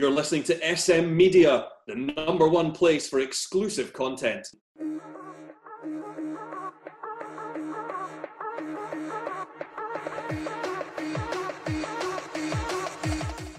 You're 0.00 0.10
listening 0.10 0.42
to 0.44 0.76
SM 0.76 1.14
Media, 1.14 1.66
the 1.86 1.94
number 1.94 2.48
one 2.48 2.72
place 2.72 3.10
for 3.10 3.20
exclusive 3.20 3.92
content. 3.92 4.48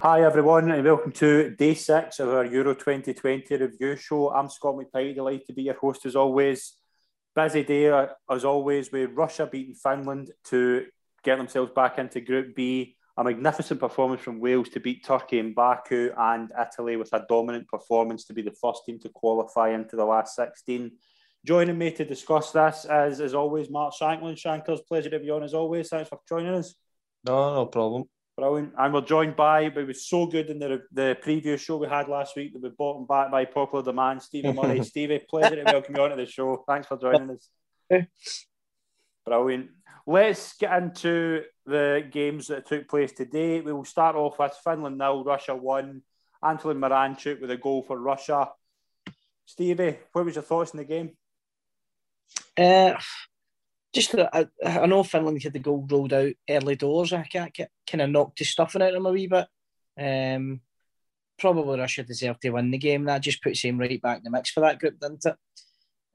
Hi 0.01 0.23
everyone, 0.23 0.71
and 0.71 0.83
welcome 0.83 1.11
to 1.11 1.51
day 1.51 1.75
six 1.75 2.19
of 2.19 2.29
our 2.29 2.45
Euro 2.45 2.73
2020 2.73 3.55
review 3.55 3.95
show. 3.95 4.31
I'm 4.31 4.49
Scott 4.49 4.73
McPike, 4.77 5.13
delighted 5.13 5.45
to 5.45 5.53
be 5.53 5.61
your 5.61 5.75
host 5.75 6.03
as 6.07 6.15
always. 6.15 6.73
Busy 7.35 7.63
day 7.63 7.89
uh, 7.89 8.07
as 8.27 8.43
always, 8.43 8.91
with 8.91 9.11
Russia 9.13 9.45
beating 9.45 9.75
Finland 9.75 10.31
to 10.45 10.87
get 11.23 11.37
themselves 11.37 11.71
back 11.75 11.99
into 11.99 12.21
Group 12.21 12.55
B. 12.55 12.97
A 13.15 13.23
magnificent 13.23 13.79
performance 13.79 14.21
from 14.21 14.39
Wales 14.39 14.69
to 14.69 14.79
beat 14.79 15.05
Turkey 15.05 15.37
in 15.37 15.53
Baku 15.53 16.11
and 16.17 16.51
Italy 16.59 16.95
with 16.95 17.13
a 17.13 17.23
dominant 17.29 17.67
performance 17.67 18.25
to 18.25 18.33
be 18.33 18.41
the 18.41 18.55
first 18.59 18.81
team 18.85 18.99
to 19.01 19.09
qualify 19.09 19.69
into 19.69 19.95
the 19.95 20.05
last 20.05 20.35
16. 20.35 20.91
Joining 21.45 21.77
me 21.77 21.91
to 21.91 22.05
discuss 22.05 22.51
this 22.51 22.85
is, 22.89 23.21
as 23.21 23.35
always, 23.35 23.69
Mark 23.69 23.93
Shanklin. 23.93 24.35
Shankers, 24.35 24.81
pleasure 24.81 25.11
to 25.11 25.19
be 25.19 25.29
on 25.29 25.43
as 25.43 25.53
always. 25.53 25.89
Thanks 25.89 26.09
for 26.09 26.19
joining 26.27 26.55
us. 26.55 26.73
No, 27.25 27.53
no 27.53 27.65
problem. 27.67 28.05
Brilliant. 28.35 28.73
And 28.79 28.93
we're 28.93 29.01
joined 29.01 29.35
by, 29.35 29.61
it 29.61 29.75
was 29.75 30.07
so 30.07 30.25
good 30.25 30.49
in 30.49 30.57
the, 30.57 30.81
the 30.91 31.15
previous 31.21 31.61
show 31.61 31.77
we 31.77 31.87
had 31.87 32.07
last 32.07 32.35
week 32.35 32.53
that 32.53 32.63
we 32.63 32.69
bought 32.69 32.97
him 32.97 33.05
back 33.05 33.29
by 33.29 33.45
popular 33.45 33.83
demand. 33.83 34.23
Stevie 34.23 34.53
Murray. 34.53 34.83
Stevie, 34.83 35.21
pleasure 35.29 35.57
to 35.57 35.63
welcome 35.65 35.95
you 35.95 36.01
onto 36.01 36.15
the 36.15 36.25
show. 36.25 36.63
Thanks 36.67 36.87
for 36.87 36.97
joining 36.97 37.29
us. 37.29 37.47
Brilliant. 39.25 39.69
Let's 40.05 40.57
get 40.57 40.73
into 40.81 41.43
the 41.65 42.05
games 42.11 42.47
that 42.47 42.67
took 42.67 42.89
place 42.89 43.13
today. 43.13 43.61
We 43.61 43.71
will 43.71 43.85
start 43.85 44.15
off 44.15 44.37
with 44.37 44.53
Finland 44.63 44.97
nil, 44.97 45.23
Russia 45.23 45.55
one. 45.55 46.01
Anthony 46.43 46.73
Miranchuk 46.73 47.39
with 47.39 47.51
a 47.51 47.57
goal 47.57 47.83
for 47.83 47.97
Russia. 47.97 48.49
Stevie, 49.45 49.99
what 50.11 50.25
was 50.25 50.35
your 50.35 50.43
thoughts 50.43 50.71
on 50.71 50.79
the 50.79 50.83
game? 50.83 51.11
Uh, 52.57 52.99
just 53.93 54.13
I, 54.15 54.47
I 54.65 54.85
know 54.85 55.03
Finland 55.03 55.41
had 55.41 55.53
the 55.53 55.59
goal 55.59 55.87
rolled 55.89 56.11
out 56.11 56.33
early 56.49 56.75
doors. 56.75 57.13
I 57.13 57.23
can't 57.23 57.53
get 57.53 57.71
kind 57.89 58.01
of 58.01 58.09
knocked 58.09 58.39
the 58.39 58.45
stuffing 58.45 58.81
out 58.81 58.89
of 58.89 58.95
them 58.95 59.05
a 59.05 59.11
wee 59.11 59.27
bit. 59.27 59.47
Um, 59.97 60.59
probably 61.39 61.79
Russia 61.79 62.03
deserved 62.03 62.41
to 62.41 62.49
win 62.49 62.71
the 62.71 62.77
game. 62.77 63.05
That 63.05 63.21
just 63.21 63.41
puts 63.41 63.61
him 63.61 63.77
right 63.77 64.01
back 64.01 64.17
in 64.17 64.23
the 64.23 64.31
mix 64.31 64.51
for 64.51 64.59
that 64.61 64.79
group, 64.79 64.99
didn't 64.99 65.25
it? 65.25 65.35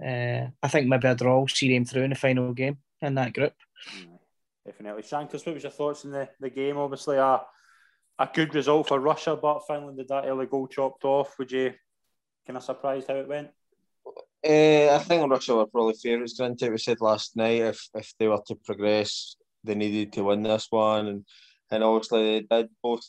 Uh, 0.04 0.50
I 0.62 0.68
think 0.68 0.88
maybe 0.88 1.08
a 1.08 1.14
draw 1.14 1.46
see 1.46 1.74
him 1.74 1.86
through 1.86 2.02
in 2.02 2.10
the 2.10 2.16
final 2.16 2.52
game 2.52 2.78
in 3.00 3.14
that 3.14 3.34
group. 3.34 3.52
Definitely. 4.66 5.02
Shankers, 5.02 5.46
what 5.46 5.54
was 5.54 5.62
your 5.62 5.72
thoughts 5.72 6.04
on 6.04 6.10
the, 6.10 6.28
the 6.40 6.50
game? 6.50 6.76
Obviously, 6.76 7.16
a, 7.16 7.40
a 8.18 8.28
good 8.32 8.54
result 8.54 8.88
for 8.88 9.00
Russia, 9.00 9.36
but 9.36 9.66
Finland 9.66 9.96
did 9.96 10.08
that 10.08 10.26
early 10.26 10.46
goal 10.46 10.66
chopped 10.66 11.04
off. 11.04 11.38
Would 11.38 11.52
you 11.52 11.72
kind 12.46 12.56
of 12.56 12.62
surprised 12.62 13.08
how 13.08 13.14
it 13.14 13.28
went? 13.28 13.48
Uh, 14.46 14.94
I 14.94 14.98
think 14.98 15.30
Russia 15.30 15.54
were 15.56 15.66
probably 15.66 15.94
favourites. 15.94 16.34
Granted, 16.38 16.70
we 16.70 16.78
said 16.78 17.00
last 17.00 17.36
night 17.36 17.62
if 17.62 17.88
if 17.94 18.12
they 18.18 18.28
were 18.28 18.42
to 18.46 18.54
progress, 18.54 19.36
they 19.64 19.74
needed 19.74 20.12
to 20.12 20.24
win 20.24 20.42
this 20.42 20.66
one, 20.70 21.06
and 21.06 21.24
and 21.70 21.82
obviously 21.82 22.46
they 22.48 22.62
did. 22.62 22.70
Both 22.82 23.02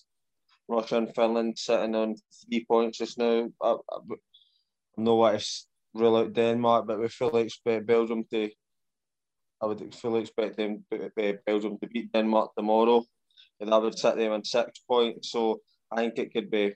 Russia 0.67 0.97
and 0.97 1.13
Finland 1.13 1.57
sitting 1.57 1.95
on 1.95 2.15
three 2.45 2.65
points 2.65 2.97
just 2.97 3.17
now. 3.17 3.47
I, 3.61 3.71
I, 3.71 3.97
I'm 4.97 5.03
not 5.03 5.13
what 5.13 5.39
to 5.39 5.45
rule 5.93 6.17
out 6.17 6.33
Denmark, 6.33 6.87
but 6.87 6.99
we 6.99 7.07
fully 7.09 7.43
expect 7.43 7.85
Belgium 7.85 8.23
to. 8.31 8.49
I 9.61 9.65
would 9.65 9.93
fully 9.93 10.21
expect 10.21 10.57
them 10.57 10.85
Belgium 11.45 11.77
to 11.79 11.87
beat 11.87 12.11
Denmark 12.13 12.51
tomorrow, 12.55 13.03
and 13.59 13.71
that 13.71 13.81
would 13.81 13.97
set 13.97 14.17
them 14.17 14.31
on 14.31 14.43
six 14.43 14.79
points. 14.79 15.31
So 15.31 15.61
I 15.91 15.97
think 15.97 16.17
it 16.17 16.33
could 16.33 16.49
be 16.49 16.75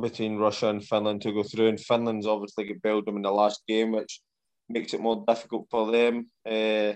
between 0.00 0.38
Russia 0.38 0.68
and 0.68 0.84
Finland 0.84 1.22
to 1.22 1.32
go 1.32 1.42
through. 1.42 1.68
And 1.68 1.80
Finland's 1.80 2.26
obviously 2.26 2.64
got 2.64 2.82
Belgium 2.82 3.16
in 3.16 3.22
the 3.22 3.30
last 3.30 3.62
game, 3.66 3.92
which 3.92 4.20
makes 4.68 4.94
it 4.94 5.00
more 5.00 5.24
difficult 5.26 5.66
for 5.70 5.90
them. 5.90 6.30
Uh, 6.48 6.94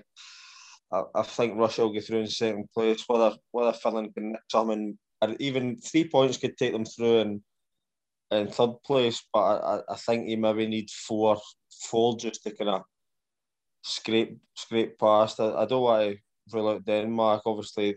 I, 0.92 1.22
think 1.22 1.56
Russia 1.56 1.82
will 1.82 1.92
go 1.92 2.00
through 2.00 2.20
in 2.20 2.26
second 2.26 2.69
place. 2.75 3.04
Whether 3.06 3.37
whether 3.52 3.72
Finland 3.72 4.14
can 4.14 4.32
nick 4.32 4.41
some 4.50 4.70
and 4.70 5.41
even 5.41 5.76
three 5.76 6.08
points 6.08 6.37
could 6.37 6.56
take 6.56 6.72
them 6.72 6.84
through 6.84 7.19
in, 7.20 7.42
in 8.31 8.48
third 8.48 8.82
place. 8.84 9.25
But 9.32 9.41
I, 9.41 9.81
I 9.88 9.97
think 9.97 10.28
you 10.28 10.37
maybe 10.38 10.66
need 10.66 10.91
four 10.91 11.38
four 11.88 12.16
just 12.16 12.42
to 12.44 12.50
kind 12.50 12.70
of 12.70 12.82
scrape 13.82 14.38
scrape 14.54 14.98
past. 14.98 15.41
I, 15.41 15.62
I 15.62 15.64
don't 15.66 15.82
want 15.82 16.12
to 16.12 16.56
rule 16.56 16.70
out 16.70 16.84
Denmark. 16.84 17.42
Obviously, 17.46 17.96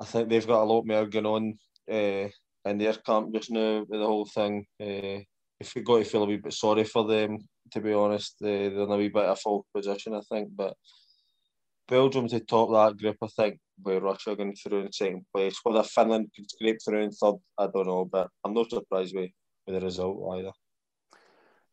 I 0.00 0.04
think 0.04 0.28
they've 0.28 0.46
got 0.46 0.62
a 0.62 0.70
lot 0.72 0.86
more 0.86 1.06
going 1.06 1.26
on. 1.26 1.58
Uh, 1.90 2.28
in 2.64 2.78
their 2.78 2.94
camp 2.94 3.32
just 3.34 3.50
now 3.50 3.80
with 3.80 4.00
the 4.00 4.06
whole 4.06 4.26
thing. 4.26 4.66
Uh, 4.80 5.20
if 5.60 5.74
we 5.74 5.82
got 5.82 5.98
to 5.98 6.04
feel 6.04 6.24
a 6.24 6.26
wee 6.26 6.36
bit 6.36 6.52
sorry 6.52 6.84
for 6.84 7.06
them, 7.06 7.38
to 7.70 7.80
be 7.80 7.92
honest, 7.92 8.36
uh, 8.42 8.46
they're 8.46 8.70
in 8.70 8.90
a 8.90 8.96
wee 8.96 9.08
bit 9.08 9.24
of 9.24 9.30
a 9.30 9.36
false 9.36 9.66
position, 9.74 10.14
I 10.14 10.20
think. 10.20 10.50
But 10.54 10.74
Belgium 11.88 12.28
to 12.28 12.40
top 12.40 12.70
that 12.70 13.00
group, 13.00 13.16
I 13.22 13.26
think, 13.28 13.58
with 13.84 14.02
Russia 14.02 14.36
going 14.36 14.54
through 14.54 14.82
in 14.82 14.92
second 14.92 15.24
place. 15.34 15.58
Whether 15.62 15.82
Finland 15.82 16.30
could 16.34 16.50
scrape 16.50 16.78
through 16.84 17.02
in 17.02 17.10
third, 17.10 17.36
I 17.58 17.66
don't 17.66 17.86
know, 17.86 18.04
but 18.04 18.28
I'm 18.44 18.54
not 18.54 18.70
surprised 18.70 19.14
with, 19.14 19.30
with 19.66 19.78
the 19.78 19.84
result 19.84 20.36
either. 20.36 20.52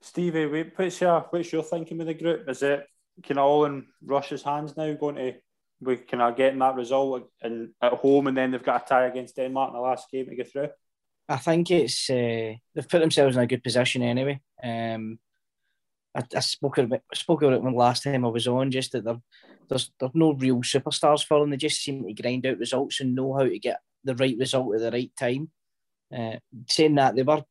Stevie, 0.02 0.72
what's 0.76 1.02
your, 1.02 1.22
what's 1.30 1.52
your 1.52 1.64
thinking 1.64 1.98
with 1.98 2.08
the 2.08 2.14
group? 2.14 2.48
Is 2.50 2.64
it 2.64 2.86
of 3.30 3.38
all 3.38 3.66
in 3.66 3.86
Russia's 4.06 4.44
hands 4.44 4.78
now, 4.78 4.94
going 4.94 5.16
to 5.16 5.34
we 5.82 5.98
kind 5.98 6.22
of 6.24 6.36
getting 6.36 6.60
that 6.60 6.76
result 6.76 7.30
and 7.42 7.70
at 7.82 7.94
home, 7.94 8.28
and 8.28 8.38
then 8.38 8.52
they've 8.52 8.64
got 8.64 8.84
a 8.84 8.90
tie 8.90 9.06
against 9.06 9.36
Denmark 9.36 9.70
in 9.70 9.76
the 9.76 9.82
last 9.82 10.10
game 10.12 10.26
to 10.28 10.36
get 10.36 10.52
through. 10.52 10.70
I 11.28 11.38
think 11.38 11.72
it's 11.72 12.10
uh, 12.10 12.54
they've 12.74 12.90
put 12.90 13.00
themselves 13.00 13.38
in 13.38 13.44
a 13.44 13.48
good 13.48 13.64
position 13.64 14.02
anyway. 14.02 14.42
Um, 14.62 15.20
I, 16.16 16.24
I 16.36 16.40
spoke 16.40 16.80
about 16.80 17.02
spoke 17.14 17.44
about 17.44 17.54
it 17.54 17.62
when 17.62 17.76
last 17.76 18.04
time 18.04 18.26
I 18.26 18.30
was 18.30 18.48
on, 18.48 18.72
just 18.72 18.92
that 18.92 19.06
there's 19.70 19.92
there's 20.00 20.12
no 20.16 20.34
real 20.34 20.58
superstars 20.58 21.26
for 21.26 21.40
them. 21.40 21.52
They 21.52 21.58
just 21.58 21.82
seem 21.82 22.04
to 22.04 22.14
grind 22.14 22.46
out 22.46 22.58
results 22.58 23.00
and 23.00 23.16
know 23.16 23.34
how 23.34 23.44
to 23.44 23.60
get 23.60 23.80
the 24.04 24.16
right 24.16 24.38
result 24.38 24.76
at 24.76 24.82
the 24.82 24.92
right 24.92 25.12
time. 25.18 25.50
Uh, 26.14 26.38
saying 26.68 26.96
that 26.96 27.16
they 27.16 27.22
were 27.22 27.44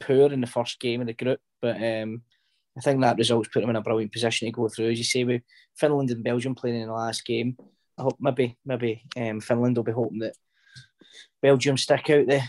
poor 0.00 0.32
in 0.32 0.40
the 0.40 0.46
first 0.46 0.80
game 0.80 1.00
of 1.00 1.06
the 1.06 1.14
group, 1.14 1.40
but 1.60 1.76
um, 1.76 2.22
I 2.76 2.80
think 2.80 3.00
that 3.00 3.16
results 3.16 3.48
put 3.52 3.60
them 3.60 3.70
in 3.70 3.76
a 3.76 3.80
brilliant 3.80 4.12
position 4.12 4.46
to 4.46 4.52
go 4.52 4.68
through. 4.68 4.90
As 4.90 4.98
you 4.98 5.04
say, 5.04 5.24
with 5.24 5.42
Finland 5.74 6.10
and 6.10 6.22
Belgium 6.24 6.54
playing 6.54 6.80
in 6.80 6.88
the 6.88 6.92
last 6.92 7.24
game, 7.24 7.56
I 7.98 8.02
hope 8.02 8.16
maybe 8.20 8.56
maybe 8.64 9.02
um, 9.16 9.40
Finland 9.40 9.76
will 9.76 9.84
be 9.84 9.92
hoping 9.92 10.18
that 10.20 10.34
Belgium 11.40 11.76
stick 11.76 12.10
out 12.10 12.26
the 12.26 12.42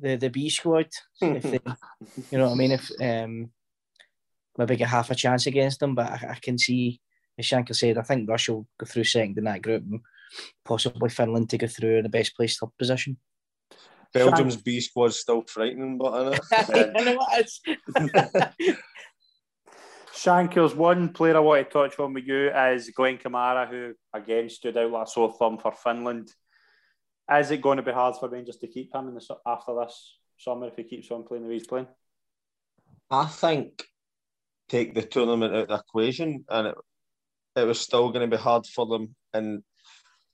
the, 0.00 0.16
the 0.16 0.30
B 0.30 0.50
squad. 0.50 0.88
if 1.20 1.42
they, 1.42 1.60
you 2.30 2.38
know 2.38 2.46
what 2.46 2.54
I 2.54 2.56
mean? 2.56 2.72
If 2.72 2.90
um, 3.00 3.50
maybe 4.58 4.76
get 4.76 4.88
half 4.88 5.10
a 5.10 5.14
chance 5.14 5.46
against 5.46 5.80
them, 5.80 5.94
but 5.94 6.10
I, 6.10 6.30
I 6.30 6.38
can 6.42 6.58
see, 6.58 7.00
as 7.38 7.46
Shanker 7.46 7.74
said, 7.74 7.98
I 7.98 8.02
think 8.02 8.28
Russia 8.28 8.54
will 8.54 8.66
go 8.78 8.86
through 8.86 9.04
second 9.04 9.38
in 9.38 9.44
that 9.44 9.62
group, 9.62 9.84
and 9.88 10.00
possibly 10.64 11.08
Finland 11.08 11.50
to 11.50 11.58
go 11.58 11.68
through 11.68 11.98
in 11.98 12.02
the 12.02 12.08
best 12.08 12.36
place 12.36 12.58
third 12.58 12.70
position. 12.78 13.16
Belgium's 14.12 14.56
B 14.56 14.80
squad's 14.80 15.18
still 15.18 15.42
frightening, 15.42 15.98
but 15.98 16.12
uh, 16.12 16.38
I 16.52 16.72
know. 16.72 16.92
I 16.96 17.04
know 17.04 17.26
it 17.32 17.46
is. 17.46 18.76
Shankers, 20.14 20.74
one 20.74 21.12
player 21.12 21.36
I 21.36 21.40
want 21.40 21.66
to 21.66 21.72
touch 21.72 21.98
on 21.98 22.12
with 22.12 22.26
you 22.26 22.50
is 22.50 22.90
Glenn 22.90 23.18
Kamara, 23.18 23.68
who 23.68 23.94
again 24.12 24.48
stood 24.50 24.76
out 24.76 24.90
like 24.90 25.06
a 25.06 25.10
sore 25.10 25.32
thumb 25.32 25.58
for 25.58 25.72
Finland. 25.72 26.30
Is 27.32 27.50
it 27.50 27.62
going 27.62 27.78
to 27.78 27.82
be 27.82 27.92
hard 27.92 28.16
for 28.16 28.28
Rangers 28.28 28.58
to 28.58 28.66
keep 28.66 28.94
him 28.94 29.08
in 29.08 29.14
the, 29.14 29.36
after 29.46 29.74
this 29.74 30.18
summer 30.38 30.68
if 30.68 30.76
he 30.76 30.84
keeps 30.84 31.10
on 31.10 31.24
playing 31.24 31.44
the 31.44 31.48
way 31.48 31.54
he's 31.54 31.66
playing? 31.66 31.88
I 33.10 33.24
think 33.24 33.84
take 34.68 34.94
the 34.94 35.02
tournament 35.02 35.54
out 35.54 35.62
of 35.62 35.68
the 35.68 35.74
equation, 35.76 36.44
and 36.48 36.68
it, 36.68 36.74
it 37.56 37.66
was 37.66 37.80
still 37.80 38.10
going 38.10 38.28
to 38.28 38.36
be 38.36 38.40
hard 38.40 38.66
for 38.66 38.86
them 38.86 39.14
and 39.32 39.62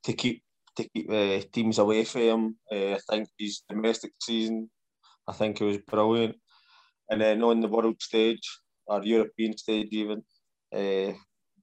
to 0.04 0.12
keep 0.12 0.42
to 0.78 0.88
keep 0.88 1.10
uh, 1.10 1.40
teams 1.52 1.78
away 1.78 2.04
from 2.04 2.20
him. 2.20 2.56
Uh, 2.72 2.94
I 2.94 2.98
think 3.10 3.28
his 3.38 3.62
domestic 3.68 4.12
season, 4.22 4.70
I 5.26 5.32
think 5.32 5.60
it 5.60 5.64
was 5.64 5.78
brilliant, 5.78 6.36
and 7.10 7.20
then 7.20 7.42
on 7.42 7.60
the 7.60 7.68
world 7.68 8.00
stage, 8.00 8.46
or 8.86 9.04
European 9.04 9.56
stage 9.58 9.88
even, 9.90 10.22
uh, 10.72 11.12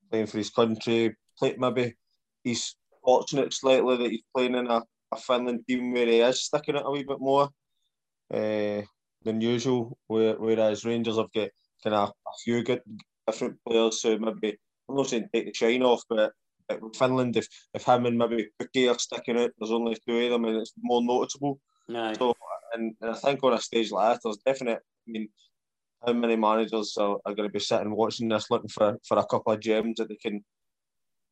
playing 0.09 0.27
for 0.27 0.37
his 0.37 0.51
country. 0.51 1.15
Play, 1.39 1.55
maybe 1.57 1.95
he's 2.43 2.75
fortunate 3.03 3.53
slightly 3.53 3.97
that 3.97 4.11
he's 4.11 4.23
playing 4.33 4.55
in 4.55 4.67
a, 4.67 4.81
a 5.11 5.17
Finland 5.17 5.61
team 5.67 5.93
where 5.93 6.05
he 6.05 6.19
is 6.19 6.45
sticking 6.45 6.75
it 6.75 6.85
a 6.85 6.91
wee 6.91 7.03
bit 7.03 7.19
more 7.19 7.49
uh, 8.33 8.81
than 9.23 9.41
usual, 9.41 9.97
where, 10.07 10.35
whereas 10.35 10.85
Rangers 10.85 11.17
have 11.17 11.31
got 11.33 11.49
kind 11.83 11.95
of 11.95 12.09
a 12.09 12.31
few 12.43 12.63
good 12.63 12.81
different 13.27 13.57
players, 13.67 14.01
so 14.01 14.17
maybe, 14.17 14.57
I'm 14.87 14.95
not 14.95 15.07
saying 15.07 15.29
take 15.33 15.47
the 15.47 15.53
shine 15.53 15.83
off, 15.83 16.03
but 16.09 16.31
Finland, 16.97 17.37
if, 17.37 17.47
if 17.73 17.83
him 17.83 18.05
and 18.05 18.17
maybe 18.17 18.47
Pukki 18.59 18.91
are 18.91 18.99
sticking 18.99 19.39
out, 19.39 19.51
there's 19.57 19.71
only 19.71 19.95
two 20.07 20.17
of 20.17 20.31
them 20.31 20.45
and 20.45 20.57
it's 20.57 20.73
more 20.81 21.03
noticeable. 21.03 21.59
Aye. 21.89 22.15
So, 22.17 22.33
and, 22.73 22.95
and 23.01 23.11
I 23.11 23.13
think 23.13 23.43
on 23.43 23.53
a 23.53 23.61
stage 23.61 23.91
like 23.91 24.13
that, 24.13 24.21
there's 24.23 24.37
definite, 24.45 24.79
I 25.07 25.11
mean, 25.11 25.29
how 26.05 26.13
many 26.13 26.35
managers 26.35 26.95
are, 26.97 27.17
are 27.25 27.33
going 27.33 27.49
to 27.49 27.53
be 27.53 27.59
sitting 27.59 27.95
watching 27.95 28.29
this 28.29 28.49
looking 28.49 28.69
for, 28.69 28.97
for 29.07 29.17
a 29.17 29.25
couple 29.25 29.53
of 29.53 29.59
gems 29.59 29.97
that 29.97 30.09
they 30.09 30.15
can 30.15 30.43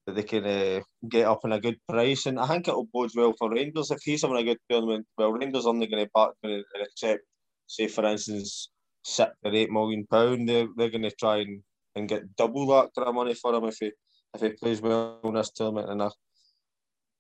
that 0.06 0.16
they 0.16 0.24
can 0.24 0.46
uh, 0.46 0.82
get 1.08 1.28
up 1.28 1.46
in 1.46 1.54
a 1.54 1.62
good 1.62 1.78
price. 1.88 2.26
And 2.26 2.38
I 2.40 2.48
think 2.48 2.68
it'll 2.68 2.90
bode 2.94 3.12
well 3.16 3.34
for 3.38 3.50
Rangers 3.50 3.90
if 3.90 4.00
he's 4.04 4.22
having 4.22 4.38
a 4.38 4.44
good 4.44 4.58
tournament. 4.70 5.06
Well, 5.18 5.32
Rangers 5.32 5.66
only 5.66 5.88
going 5.88 6.04
to 6.04 6.12
back 6.14 6.32
and 6.44 6.64
accept, 6.82 7.22
say 7.68 7.88
for 7.88 8.06
instance, 8.06 8.70
six 9.04 9.32
or 9.44 9.54
eight 9.54 9.72
million 9.72 10.06
pound. 10.08 10.50
They're 10.50 10.68
they're 10.76 10.90
going 10.90 11.04
to 11.04 11.12
try 11.12 11.38
and, 11.38 11.62
and 11.96 12.10
get 12.10 12.36
double 12.36 12.68
that 12.68 12.90
kind 12.96 13.08
of 13.08 13.16
money 13.16 13.34
for 13.34 13.54
him 13.54 13.64
if 13.66 13.78
he 13.80 13.92
if 14.34 14.42
he 14.42 14.50
plays 14.50 14.82
well 14.82 15.20
in 15.24 15.34
this 15.34 15.52
tournament. 15.52 15.90
And 15.90 16.04
I, 16.04 16.10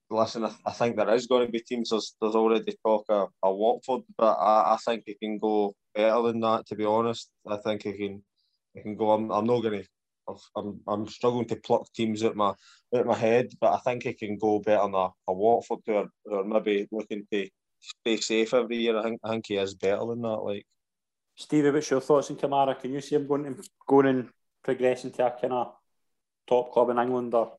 listen, 0.09 0.45
I, 0.45 0.53
I 0.65 0.71
think 0.71 0.95
there 0.95 1.13
is 1.13 1.27
going 1.27 1.45
to 1.45 1.51
be 1.51 1.59
teams. 1.59 1.89
There's, 1.89 2.15
there's 2.21 2.35
already 2.35 2.75
talk 2.85 3.05
of, 3.09 3.29
of 3.41 3.55
Watford, 3.55 4.01
but 4.17 4.33
I, 4.33 4.73
I 4.73 4.77
think 4.85 5.03
he 5.05 5.15
can 5.15 5.37
go 5.37 5.75
better 5.95 6.21
than 6.23 6.39
that. 6.41 6.67
To 6.67 6.75
be 6.75 6.85
honest, 6.85 7.29
I 7.47 7.57
think 7.57 7.83
he 7.83 7.93
can. 7.93 8.23
He 8.73 8.81
can 8.81 8.95
go. 8.95 9.11
I'm, 9.11 9.29
I'm 9.29 9.45
not 9.45 9.61
going 9.61 9.83
to 9.83 9.87
I'm, 10.55 10.79
I'm 10.87 11.07
struggling 11.07 11.45
to 11.47 11.55
pluck 11.57 11.87
teams 11.93 12.23
out 12.23 12.35
my 12.35 12.53
out 12.95 13.05
my 13.05 13.15
head, 13.15 13.49
but 13.59 13.73
I 13.73 13.77
think 13.79 14.03
he 14.03 14.13
can 14.13 14.37
go 14.37 14.59
better 14.59 14.83
than 14.83 14.95
a, 14.95 15.09
a 15.27 15.33
Watford 15.33 15.79
who 15.85 15.95
are, 15.95 16.07
who 16.25 16.35
are 16.35 16.43
maybe 16.43 16.87
looking 16.91 17.25
to 17.31 17.49
stay 17.79 18.17
safe 18.17 18.53
every 18.53 18.77
year. 18.77 18.97
I 18.97 19.03
think 19.03 19.19
I 19.23 19.29
think 19.29 19.45
he 19.47 19.57
is 19.57 19.75
better 19.75 20.05
than 20.05 20.21
that. 20.21 20.43
Like 20.43 20.65
Stevie, 21.35 21.71
what's 21.71 21.89
your 21.89 22.01
thoughts 22.01 22.31
on 22.31 22.37
Kamara? 22.37 22.79
Can 22.79 22.93
you 22.93 23.01
see 23.01 23.15
him 23.15 23.27
going 23.27 23.43
to 23.43 23.63
going 23.87 24.07
and 24.07 24.29
progressing 24.63 25.11
to 25.11 25.27
a 25.27 25.31
kind 25.31 25.53
of 25.53 25.73
top 26.47 26.71
club 26.71 26.89
in 26.89 26.99
England 26.99 27.33
or 27.33 27.53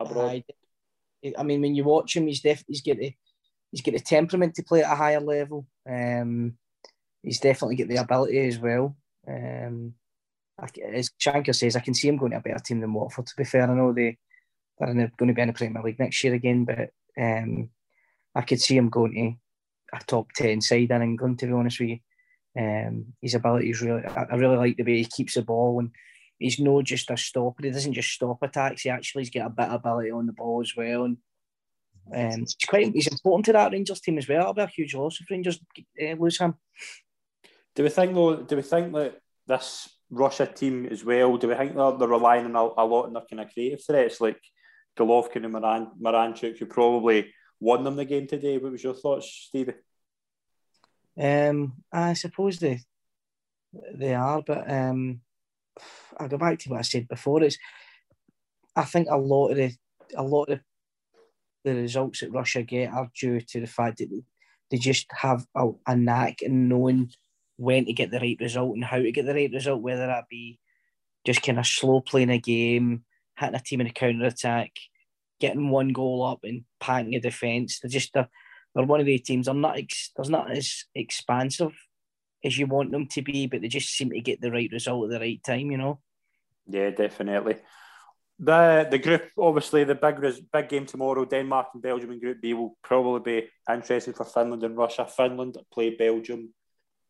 abroad? 0.00 0.44
I 1.36 1.42
mean, 1.42 1.60
when 1.60 1.74
you 1.74 1.84
watch 1.84 2.16
him, 2.16 2.26
he's 2.26 2.40
def- 2.40 2.64
he's 2.66 2.82
got 2.82 2.98
the 2.98 3.12
he's 3.70 3.82
got 3.82 3.94
the 3.94 4.00
temperament 4.00 4.54
to 4.54 4.62
play 4.62 4.82
at 4.82 4.92
a 4.92 4.96
higher 4.96 5.20
level. 5.20 5.66
Um, 5.88 6.54
he's 7.22 7.40
definitely 7.40 7.76
got 7.76 7.88
the 7.88 7.96
ability 7.96 8.38
as 8.46 8.58
well. 8.58 8.96
Um, 9.26 9.94
as 10.60 11.10
Shanker 11.20 11.54
says, 11.54 11.76
I 11.76 11.80
can 11.80 11.94
see 11.94 12.08
him 12.08 12.16
going 12.16 12.32
to 12.32 12.38
a 12.38 12.40
better 12.40 12.58
team 12.58 12.80
than 12.80 12.92
Watford. 12.92 13.26
To 13.26 13.34
be 13.36 13.44
fair, 13.44 13.62
I 13.62 13.74
know 13.74 13.92
they 13.92 14.18
they're 14.78 14.94
the, 14.94 15.10
going 15.16 15.28
to 15.28 15.34
be 15.34 15.42
in 15.42 15.48
the 15.48 15.54
Premier 15.54 15.82
League 15.82 15.98
next 15.98 16.22
year 16.22 16.34
again, 16.34 16.64
but 16.64 16.90
um, 17.20 17.70
I 18.34 18.42
could 18.42 18.60
see 18.60 18.76
him 18.76 18.88
going 18.88 19.38
to 19.92 19.96
a 19.96 20.00
top 20.04 20.32
ten 20.32 20.60
side 20.60 20.90
in 20.90 21.02
England. 21.02 21.38
To 21.40 21.46
be 21.46 21.52
honest 21.52 21.80
with 21.80 21.90
you, 21.90 21.98
um, 22.58 23.06
his 23.20 23.34
ability 23.34 23.70
is 23.70 23.82
really. 23.82 24.04
I, 24.04 24.26
I 24.30 24.36
really 24.36 24.56
like 24.56 24.76
the 24.76 24.84
way 24.84 24.98
he 24.98 25.04
keeps 25.04 25.34
the 25.34 25.42
ball 25.42 25.80
and 25.80 25.90
he's 26.38 26.58
not 26.58 26.84
just 26.84 27.10
a 27.10 27.16
stopper. 27.16 27.64
He 27.64 27.70
doesn't 27.70 27.94
just 27.94 28.10
stop 28.10 28.42
attacks. 28.42 28.82
He 28.82 28.90
actually 28.90 29.22
has 29.22 29.30
got 29.30 29.46
a 29.46 29.50
bit 29.50 29.68
of 29.68 29.74
ability 29.74 30.10
on 30.10 30.26
the 30.26 30.32
ball 30.32 30.60
as 30.60 30.74
well. 30.76 31.04
And 31.04 31.16
um, 32.14 32.40
he's 32.40 32.56
quite 32.66 32.92
he's 32.92 33.08
important 33.08 33.46
to 33.46 33.52
that 33.52 33.72
Rangers 33.72 34.00
team 34.00 34.18
as 34.18 34.28
well. 34.28 34.42
It'll 34.42 34.54
be 34.54 34.62
a 34.62 34.66
huge 34.66 34.94
loss 34.94 35.20
if 35.20 35.30
Rangers 35.30 35.60
uh, 35.78 36.12
lose 36.18 36.38
him. 36.38 36.54
Do 37.74 37.82
we 37.82 37.88
think 37.90 38.14
though? 38.14 38.36
Do 38.36 38.56
we 38.56 38.62
think 38.62 38.92
that 38.94 39.20
this 39.46 39.88
Russia 40.10 40.46
team 40.46 40.86
as 40.86 41.04
well? 41.04 41.36
Do 41.36 41.48
we 41.48 41.54
think 41.54 41.74
they're, 41.74 41.92
they're 41.92 42.08
relying 42.08 42.46
on 42.46 42.56
a, 42.56 42.82
a 42.82 42.84
lot 42.84 43.06
on 43.06 43.12
their 43.12 43.24
kind 43.28 43.40
of 43.40 43.52
creative 43.52 43.84
threats 43.84 44.20
like 44.20 44.40
Golovkin 44.98 45.44
and 45.44 45.52
Moran, 45.52 45.90
Miranchuk, 46.00 46.58
who 46.58 46.66
probably 46.66 47.32
won 47.60 47.84
them 47.84 47.96
the 47.96 48.04
game 48.04 48.26
today? 48.26 48.58
What 48.58 48.72
was 48.72 48.82
your 48.82 48.94
thoughts, 48.94 49.30
Stevie? 49.48 49.74
Um, 51.20 51.74
I 51.92 52.14
suppose 52.14 52.58
they 52.58 52.80
they 53.94 54.14
are, 54.14 54.40
but 54.40 54.70
um, 54.70 55.20
I 56.18 56.28
go 56.28 56.38
back 56.38 56.58
to 56.60 56.70
what 56.70 56.78
I 56.78 56.82
said 56.82 57.08
before. 57.08 57.42
Is 57.42 57.58
I 58.76 58.84
think 58.84 59.08
a 59.10 59.16
lot 59.16 59.48
of 59.48 59.56
the 59.56 59.72
a 60.16 60.22
lot 60.22 60.48
of 60.48 60.60
the 61.64 61.74
results 61.74 62.20
that 62.20 62.32
Russia 62.32 62.62
get 62.62 62.92
are 62.92 63.10
due 63.18 63.40
to 63.40 63.60
the 63.60 63.66
fact 63.66 63.98
that 63.98 64.08
they 64.70 64.78
just 64.78 65.06
have 65.10 65.46
a, 65.54 65.70
a 65.86 65.96
knack 65.96 66.42
in 66.42 66.68
knowing 66.68 67.10
when 67.56 67.84
to 67.86 67.92
get 67.92 68.10
the 68.10 68.20
right 68.20 68.38
result 68.40 68.74
and 68.74 68.84
how 68.84 68.98
to 68.98 69.12
get 69.12 69.26
the 69.26 69.34
right 69.34 69.50
result, 69.52 69.82
whether 69.82 70.06
that 70.06 70.28
be 70.30 70.60
just 71.26 71.42
kind 71.42 71.58
of 71.58 71.66
slow 71.66 72.00
playing 72.00 72.30
a 72.30 72.38
game, 72.38 73.04
hitting 73.36 73.54
a 73.54 73.60
team 73.60 73.80
in 73.80 73.86
a 73.86 73.92
counter 73.92 74.26
attack, 74.26 74.70
getting 75.40 75.70
one 75.70 75.88
goal 75.88 76.24
up 76.24 76.40
and 76.44 76.64
packing 76.80 77.14
a 77.14 77.20
defence. 77.20 77.80
They're 77.80 77.90
just 77.90 78.12
they're, 78.14 78.28
they're 78.74 78.84
one 78.84 79.00
of 79.00 79.06
the 79.06 79.18
teams. 79.18 79.46
They're 79.46 79.54
not 79.54 79.78
ex, 79.78 80.12
they're 80.16 80.30
not 80.30 80.50
as 80.50 80.84
expansive 80.94 81.72
as 82.44 82.56
you 82.58 82.66
want 82.66 82.90
them 82.90 83.06
to 83.06 83.22
be, 83.22 83.46
but 83.46 83.60
they 83.60 83.68
just 83.68 83.90
seem 83.90 84.10
to 84.10 84.20
get 84.20 84.40
the 84.40 84.50
right 84.50 84.70
result 84.72 85.04
at 85.04 85.10
the 85.10 85.20
right 85.20 85.42
time. 85.42 85.70
You 85.70 85.78
know. 85.78 86.00
Yeah, 86.66 86.90
definitely. 86.90 87.56
The 88.38 88.86
the 88.88 88.98
group, 88.98 89.22
obviously, 89.36 89.84
the 89.84 89.94
big 89.94 90.20
big 90.52 90.68
game 90.68 90.86
tomorrow, 90.86 91.24
Denmark 91.24 91.68
and 91.74 91.82
Belgium 91.82 92.12
in 92.12 92.20
Group 92.20 92.40
B 92.40 92.54
will 92.54 92.76
probably 92.82 93.40
be 93.40 93.48
interesting 93.68 94.14
for 94.14 94.24
Finland 94.24 94.62
and 94.62 94.76
Russia. 94.76 95.06
Finland 95.06 95.58
play 95.72 95.96
Belgium 95.96 96.54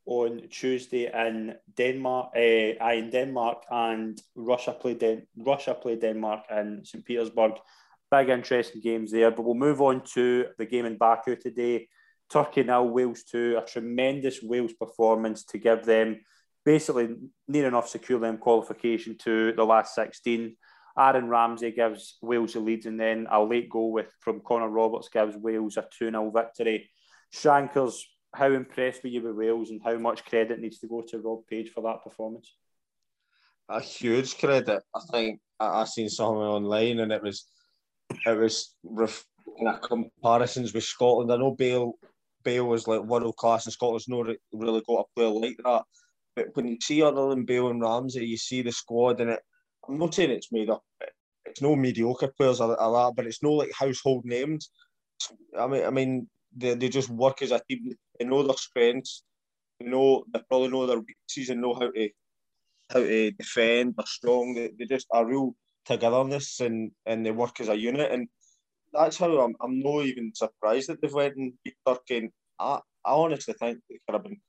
on 0.06 0.48
Tuesday 0.48 1.06
in 1.12 1.54
Denmark, 1.76 2.30
uh, 2.34 2.92
in 2.94 3.10
Denmark, 3.10 3.64
and 3.70 4.18
Russia 4.34 4.72
play 4.72 4.94
Den- 4.94 5.26
Russia 5.36 5.74
play 5.74 5.96
Denmark 5.96 6.44
in 6.50 6.82
St 6.84 7.04
Petersburg. 7.04 7.52
Big 8.10 8.30
interesting 8.30 8.80
games 8.80 9.10
there. 9.10 9.30
But 9.30 9.44
we'll 9.44 9.54
move 9.54 9.82
on 9.82 10.00
to 10.14 10.46
the 10.56 10.64
game 10.64 10.86
in 10.86 10.96
Baku 10.96 11.36
today. 11.36 11.88
Turkey 12.30 12.62
now, 12.62 12.82
Wales 12.82 13.24
two. 13.24 13.58
A 13.58 13.66
tremendous 13.66 14.42
Wales 14.42 14.72
performance 14.72 15.44
to 15.44 15.58
give 15.58 15.84
them 15.84 16.20
basically 16.64 17.16
near 17.46 17.68
enough 17.68 17.88
secure 17.88 18.20
them 18.20 18.36
qualification 18.36 19.16
to 19.18 19.52
the 19.52 19.64
last 19.64 19.94
16. 19.94 20.54
Aaron 20.98 21.28
Ramsey 21.28 21.70
gives 21.70 22.18
Wales 22.20 22.54
the 22.54 22.60
lead, 22.60 22.84
and 22.86 23.00
then 23.00 23.26
a 23.30 23.42
late 23.42 23.70
goal 23.70 23.92
with 23.92 24.12
from 24.20 24.40
Connor 24.40 24.68
Roberts 24.68 25.08
gives 25.08 25.36
Wales 25.36 25.76
a 25.76 25.86
2 25.98 26.10
0 26.10 26.30
victory. 26.30 26.90
Shankers, 27.30 28.04
how 28.34 28.52
impressed 28.52 29.02
were 29.02 29.08
you 29.08 29.22
with 29.22 29.36
Wales, 29.36 29.70
and 29.70 29.80
how 29.82 29.96
much 29.96 30.24
credit 30.24 30.60
needs 30.60 30.78
to 30.80 30.88
go 30.88 31.02
to 31.02 31.20
Rob 31.20 31.46
Page 31.46 31.70
for 31.70 31.82
that 31.82 32.02
performance? 32.02 32.54
A 33.68 33.80
huge 33.80 34.36
credit. 34.38 34.82
I 34.94 35.00
think 35.12 35.40
I, 35.60 35.82
I 35.82 35.84
seen 35.84 36.08
something 36.08 36.42
online, 36.42 36.98
and 36.98 37.12
it 37.12 37.22
was 37.22 37.46
it 38.26 38.36
was 38.36 38.74
ref, 38.82 39.24
comparisons 39.82 40.74
with 40.74 40.84
Scotland. 40.84 41.32
I 41.32 41.36
know 41.36 41.54
Bale 41.54 41.94
Bale 42.44 42.66
was 42.66 42.86
like 42.86 43.02
world 43.02 43.36
class, 43.36 43.66
and 43.66 43.72
Scotland's 43.72 44.08
not 44.08 44.26
really 44.52 44.82
got 44.86 45.00
a 45.00 45.14
player 45.14 45.28
like 45.28 45.56
that. 45.64 45.82
But 46.36 46.46
when 46.54 46.68
you 46.68 46.78
see 46.80 47.02
other 47.02 47.28
than 47.30 47.44
Bale 47.44 47.68
and 47.68 47.82
Ramsey, 47.82 48.24
you 48.24 48.36
see 48.36 48.62
the 48.62 48.72
squad, 48.72 49.20
and 49.20 49.30
it. 49.30 49.40
I'm 49.88 49.98
not 49.98 50.14
saying 50.14 50.30
it's 50.30 50.52
made 50.52 50.70
up. 50.70 50.82
It's 51.46 51.62
no 51.62 51.74
mediocre 51.74 52.32
players 52.36 52.60
or, 52.60 52.78
or 52.80 52.92
that, 52.92 53.16
but 53.16 53.26
it's 53.26 53.42
no 53.42 53.52
like 53.52 53.72
household 53.72 54.24
names. 54.24 54.70
I 55.58 55.66
mean, 55.66 55.84
I 55.84 55.90
mean, 55.90 56.28
they, 56.54 56.74
they 56.74 56.88
just 56.88 57.08
work 57.08 57.42
as 57.42 57.52
a 57.52 57.60
team. 57.68 57.94
They 58.18 58.26
know 58.26 58.42
their 58.42 58.56
strengths. 58.56 59.22
They 59.80 59.86
know 59.86 60.24
they 60.32 60.40
probably 60.48 60.68
know 60.68 60.86
their 60.86 60.98
weaknesses 60.98 61.50
and 61.50 61.60
know 61.60 61.74
how 61.74 61.90
to 61.90 62.10
how 62.90 63.00
to 63.00 63.30
defend. 63.32 63.94
They're 63.96 64.06
strong. 64.06 64.54
They, 64.54 64.70
they 64.78 64.84
just 64.84 65.06
are 65.10 65.26
real 65.26 65.54
togetherness 65.86 66.60
and 66.60 66.92
and 67.06 67.24
they 67.24 67.30
work 67.30 67.60
as 67.60 67.68
a 67.68 67.76
unit. 67.76 68.12
And 68.12 68.28
that's 68.92 69.18
how 69.18 69.40
I'm. 69.40 69.54
I'm 69.60 69.80
not 69.80 70.06
even 70.06 70.32
surprised 70.34 70.88
that 70.88 71.00
they've 71.00 71.12
went 71.12 71.36
and 71.36 71.52
beat 71.64 71.76
Turkey. 71.86 72.18
And 72.18 72.30
I, 72.58 72.80
I 73.04 73.12
honestly 73.12 73.54
think 73.54 73.78
they 73.88 73.98
could 74.06 74.14
have 74.14 74.24
been 74.24 74.40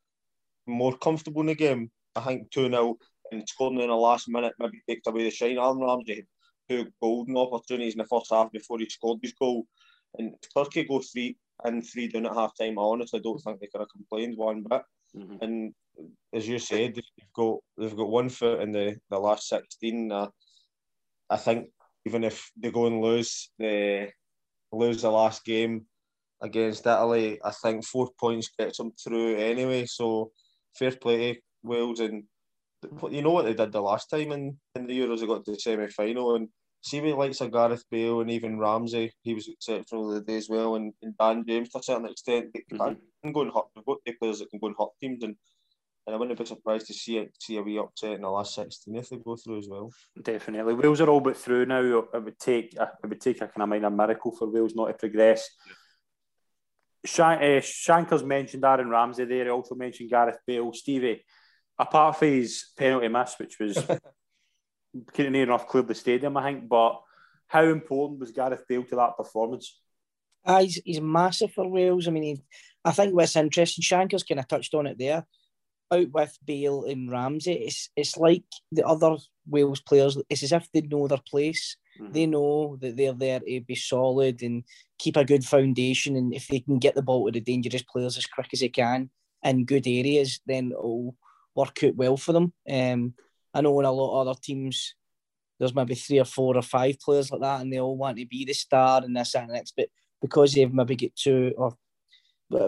more 0.68 0.98
comfortable 0.98 1.42
in 1.42 1.48
the 1.48 1.56
game. 1.56 1.92
I 2.16 2.22
think 2.22 2.52
2 2.52 2.70
0 2.70 2.98
and 3.32 3.48
scoring 3.48 3.80
in 3.80 3.90
the 3.90 3.96
last 3.96 4.28
minute 4.28 4.54
maybe 4.60 4.82
takes 4.88 5.08
away 5.08 5.24
the 5.24 5.32
shine. 5.32 5.58
Aaron 5.58 5.80
Ramsey 5.80 6.16
had 6.16 6.26
two 6.70 6.92
golden 7.02 7.38
opportunities 7.38 7.94
in 7.94 8.00
the 8.00 8.06
first 8.06 8.28
half 8.32 8.52
before 8.52 8.80
he 8.80 8.90
scored 8.90 9.20
his 9.22 9.34
goal. 9.34 9.66
And 10.18 10.34
Turkey 10.56 10.86
go 10.86 11.00
three 11.00 11.38
and 11.64 11.86
three 11.86 12.08
down 12.08 12.26
at 12.26 12.34
half 12.34 12.58
time, 12.58 12.80
I 12.80 12.82
honestly 12.82 13.20
don't 13.20 13.40
think 13.40 13.60
they 13.60 13.68
could 13.68 13.82
have 13.82 13.90
complained 13.90 14.38
one 14.38 14.64
bit. 14.68 14.82
Mm-hmm. 15.16 15.36
And 15.42 15.74
as 16.34 16.48
you 16.48 16.60
said, 16.60 16.96
they've 16.96 17.34
got 17.36 17.58
they've 17.78 17.96
got 17.96 18.10
one 18.10 18.30
foot 18.30 18.62
in 18.62 18.72
the, 18.72 18.98
the 19.10 19.20
last 19.20 19.48
sixteen. 19.48 20.12
Uh, 20.12 20.28
I 21.30 21.38
think 21.38 21.70
even 22.06 22.24
if 22.24 22.52
they 22.58 22.72
go 22.72 22.88
and 22.88 23.02
lose 23.02 23.52
the 23.60 24.10
lose 24.72 25.02
the 25.02 25.10
last 25.10 25.46
game 25.46 25.86
against 26.42 26.86
Italy, 26.86 27.40
I 27.44 27.52
think 27.52 27.86
four 27.86 28.10
points 28.20 28.50
gets 28.58 28.78
them 28.78 28.92
through 28.92 29.36
anyway. 29.38 29.86
So 29.86 30.32
fair 30.78 30.92
play 30.92 31.34
to 31.34 31.42
Wales 31.64 32.00
and 32.00 32.24
you 33.12 33.22
know 33.22 33.32
what 33.32 33.46
they 33.46 33.54
did 33.54 33.72
the 33.72 33.82
last 33.82 34.10
time 34.10 34.32
in, 34.32 34.58
in 34.76 34.88
the 34.88 34.98
Euros, 34.98 35.20
they 35.20 35.28
got 35.28 35.44
to 35.46 35.52
the 35.52 35.60
semi 35.60 35.88
final 35.88 36.36
and 36.36 36.48
see 36.82 37.02
me 37.02 37.14
likes 37.14 37.42
of 37.42 37.52
Gareth 37.52 37.84
Bale 37.92 38.22
and 38.22 38.32
even 38.32 38.60
Ramsey, 38.60 39.12
he 39.22 39.34
was 39.34 39.48
exceptional 39.48 40.10
the 40.10 40.22
day 40.22 40.38
as 40.38 40.50
well, 40.50 40.76
and, 40.76 40.94
and 41.02 41.18
Dan 41.18 41.44
James 41.48 41.70
to 41.70 41.80
a 41.80 41.84
certain 41.84 42.06
extent. 42.06 42.48
They 42.54 42.62
mm-hmm. 42.72 42.94
can 43.24 43.34
go 43.34 43.42
and 43.42 43.52
hurt. 43.54 43.66
We've 43.76 43.86
got 43.86 43.98
the 44.06 44.14
players 44.14 44.40
that 44.40 44.50
can 44.50 44.60
go 44.60 44.68
and 44.68 44.76
hurt 44.80 44.90
teams, 45.02 45.24
and, 45.24 45.36
and 46.10 46.16
I 46.16 46.18
wouldn't 46.18 46.40
be 46.40 46.46
surprised 46.46 46.88
to 46.88 46.94
see 46.94 47.20
it, 47.20 47.36
see 47.40 47.58
a 47.58 47.62
wee 47.62 47.78
upset 47.78 48.14
in 48.14 48.22
the 48.22 48.30
last 48.30 48.56
sixteen 48.56 48.96
if 48.96 49.10
they 49.10 49.18
go 49.18 49.36
through 49.36 49.60
as 49.60 49.68
well. 49.70 49.92
Definitely, 50.20 50.74
Wales 50.74 51.02
are 51.02 51.10
all 51.10 51.20
but 51.20 51.38
through 51.38 51.68
now. 51.68 51.82
It 52.12 52.24
would 52.24 52.40
take 52.40 52.74
it 52.74 52.90
would 53.08 53.22
take 53.22 53.38
a 53.38 53.48
kind 53.48 53.62
of 53.62 53.70
minor 53.70 53.92
miracle 53.92 54.36
for 54.36 54.50
Wales 54.50 54.74
not 54.74 54.88
to 54.88 54.94
progress. 54.96 55.48
Yeah. 55.68 55.74
Shank, 57.06 57.42
uh, 57.44 57.62
Shankers 57.62 58.24
mentioned 58.24 58.66
Aaron 58.66 58.90
Ramsey 58.90 59.26
there. 59.26 59.46
He 59.46 59.52
also 59.52 59.76
mentioned 59.76 60.10
Gareth 60.10 60.40
Bale. 60.48 60.74
Stevie, 60.74 61.24
apart 61.78 62.18
from 62.18 62.30
his 62.30 62.72
penalty 62.76 63.08
miss, 63.08 63.36
which 63.38 63.60
was 63.60 63.78
couldn't 65.14 65.34
near 65.34 65.44
enough 65.44 65.68
cleared 65.68 65.88
the 65.88 65.94
stadium, 65.94 66.38
I 66.38 66.52
think. 66.52 66.68
But 66.68 67.00
how 67.48 67.64
important 67.64 68.20
was 68.20 68.32
Gareth 68.32 68.66
Bale 68.68 68.84
to 68.86 68.96
that 68.96 69.16
performance? 69.16 69.80
Uh, 70.44 70.62
he's, 70.62 70.82
he's 70.84 71.02
massive 71.02 71.54
for 71.54 71.68
Wales. 71.68 72.08
I 72.08 72.12
mean, 72.12 72.24
he, 72.24 72.42
I 72.84 72.92
think 72.92 73.14
what's 73.14 73.36
interesting, 73.36 73.84
Shankers 73.84 74.24
kind 74.24 74.40
of 74.40 74.48
touched 74.48 74.74
on 74.74 74.88
it 74.88 74.98
there. 74.98 75.26
Out 75.92 76.12
with 76.12 76.38
Bale 76.46 76.86
and 76.86 77.12
Ramsey, 77.12 77.54
it's 77.54 77.90
it's 77.96 78.18
like 78.18 78.44
the 78.72 78.86
other 78.86 79.18
Wales 79.48 79.82
players. 79.82 80.18
It's 80.30 80.44
as 80.44 80.52
if 80.52 80.70
they 80.72 80.82
know 80.82 81.08
their 81.08 81.22
place. 81.28 81.78
Mm-hmm. 82.00 82.14
They 82.14 82.26
know 82.26 82.78
that 82.82 82.96
they're 82.96 83.14
there 83.14 83.40
to 83.40 83.62
be 83.62 83.76
solid 83.76 84.42
and 84.42 84.64
keep 84.98 85.18
a 85.18 85.26
good 85.26 85.44
foundation. 85.44 86.16
And 86.16 86.34
if 86.34 86.48
they 86.48 86.60
can 86.60 86.80
get 86.80 86.96
the 86.96 87.02
ball 87.02 87.26
to 87.26 87.32
the 87.32 87.42
dangerous 87.42 87.84
players 87.84 88.18
as 88.18 88.26
quick 88.26 88.48
as 88.54 88.60
they 88.60 88.70
can 88.70 89.10
in 89.44 89.66
good 89.66 89.88
areas, 89.88 90.40
then 90.46 90.72
it'll 90.72 91.16
work 91.56 91.84
out 91.84 91.96
well 91.96 92.18
for 92.18 92.34
them. 92.34 92.54
Um, 92.70 93.14
I 93.54 93.62
know 93.62 93.80
in 93.80 93.86
a 93.86 93.92
lot 93.92 94.22
of 94.22 94.28
other 94.28 94.40
teams, 94.42 94.96
there's 95.58 95.76
maybe 95.76 95.96
three 95.96 96.20
or 96.20 96.26
four 96.26 96.56
or 96.56 96.62
five 96.62 97.00
players 97.00 97.32
like 97.32 97.42
that, 97.42 97.62
and 97.62 97.72
they 97.72 97.80
all 97.80 97.98
want 97.98 98.18
to 98.18 98.26
be 98.26 98.46
the 98.46 98.54
star 98.54 99.02
and 99.04 99.16
this 99.16 99.36
and 99.36 99.52
next. 99.52 99.74
But 99.76 99.90
because 100.22 100.54
they've 100.54 100.74
maybe 100.74 100.96
get 100.96 101.16
two 101.16 101.54
or 101.58 101.76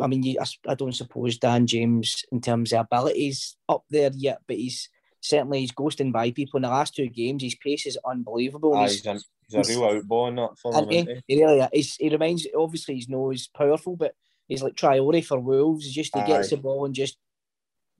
I 0.01 0.07
mean, 0.07 0.23
you, 0.23 0.37
I, 0.39 0.71
I, 0.71 0.75
don't 0.75 0.95
suppose 0.95 1.37
Dan 1.37 1.65
James, 1.65 2.23
in 2.31 2.41
terms 2.41 2.71
of 2.71 2.81
abilities, 2.81 3.55
up 3.67 3.83
there 3.89 4.11
yet, 4.15 4.41
but 4.47 4.57
he's 4.57 4.89
certainly 5.21 5.61
he's 5.61 5.71
ghosting 5.71 6.11
by 6.11 6.31
people 6.31 6.57
in 6.57 6.63
the 6.63 6.69
last 6.69 6.95
two 6.95 7.07
games. 7.07 7.43
His 7.43 7.55
pace 7.55 7.85
is 7.85 7.97
unbelievable. 8.05 8.79
He's, 8.81 9.03
he's, 9.03 9.05
a, 9.07 9.19
he's, 9.57 9.69
a, 9.69 9.73
real 9.73 10.01
outball 10.01 10.35
that 10.35 10.59
for 10.59 10.73
him. 10.73 10.89
He, 10.89 11.21
he 11.27 11.43
really 11.43 11.67
is. 11.73 11.95
He 11.99 12.09
reminds 12.09 12.47
obviously 12.57 12.95
he's 12.95 13.09
no 13.09 13.29
he's 13.29 13.47
powerful, 13.47 13.95
but 13.95 14.13
he's 14.47 14.61
like 14.61 14.75
Traore 14.75 15.25
for 15.25 15.39
Wolves. 15.39 15.91
Just 15.91 16.15
he 16.15 16.21
Aye. 16.21 16.27
gets 16.27 16.49
the 16.49 16.57
ball 16.57 16.85
and 16.85 16.93
just 16.93 17.17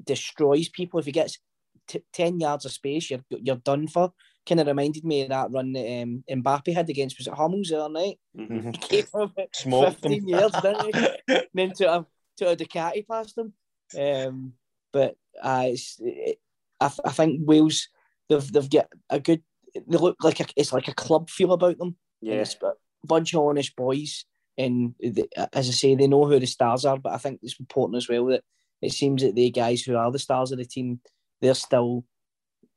destroys 0.04 0.70
people. 0.70 1.00
If 1.00 1.06
he 1.06 1.12
gets 1.12 1.40
t- 1.88 2.04
ten 2.14 2.40
yards 2.40 2.66
of 2.66 2.72
space, 2.72 3.10
you're 3.10 3.24
you're 3.30 3.56
done 3.56 3.88
for. 3.88 4.14
Kind 4.48 4.60
of 4.60 4.68
reminded 4.68 5.06
me 5.06 5.22
of 5.22 5.30
that 5.30 5.52
run 5.52 5.74
that 5.74 6.02
um, 6.02 6.24
Mbappe 6.30 6.74
had 6.74 6.90
against 6.90 7.18
was 7.20 7.28
it 7.28 7.34
Hummels 7.34 7.70
the 7.70 7.80
other 7.80 7.94
night? 7.94 8.18
Mm-hmm. 8.36 8.72
He 8.90 9.04
fifteen 9.04 10.28
years, 10.28 10.52
didn't 10.64 10.96
he? 10.96 11.42
then 11.54 11.72
to 11.74 11.94
a 11.94 12.06
to 12.38 12.50
a 12.50 12.56
Ducati 12.56 13.08
past 13.08 13.38
him. 13.38 13.54
Um, 14.00 14.54
but 14.92 15.16
uh, 15.42 15.68
it, 16.00 16.40
I, 16.80 16.92
I 17.06 17.12
think 17.12 17.42
Wales 17.44 17.88
they've 18.30 18.52
they've 18.52 18.70
got 18.70 18.88
a 19.10 19.20
good. 19.20 19.44
They 19.76 19.98
look 19.98 20.18
like 20.24 20.40
a, 20.40 20.46
it's 20.56 20.74
like 20.74 20.88
a 20.88 20.94
club 20.96 21.30
feel 21.30 21.54
about 21.54 21.78
them. 21.78 21.96
Yes, 22.20 22.56
but 22.56 22.78
bunch 23.04 23.36
of 23.36 23.42
honest 23.44 23.76
boys, 23.76 24.26
and 24.58 24.96
they, 25.00 25.28
as 25.54 25.70
I 25.70 25.72
say, 25.72 25.96
they 25.96 26.08
know 26.08 26.26
who 26.26 26.40
the 26.40 26.48
stars 26.48 26.84
are. 26.84 26.98
But 26.98 27.14
I 27.14 27.18
think 27.18 27.42
it's 27.44 27.60
important 27.60 27.98
as 27.98 28.10
well 28.10 28.26
that 28.26 28.44
it 28.82 28.92
seems 28.92 29.22
that 29.22 29.36
the 29.36 29.52
guys 29.52 29.84
who 29.84 29.96
are 29.96 30.12
the 30.12 30.20
stars 30.20 30.52
of 30.52 30.58
the 30.58 30.66
team, 30.66 31.00
they're 31.42 31.54
still 31.54 32.06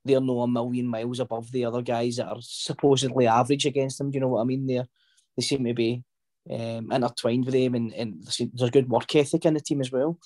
they're 0.04 0.20
no 0.20 0.40
a 0.40 0.48
million 0.48 0.86
miles 0.86 1.20
above 1.20 1.50
the 1.50 1.64
other 1.64 1.82
guys 1.82 2.16
that 2.16 2.28
are 2.28 2.40
supposedly 2.40 3.26
average 3.26 3.66
against 3.66 3.98
them. 3.98 4.10
Do 4.10 4.16
you 4.16 4.20
know 4.20 4.28
what 4.28 4.42
I 4.42 4.44
mean? 4.44 4.66
They 4.66 4.82
they 5.36 5.42
seem 5.42 5.64
to 5.64 5.74
be 5.74 6.04
um, 6.50 6.92
intertwined 6.92 7.44
with 7.44 7.54
them, 7.54 7.74
and, 7.74 7.92
and 7.94 8.22
there's 8.22 8.62
a 8.62 8.70
good 8.70 8.88
work 8.88 9.14
ethic 9.16 9.46
in 9.46 9.54
the 9.54 9.60
team 9.60 9.80
as 9.80 9.90
well. 9.90 10.18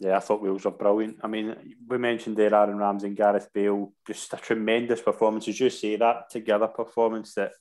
Yeah, 0.00 0.16
I 0.16 0.20
thought 0.20 0.42
Wales 0.42 0.64
were 0.64 0.70
brilliant. 0.70 1.18
I 1.22 1.26
mean, 1.26 1.56
we 1.88 1.98
mentioned 1.98 2.36
there 2.36 2.54
Aaron 2.54 2.78
Ramsey 2.78 3.08
and 3.08 3.16
Gareth 3.16 3.48
Bale, 3.52 3.92
just 4.06 4.32
a 4.32 4.36
tremendous 4.36 5.00
performance. 5.00 5.48
As 5.48 5.58
you 5.58 5.70
say, 5.70 5.96
that 5.96 6.30
together 6.30 6.68
performance 6.68 7.34
that 7.34 7.52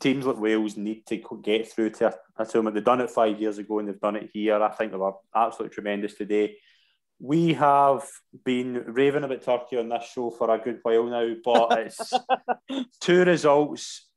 teams 0.00 0.26
like 0.26 0.40
Wales 0.40 0.76
need 0.76 1.06
to 1.06 1.22
get 1.42 1.70
through 1.70 1.90
to 1.90 2.14
a 2.36 2.46
tournament. 2.46 2.74
They've 2.74 2.84
done 2.84 3.00
it 3.00 3.10
five 3.10 3.40
years 3.40 3.58
ago 3.58 3.78
and 3.78 3.88
they've 3.88 4.00
done 4.00 4.16
it 4.16 4.30
here. 4.32 4.60
I 4.60 4.70
think 4.70 4.90
they 4.90 4.98
were 4.98 5.12
absolutely 5.34 5.74
tremendous 5.74 6.14
today. 6.14 6.56
We 7.20 7.52
have 7.54 8.08
been 8.44 8.82
raving 8.86 9.24
about 9.24 9.42
Turkey 9.42 9.76
on 9.78 9.88
this 9.88 10.10
show 10.12 10.30
for 10.30 10.50
a 10.50 10.58
good 10.58 10.80
while 10.82 11.04
now, 11.04 11.34
but 11.44 11.78
it's 11.78 12.12
two 13.00 13.24
results, 13.24 14.08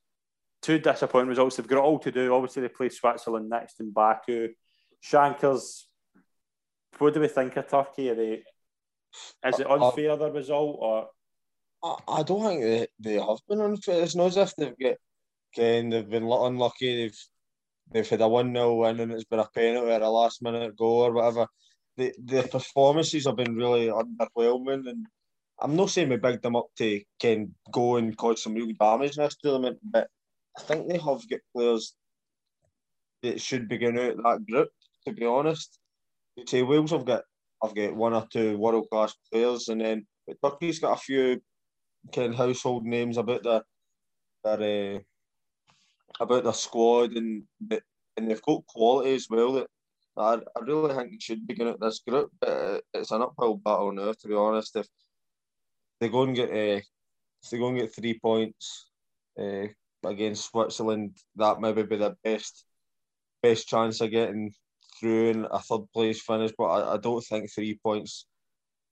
two 0.61 0.79
disappointing 0.79 1.29
results. 1.29 1.57
They've 1.57 1.67
got 1.67 1.79
it 1.79 1.83
all 1.83 1.99
to 1.99 2.11
do. 2.11 2.33
Obviously, 2.33 2.61
they 2.61 2.69
play 2.69 2.89
Switzerland 2.89 3.49
next 3.49 3.81
in 3.81 3.91
Baku. 3.91 4.49
Shankers 5.01 5.87
what 6.99 7.13
do 7.13 7.19
we 7.19 7.27
think 7.27 7.55
of 7.57 7.67
Turkey? 7.67 8.09
Are 8.09 8.15
they, 8.15 8.43
is 9.45 9.59
it 9.59 9.69
unfair 9.69 10.15
the 10.15 10.31
result 10.31 10.77
or? 10.79 11.07
I, 11.83 12.19
I 12.19 12.23
don't 12.23 12.43
think 12.43 12.61
they, 12.61 12.87
they 12.99 13.13
have 13.19 13.39
been 13.47 13.61
unfair. 13.61 14.03
It's 14.03 14.15
not 14.15 14.27
as 14.27 14.37
if 14.37 14.55
they've 14.55 14.77
got 14.79 14.95
again 15.55 15.89
they've 15.89 16.09
been 16.09 16.23
unlucky. 16.23 17.03
They've 17.03 17.19
they've 17.91 18.09
had 18.09 18.21
a 18.21 18.27
one 18.27 18.53
0 18.53 18.75
win 18.75 18.99
and 18.99 19.11
it's 19.11 19.25
been 19.25 19.39
a 19.39 19.47
penalty 19.53 19.91
or 19.91 20.01
a 20.01 20.09
last 20.09 20.41
minute 20.41 20.77
goal 20.77 21.05
or 21.05 21.11
whatever. 21.11 21.47
The 21.97 22.13
the 22.23 22.43
performances 22.43 23.25
have 23.25 23.35
been 23.37 23.55
really 23.55 23.87
underwhelming 23.87 24.89
and 24.89 25.05
I'm 25.61 25.75
not 25.75 25.91
saying 25.91 26.09
we 26.09 26.17
bigged 26.17 26.41
them 26.43 26.55
up 26.55 26.67
to 26.77 27.01
can 27.19 27.53
go 27.71 27.97
and 27.97 28.17
cause 28.17 28.43
some 28.43 28.55
real 28.55 28.73
damage 28.79 29.17
in 29.17 29.23
this 29.23 29.37
tournament, 29.37 29.79
but 29.83 30.07
I 30.57 30.61
think 30.61 30.87
they 30.89 30.97
have 30.97 31.29
got 31.29 31.39
players 31.55 31.95
that 33.21 33.39
should 33.39 33.69
be 33.69 33.77
going 33.77 33.99
out 33.99 34.17
that 34.17 34.45
group, 34.49 34.69
to 35.05 35.13
be 35.13 35.25
honest 35.25 35.79
you 36.35 36.45
say 36.47 36.63
Wales 36.63 36.91
have 36.91 37.05
got 37.05 37.23
I've 37.63 37.75
got 37.75 37.95
one 37.95 38.13
or 38.13 38.27
two 38.31 38.57
world 38.57 38.87
class 38.91 39.15
players, 39.31 39.69
and 39.69 39.81
then 39.81 40.05
but 40.27 40.41
Turkey's 40.41 40.79
got 40.79 40.97
a 40.97 41.01
few 41.01 41.41
kind 42.13 42.33
of 42.33 42.37
household 42.37 42.85
names 42.85 43.17
about 43.17 43.43
the 43.43 43.63
their 44.43 44.95
uh, 44.95 44.99
about 46.19 46.43
their 46.43 46.53
squad, 46.53 47.11
and 47.13 47.43
and 48.17 48.29
they've 48.29 48.41
got 48.41 48.65
quality 48.67 49.13
as 49.13 49.27
well. 49.29 49.53
That 49.53 49.67
I, 50.17 50.35
I 50.55 50.59
really 50.61 50.93
think 50.93 51.11
they 51.11 51.17
should 51.19 51.47
be 51.47 51.55
going 51.55 51.71
at 51.73 51.79
this 51.79 51.99
group, 51.99 52.31
but 52.39 52.83
it's 52.93 53.11
an 53.11 53.21
uphill 53.21 53.55
battle 53.55 53.91
now. 53.91 54.13
To 54.13 54.27
be 54.27 54.35
honest, 54.35 54.75
if 54.75 54.87
they 55.99 56.09
go 56.09 56.23
and 56.23 56.35
get 56.35 56.49
uh, 56.49 56.81
if 57.43 57.49
they 57.51 57.57
go 57.57 57.67
and 57.69 57.79
get 57.79 57.95
three 57.95 58.19
points 58.19 58.91
uh, 59.39 59.67
against 60.05 60.49
Switzerland, 60.49 61.17
that 61.35 61.59
maybe 61.59 61.83
be 61.83 61.97
the 61.97 62.15
best 62.23 62.65
best 63.41 63.67
chance 63.67 64.01
of 64.01 64.11
getting 64.11 64.53
through 64.99 65.29
in 65.31 65.47
a 65.51 65.59
third 65.59 65.85
place 65.93 66.21
finish, 66.21 66.51
but 66.57 66.65
I, 66.65 66.93
I 66.93 66.97
don't 66.97 67.21
think 67.21 67.51
three 67.51 67.79
points 67.83 68.25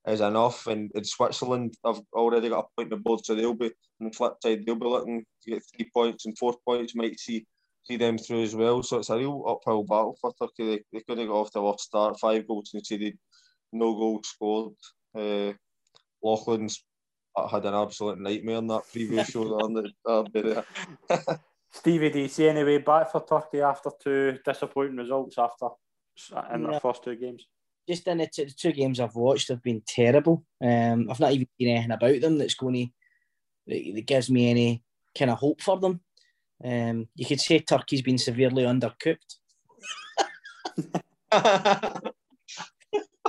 is 0.07 0.21
enough. 0.21 0.67
And 0.67 0.91
in 0.95 1.03
Switzerland, 1.03 1.75
I've 1.85 2.01
already 2.13 2.49
got 2.49 2.65
a 2.65 2.67
point 2.75 2.91
on 2.91 2.97
the 2.99 3.03
board, 3.03 3.25
so 3.25 3.35
they'll 3.35 3.53
be 3.53 3.71
on 4.01 4.07
the 4.07 4.11
flip 4.11 4.33
side, 4.41 4.65
they'll 4.65 4.75
be 4.75 4.85
looking 4.85 5.23
to 5.43 5.51
get 5.51 5.63
three 5.75 5.89
points 5.93 6.25
and 6.25 6.37
four 6.37 6.55
points 6.65 6.95
might 6.95 7.19
see 7.19 7.45
see 7.83 7.97
them 7.97 8.17
through 8.17 8.43
as 8.43 8.55
well. 8.55 8.83
So 8.83 8.99
it's 8.99 9.09
a 9.09 9.17
real 9.17 9.43
uphill 9.47 9.83
battle 9.83 10.17
for 10.19 10.33
Turkey. 10.39 10.75
They, 10.75 10.83
they 10.93 11.03
could 11.07 11.17
have 11.17 11.27
got 11.27 11.33
off 11.33 11.51
the 11.51 11.61
worst 11.61 11.81
start, 11.81 12.19
five 12.19 12.47
goals 12.47 12.69
conceded, 12.71 13.17
no 13.71 13.93
goals 13.93 14.27
scored. 14.27 14.73
Uh, 15.15 15.53
Loughlin's 16.23 16.83
had 17.49 17.65
an 17.65 17.73
absolute 17.73 18.19
nightmare 18.19 18.57
in 18.57 18.67
that 18.67 18.83
previous 18.91 19.29
show. 19.29 19.67
there. 20.33 20.63
Stevie, 21.71 22.09
do 22.09 22.19
you 22.19 22.27
see 22.27 22.49
any 22.49 22.63
way 22.63 22.79
back 22.79 23.11
for 23.11 23.25
Turkey 23.25 23.61
after 23.61 23.89
two 24.01 24.37
disappointing 24.43 24.97
results 24.97 25.37
after 25.37 25.69
in 26.53 26.63
their 26.63 26.79
first 26.79 27.03
two 27.03 27.15
games? 27.15 27.47
Just 27.87 28.07
in 28.07 28.19
the 28.19 28.27
two, 28.27 28.45
the 28.45 28.51
two 28.51 28.73
games 28.73 28.99
I've 28.99 29.15
watched 29.15 29.47
have 29.47 29.63
been 29.63 29.81
terrible. 29.87 30.43
Um, 30.61 31.09
I've 31.09 31.19
not 31.19 31.31
even 31.31 31.47
seen 31.57 31.69
anything 31.69 31.91
about 31.91 32.21
them 32.21 32.37
that's 32.37 32.55
going 32.55 32.73
to 32.73 32.87
that, 33.67 33.93
that 33.95 34.05
gives 34.05 34.29
me 34.29 34.49
any 34.49 34.83
kind 35.17 35.31
of 35.31 35.37
hope 35.37 35.61
for 35.61 35.79
them. 35.79 36.01
Um, 36.63 37.07
you 37.15 37.25
could 37.25 37.41
say 37.41 37.59
Turkey's 37.59 38.01
been 38.01 38.17
severely 38.17 38.63
undercooked. 38.63 39.37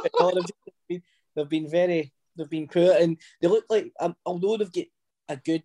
they've, 0.02 0.48
been, 0.88 1.02
they've 1.34 1.70
very 1.70 2.12
they've 2.36 2.50
been 2.50 2.68
poor 2.68 2.92
and 3.00 3.16
they 3.40 3.48
look 3.48 3.64
like 3.70 3.92
um, 4.00 4.14
although 4.26 4.56
they've 4.56 4.72
got 4.72 4.84
a 5.28 5.36
good 5.36 5.62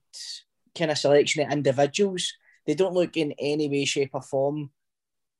kind 0.77 0.91
of 0.91 0.97
selection 0.97 1.43
of 1.43 1.51
individuals, 1.51 2.33
they 2.65 2.75
don't 2.75 2.93
look 2.93 3.17
in 3.17 3.33
any 3.39 3.67
way, 3.67 3.86
shape, 3.86 4.12
or 4.13 4.21
form 4.21 4.69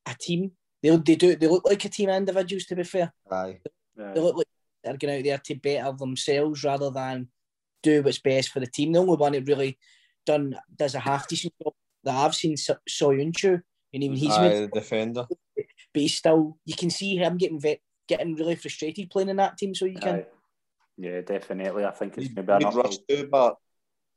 a 0.06 0.14
team. 0.18 0.52
They, 0.82 0.90
they 0.96 1.16
do 1.16 1.36
they 1.36 1.46
look 1.46 1.64
like 1.64 1.84
a 1.84 1.88
team 1.88 2.10
of 2.10 2.16
individuals. 2.16 2.64
To 2.64 2.76
be 2.76 2.84
fair, 2.84 3.12
Aye. 3.30 3.60
they 3.96 4.20
look 4.20 4.36
like 4.36 4.46
they're 4.84 4.96
going 4.96 5.18
out 5.18 5.24
there 5.24 5.38
to 5.38 5.54
better 5.54 5.92
themselves 5.92 6.62
rather 6.64 6.90
than 6.90 7.28
do 7.82 8.02
what's 8.02 8.18
best 8.18 8.50
for 8.50 8.60
the 8.60 8.66
team. 8.66 8.92
The 8.92 8.98
only 8.98 9.16
one 9.16 9.32
that 9.32 9.46
really 9.46 9.78
done 10.26 10.56
does 10.76 10.94
a 10.94 11.00
half 11.00 11.26
decent 11.28 11.54
job 11.62 11.72
that 12.04 12.14
I've 12.14 12.34
seen 12.34 12.56
so- 12.56 12.76
Soyuncu, 12.88 13.62
and 13.92 14.04
even 14.04 14.16
he's 14.16 14.34
Aye, 14.34 14.48
made, 14.48 14.70
defender, 14.70 15.26
but 15.28 15.66
he's 15.94 16.16
still 16.16 16.58
you 16.64 16.74
can 16.74 16.90
see 16.90 17.16
him 17.16 17.36
getting 17.36 17.60
getting 18.06 18.34
really 18.34 18.54
frustrated 18.54 19.10
playing 19.10 19.28
in 19.28 19.36
that 19.36 19.58
team. 19.58 19.74
So 19.74 19.84
you 19.86 19.98
can. 19.98 20.16
Aye. 20.16 20.26
Yeah, 20.96 21.20
definitely. 21.20 21.84
I 21.84 21.92
think 21.92 22.18
it's 22.18 22.34
maybe 22.34 22.52
enough. 22.52 22.74
Rush 22.74 22.98
too, 23.08 23.28
but 23.30 23.56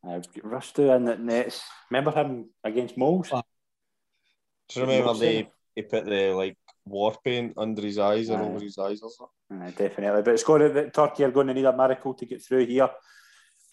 uh, 0.07 0.19
Rüştü 0.43 0.95
in 0.95 1.05
the 1.05 1.17
nets. 1.17 1.61
Remember 1.91 2.11
him 2.11 2.49
against 2.63 2.97
Moles? 2.97 3.29
Do 3.29 4.79
you 4.79 4.81
remember 4.81 5.13
they 5.13 5.47
he 5.75 5.83
put 5.83 6.05
the 6.05 6.33
like 6.33 6.57
war 6.85 7.15
paint 7.23 7.53
under 7.57 7.81
his 7.81 7.97
eyes 7.97 8.29
and 8.29 8.41
over 8.41 8.59
his 8.59 8.77
eyes 8.77 9.01
or 9.01 9.09
something. 9.09 9.73
definitely, 9.77 10.21
but 10.21 10.33
it's 10.33 10.43
going 10.43 10.61
to 10.61 10.89
Turkey 10.89 11.23
are 11.23 11.31
going 11.31 11.47
to 11.47 11.53
need 11.53 11.65
a 11.65 11.75
miracle 11.75 12.13
to 12.13 12.25
get 12.25 12.43
through 12.43 12.65
here. 12.65 12.89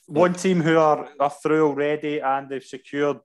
One 0.06 0.34
team 0.34 0.62
who 0.62 0.78
are, 0.78 1.08
are 1.20 1.30
through 1.42 1.66
already 1.66 2.20
and 2.20 2.48
they've 2.48 2.64
secured 2.64 3.20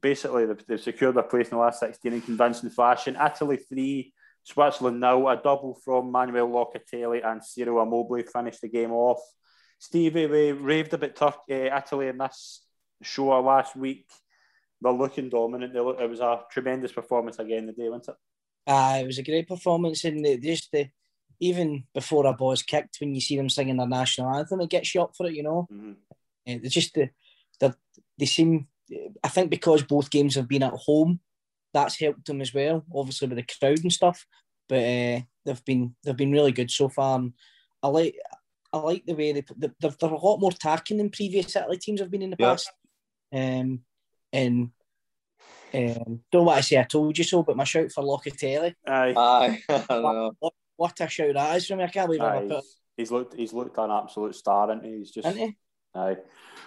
basically 0.00 0.46
they've, 0.46 0.66
they've 0.66 0.80
secured 0.80 1.16
their 1.16 1.22
place 1.22 1.48
in 1.48 1.56
the 1.56 1.62
last 1.62 1.80
16 1.80 2.12
in 2.12 2.20
convincing 2.20 2.70
fashion. 2.70 3.16
Italy 3.20 3.56
three, 3.56 4.12
Switzerland 4.42 5.00
now 5.00 5.28
a 5.28 5.36
double 5.36 5.74
from 5.84 6.10
Manuel 6.12 6.48
Locatelli 6.48 7.24
and 7.24 7.44
Ciro 7.44 7.82
Immobile 7.82 8.22
finished 8.30 8.60
the 8.60 8.68
game 8.68 8.92
off. 8.92 9.20
Stevie, 9.78 10.26
we 10.26 10.52
raved 10.52 10.94
about 10.94 11.16
Turkey, 11.16 11.70
uh, 11.70 11.78
Italy 11.78 12.08
in 12.08 12.18
this 12.18 12.64
show 13.02 13.40
last 13.40 13.76
week 13.76 14.06
they're 14.84 14.92
looking 14.92 15.30
dominant. 15.30 15.72
They 15.72 15.80
look, 15.80 16.00
it 16.00 16.10
was 16.10 16.20
a 16.20 16.42
tremendous 16.50 16.92
performance 16.92 17.38
again 17.38 17.66
the 17.66 17.72
day, 17.72 17.88
wasn't 17.88 18.08
it? 18.08 18.70
Uh, 18.70 18.98
it 19.00 19.06
was 19.06 19.18
a 19.18 19.22
great 19.22 19.48
performance, 19.48 20.04
and 20.04 20.24
the, 20.24 20.38
just 20.38 20.70
the 20.72 20.88
even 21.40 21.84
before 21.92 22.26
a 22.26 22.32
ball's 22.32 22.62
kicked, 22.62 22.98
when 23.00 23.14
you 23.14 23.20
see 23.20 23.36
them 23.36 23.48
singing 23.48 23.76
their 23.76 23.88
national 23.88 24.34
anthem, 24.34 24.60
it 24.60 24.70
gets 24.70 24.94
you 24.94 25.02
up 25.02 25.14
for 25.16 25.26
it, 25.26 25.34
you 25.34 25.42
know. 25.42 25.66
Mm-hmm. 25.72 25.92
And 26.46 26.64
it's 26.64 26.74
just 26.74 26.94
the, 26.94 27.10
the 27.60 27.74
they 28.18 28.26
seem 28.26 28.68
I 29.24 29.28
think 29.28 29.50
because 29.50 29.82
both 29.82 30.10
games 30.10 30.34
have 30.34 30.48
been 30.48 30.62
at 30.62 30.74
home, 30.74 31.18
that's 31.72 31.98
helped 31.98 32.26
them 32.26 32.40
as 32.42 32.52
well. 32.52 32.84
Obviously 32.94 33.26
with 33.26 33.38
the 33.38 33.54
crowd 33.58 33.80
and 33.82 33.92
stuff, 33.92 34.26
but 34.68 34.76
uh, 34.76 35.20
they've 35.44 35.64
been 35.64 35.96
they've 36.04 36.16
been 36.16 36.30
really 36.30 36.52
good 36.52 36.70
so 36.70 36.88
far. 36.88 37.18
And 37.18 37.32
I 37.82 37.88
like 37.88 38.16
I 38.72 38.78
like 38.78 39.04
the 39.06 39.14
way 39.14 39.32
they 39.32 39.44
they're, 39.56 39.72
they're 39.80 40.10
a 40.10 40.18
lot 40.18 40.38
more 40.38 40.50
attacking 40.50 40.98
than 40.98 41.10
previous 41.10 41.56
Italy 41.56 41.78
teams 41.78 42.00
have 42.00 42.10
been 42.10 42.22
in 42.22 42.30
the 42.30 42.36
Yeah. 42.38 42.50
past. 42.50 42.70
Um, 43.32 43.80
and 44.32 44.70
um, 45.72 46.20
don't 46.30 46.44
want 46.44 46.58
to 46.58 46.62
say 46.62 46.78
I 46.78 46.84
told 46.84 47.16
you 47.18 47.24
so, 47.24 47.42
but 47.42 47.56
my 47.56 47.64
shout 47.64 47.90
for 47.90 48.04
Locatelli. 48.04 48.74
Aye. 48.86 49.14
Aye, 49.16 49.62
I. 49.88 50.30
What, 50.38 50.54
what 50.76 51.00
a 51.00 51.08
shout 51.08 51.34
that 51.34 51.56
is 51.56 51.66
from 51.66 51.78
me! 51.78 51.84
I 51.84 51.88
can't 51.88 52.06
believe 52.06 52.22
I 52.22 52.40
put 52.40 52.50
he's, 52.52 52.76
he's 52.96 53.10
looked 53.10 53.34
he's 53.34 53.52
looked 53.52 53.78
an 53.78 53.90
absolute 53.90 54.34
star, 54.34 54.70
and 54.70 54.84
he? 54.84 54.98
he's 54.98 55.10
just 55.10 55.26
isn't 55.26 55.40
he? 55.40 55.56
Aye. 55.94 56.16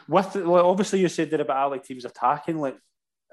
With 0.08 0.36
like, 0.36 0.64
obviously 0.64 1.02
you 1.02 1.10
said 1.10 1.30
there 1.30 1.42
about 1.42 1.74
Italy 1.74 1.86
teams 1.86 2.06
attacking. 2.06 2.60
Like 2.60 2.78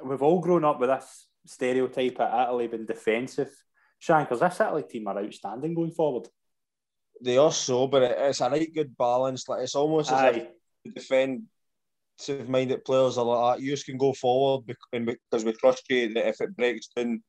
we've 0.05 0.23
all 0.23 0.41
grown 0.41 0.65
up 0.65 0.81
with 0.81 0.91
this 0.91 1.27
stereotype 1.47 2.19
of 2.21 2.49
Italy 2.49 2.67
being 2.69 2.87
defensive. 2.87 3.51
Shankers, 3.99 4.41
this 4.41 4.61
Italy 4.61 4.83
team 4.83 5.09
are 5.09 5.19
outstanding 5.19 5.75
going 5.75 5.93
forward. 5.93 6.29
They 7.23 7.39
are 7.39 7.53
so, 7.53 7.87
but 7.87 8.03
it's 8.03 8.41
a 8.41 8.51
right 8.51 8.75
good 8.75 8.97
balance. 8.97 9.49
Like 9.49 9.63
it's 9.63 9.77
almost 9.77 10.11
as 10.11 10.37
if 10.37 10.43
Aye, 10.43 10.49
the 10.85 10.91
defensive 10.91 12.49
minded 12.49 12.85
players 12.85 13.17
are 13.17 13.25
like 13.25 13.59
that. 13.59 13.65
You 13.65 13.71
just 13.71 13.87
can 13.87 13.97
go 13.97 14.13
forward 14.13 14.67
because 14.67 15.45
we 15.45 15.53
trust 15.53 15.85
you 15.89 16.13
that 16.15 16.29
if 16.29 16.41
it 16.41 16.57
breaks 16.57 16.89
down, 16.89 17.23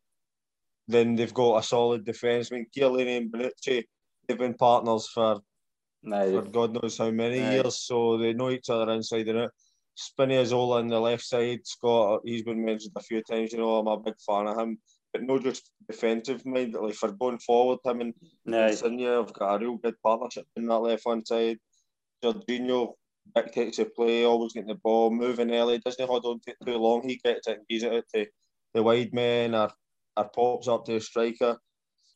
then 0.87 1.15
they've 1.15 1.33
got 1.33 1.59
a 1.59 1.63
solid 1.63 2.03
defence. 2.03 2.51
I 2.51 2.55
mean, 2.55 2.67
Chiellini 2.75 3.17
and 3.17 3.31
Bonucci, 3.31 3.83
they've 4.27 4.37
been 4.37 4.55
partners 4.55 5.07
for, 5.07 5.39
aye. 6.13 6.31
for 6.31 6.41
God 6.43 6.73
knows 6.73 6.97
how 6.97 7.11
many 7.11 7.39
Aye. 7.39 7.55
years, 7.55 7.77
so 7.79 8.17
they 8.17 8.33
know 8.33 8.49
each 8.49 8.69
other 8.69 8.91
inside 8.91 9.27
and 9.27 9.39
out. 9.39 9.51
Spinazzola 9.97 10.79
on 10.79 10.89
the 10.89 10.99
left 10.99 11.23
side, 11.23 11.61
Scott, 11.63 12.21
he's 12.25 12.43
been 12.43 12.63
mentioned 12.63 12.93
a 12.95 13.01
few 13.01 13.21
times. 13.23 13.53
You 13.53 13.59
know, 13.59 13.77
I'm 13.77 13.87
a 13.87 13.97
big 13.97 14.15
fan 14.25 14.47
of 14.47 14.57
him, 14.57 14.77
but 15.13 15.23
not 15.23 15.43
just 15.43 15.71
defensive 15.89 16.45
minded. 16.45 16.81
Like 16.81 16.95
for 16.95 17.11
going 17.11 17.39
forward, 17.39 17.79
him 17.85 18.01
and 18.01 18.13
aye. 18.53 18.71
Insigne 18.71 18.99
have 18.99 19.33
got 19.33 19.55
a 19.55 19.59
real 19.59 19.77
good 19.77 19.95
partnership 20.03 20.45
in 20.57 20.67
that 20.67 20.79
left 20.79 21.07
hand 21.07 21.25
side. 21.25 21.59
Jorginho 22.23 22.93
dictates 23.33 23.77
the 23.77 23.85
play, 23.85 24.25
always 24.25 24.53
getting 24.53 24.67
the 24.67 24.75
ball, 24.75 25.11
moving 25.11 25.51
early, 25.51 25.79
doesn't 25.79 26.07
hold 26.07 26.25
on 26.25 26.39
to 26.41 26.51
it 26.51 26.57
too 26.65 26.77
long. 26.77 27.07
He 27.07 27.19
gets 27.23 27.47
it 27.47 27.57
and 27.57 27.67
gives 27.67 27.83
it 27.83 27.93
out 27.93 28.03
to 28.13 28.25
the 28.73 28.83
wide 28.83 29.13
men 29.13 29.55
or, 29.55 29.71
or 30.17 30.29
pops 30.29 30.67
up 30.67 30.85
to 30.85 30.93
the 30.93 30.99
striker. 30.99 31.57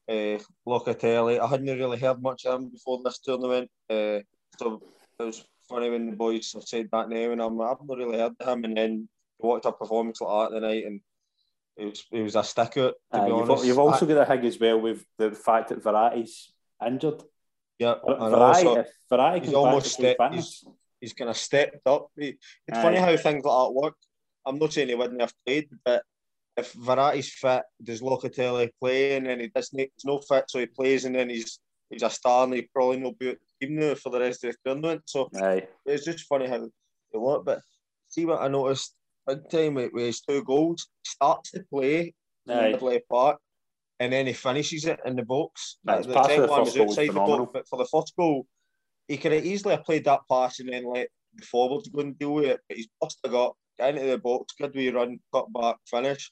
Uh, 0.09 0.39
Locatelli, 0.67 1.39
I 1.39 1.45
hadn't 1.47 1.67
really 1.67 1.99
heard 1.99 2.21
much 2.21 2.45
of 2.45 2.59
him 2.59 2.69
before 2.69 2.99
this 3.03 3.19
tournament. 3.19 3.69
Uh, 3.89 4.19
so 4.57 4.81
it 5.19 5.23
was 5.23 5.45
funny 5.69 5.89
when 5.91 6.09
the 6.09 6.15
boys 6.15 6.51
have 6.53 6.63
said 6.63 6.89
that 6.91 7.09
name, 7.09 7.31
and 7.33 7.41
I'm, 7.41 7.61
I've 7.61 7.77
not 7.85 7.97
really 7.97 8.17
heard 8.17 8.33
of 8.39 8.47
him. 8.47 8.63
And 8.63 8.75
then 8.75 9.09
watched 9.37 9.65
a 9.65 9.71
performance 9.71 10.19
like 10.21 10.49
that 10.49 10.55
tonight, 10.55 10.85
and 10.85 11.01
it 11.77 11.85
was 11.85 12.05
it 12.11 12.21
was 12.23 12.35
a 12.35 12.43
stick 12.43 12.77
out, 12.77 12.95
to 13.13 13.19
Aye, 13.19 13.25
be 13.25 13.31
you've, 13.31 13.49
honest. 13.49 13.65
you've 13.65 13.79
also 13.79 14.05
got 14.07 14.27
a 14.29 14.35
hig 14.35 14.45
as 14.45 14.59
well 14.59 14.81
with 14.81 15.05
the 15.19 15.31
fact 15.31 15.69
that 15.69 15.83
Verratti's 15.83 16.51
injured. 16.85 17.21
yeah, 17.77 17.95
and 18.05 18.33
also- 18.35 18.83
Verratti, 19.11 19.45
he's 19.45 19.53
almost 19.53 19.99
back 20.01 20.17
to 20.17 20.17
full 20.17 20.17
stepped- 20.17 20.21
fitness, 20.21 20.63
he's 20.99 21.13
kind 21.13 21.29
of 21.29 21.37
stepped 21.37 21.85
up. 21.87 22.07
He- 22.17 22.37
It's 22.67 22.77
Aye. 22.77 22.81
funny 22.81 22.97
how 22.97 23.15
things 23.15 23.45
like 23.45 23.67
that 23.67 23.73
work. 23.73 23.95
I'm 24.45 24.57
not 24.57 24.73
saying 24.73 24.87
he 24.89 24.95
wouldn't 24.95 25.21
have 25.21 25.33
played, 25.45 25.69
but 25.85 26.03
if 26.59 26.73
Verratti's 26.73 27.31
fit, 27.31 27.63
does 27.83 28.01
Locatelli 28.01 28.69
play, 28.79 29.17
and 29.17 29.25
then 29.25 29.39
he 29.39 29.47
doesn't, 29.47 29.79
he's 29.79 30.05
no 30.05 30.19
fit, 30.19 30.45
so 30.47 30.59
he 30.59 30.65
plays, 30.65 31.05
and 31.05 31.15
then 31.15 31.29
he's 31.29 31.59
he's 31.89 32.03
a 32.03 32.09
star, 32.09 32.45
and 32.45 32.53
he 32.53 32.69
probably 32.73 32.97
no 32.97 33.11
be 33.11 33.29
at 33.29 33.37
the 33.39 33.67
team 33.67 33.79
now 33.79 33.95
for 33.95 34.09
the 34.09 34.19
rest 34.19 34.43
of 34.43 34.51
the 34.51 34.57
tournament. 34.65 35.01
So 35.05 35.29
aye, 35.41 35.67
it's 35.85 36.05
just 36.05 36.25
funny 36.25 36.47
how 36.47 36.59
they 36.59 37.19
work. 37.19 37.45
But 37.45 37.61
see 38.09 38.25
what 38.25 38.41
I 38.41 38.47
noticed 38.47 38.95
big 39.27 39.49
time 39.49 39.75
with, 39.75 39.93
his 39.95 40.21
two 40.21 40.43
goals, 40.43 40.87
he 41.03 41.09
starts 41.09 41.51
to 41.51 41.63
play 41.71 42.13
in 42.47 42.71
the 42.71 43.01
and 44.01 44.13
then 44.13 44.27
he 44.27 44.33
finishes 44.33 44.85
it 44.85 44.99
in 45.05 45.15
the 45.15 45.23
box. 45.23 45.77
Aye, 45.87 46.01
the 46.01 46.13
second 46.13 46.41
the 46.41 46.47
one 46.47 46.65
first 46.65 46.77
was 46.77 46.77
goal 46.77 46.89
outside 46.89 47.09
the 47.09 47.13
box, 47.13 47.51
but 47.53 47.67
for 47.67 47.77
the 47.77 47.85
first 47.91 48.13
goal, 48.17 48.47
he 49.07 49.17
could 49.17 49.31
have 49.31 49.45
easily 49.45 49.75
have 49.75 49.83
played 49.83 50.05
that 50.05 50.21
pass 50.29 50.59
and 50.59 50.69
then 50.69 50.85
let 50.85 51.09
the 51.35 51.45
forwards 51.45 51.89
go 51.89 52.01
and 52.01 52.17
deal 52.17 52.33
with 52.35 52.45
it. 52.45 52.59
But 52.67 52.77
he's 52.77 52.87
have 53.01 53.31
got 53.31 53.55
got 53.79 53.89
into 53.89 54.05
the 54.05 54.17
box, 54.17 54.53
good 54.59 54.75
wee 54.75 54.89
run, 54.89 55.19
cut 55.33 55.51
back, 55.53 55.77
finish. 55.85 56.31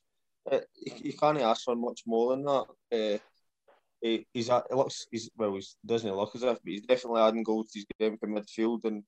Uh, 0.49 0.59
you, 1.03 1.13
can't 1.13 1.41
ask 1.41 1.63
for 1.63 1.75
much 1.75 2.03
more 2.05 2.31
than 2.31 2.43
that. 2.45 2.65
Uh, 2.91 3.17
he, 4.01 4.25
he's 4.33 4.49
at, 4.49 4.71
looks 4.75 5.07
he's 5.11 5.29
well 5.37 5.55
he 5.55 5.63
doesn't 5.85 6.15
look 6.15 6.35
as 6.35 6.43
if 6.43 6.57
but 6.63 6.71
he's 6.71 6.85
definitely 6.85 7.21
adding 7.21 7.43
goals 7.43 7.71
to 7.71 7.79
his 7.79 7.85
game 7.99 8.17
from 8.17 8.35
midfield 8.35 8.85
and 8.85 9.03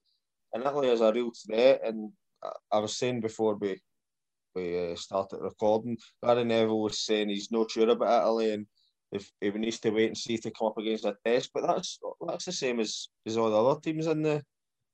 and 0.53 0.63
Italy 0.63 0.89
is 0.89 1.01
a 1.01 1.13
real 1.13 1.31
threat 1.31 1.81
and 1.83 2.11
I, 2.43 2.49
I 2.73 2.79
was 2.79 2.97
saying 2.97 3.21
before 3.21 3.55
we 3.55 3.79
we 4.55 4.91
uh, 4.91 4.95
started 4.95 5.39
recording 5.41 5.97
Gary 6.23 6.43
Neville 6.43 6.81
was 6.81 6.99
saying 6.99 7.29
he's 7.29 7.51
not 7.51 7.71
sure 7.71 7.89
about 7.89 8.23
Italy 8.23 8.53
and 8.53 8.65
if 9.11 9.31
he 9.39 9.49
needs 9.51 9.79
to 9.79 9.91
wait 9.91 10.07
and 10.07 10.17
see 10.17 10.37
they 10.37 10.51
come 10.51 10.67
up 10.67 10.77
against 10.77 11.05
a 11.05 11.15
test 11.23 11.51
but 11.53 11.65
that's 11.67 11.99
that's 12.27 12.45
the 12.45 12.51
same 12.51 12.79
as, 12.79 13.09
as 13.25 13.37
all 13.37 13.49
the 13.49 13.63
other 13.63 13.79
teams 13.79 14.07
in 14.07 14.23
the 14.23 14.43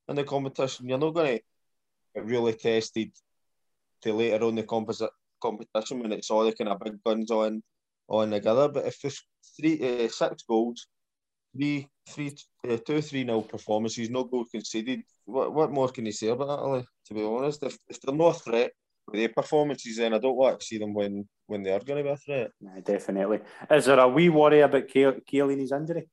in 0.09 0.15
the 0.15 0.23
competition 0.23 0.89
you're 0.89 0.97
not 0.97 1.13
going 1.13 1.39
to 1.39 2.21
really 2.21 2.53
tested 2.53 3.11
to 4.01 4.13
later 4.13 4.45
on 4.45 4.55
the 4.55 4.63
composite 4.63 5.09
competition 5.41 5.99
when 5.99 6.11
it's 6.11 6.31
all 6.31 6.45
the 6.45 6.53
kind 6.53 6.69
of 6.69 6.79
big 6.79 7.03
guns 7.03 7.31
on 7.31 7.61
on 8.07 8.31
together. 8.31 8.69
But 8.69 8.85
if 8.85 8.99
there's 9.01 9.21
three, 9.57 10.05
uh, 10.05 10.09
six 10.09 10.43
goals, 10.43 10.87
three, 11.55 11.87
three, 12.07 12.35
uh, 12.69 12.77
two, 12.85 13.01
three 13.01 13.23
nil 13.23 13.41
performances, 13.41 14.09
no 14.09 14.23
goal 14.23 14.45
conceded, 14.45 15.01
what, 15.25 15.53
what 15.53 15.71
more 15.71 15.89
can 15.89 16.05
you 16.05 16.11
say 16.11 16.27
about 16.27 16.47
that? 16.47 16.85
To 17.07 17.13
be 17.13 17.23
honest, 17.23 17.63
if, 17.63 17.77
if 17.87 18.01
they're 18.01 18.15
not 18.15 18.35
a 18.35 18.39
threat 18.39 18.71
with 19.07 19.19
their 19.19 19.29
performances, 19.29 19.97
then 19.97 20.13
I 20.13 20.19
don't 20.19 20.35
want 20.35 20.59
to 20.59 20.65
see 20.65 20.77
them 20.77 20.93
when 20.93 21.27
when 21.47 21.63
they 21.63 21.71
are 21.71 21.79
going 21.79 21.97
to 21.97 22.03
be 22.03 22.09
a 22.09 22.17
threat. 22.17 22.51
Aye, 22.75 22.81
definitely. 22.81 23.39
Is 23.69 23.85
there 23.85 23.99
a 23.99 24.07
wee 24.07 24.29
worry 24.29 24.61
about 24.61 24.87
Chiellini's 24.87 25.71
injury? 25.71 26.09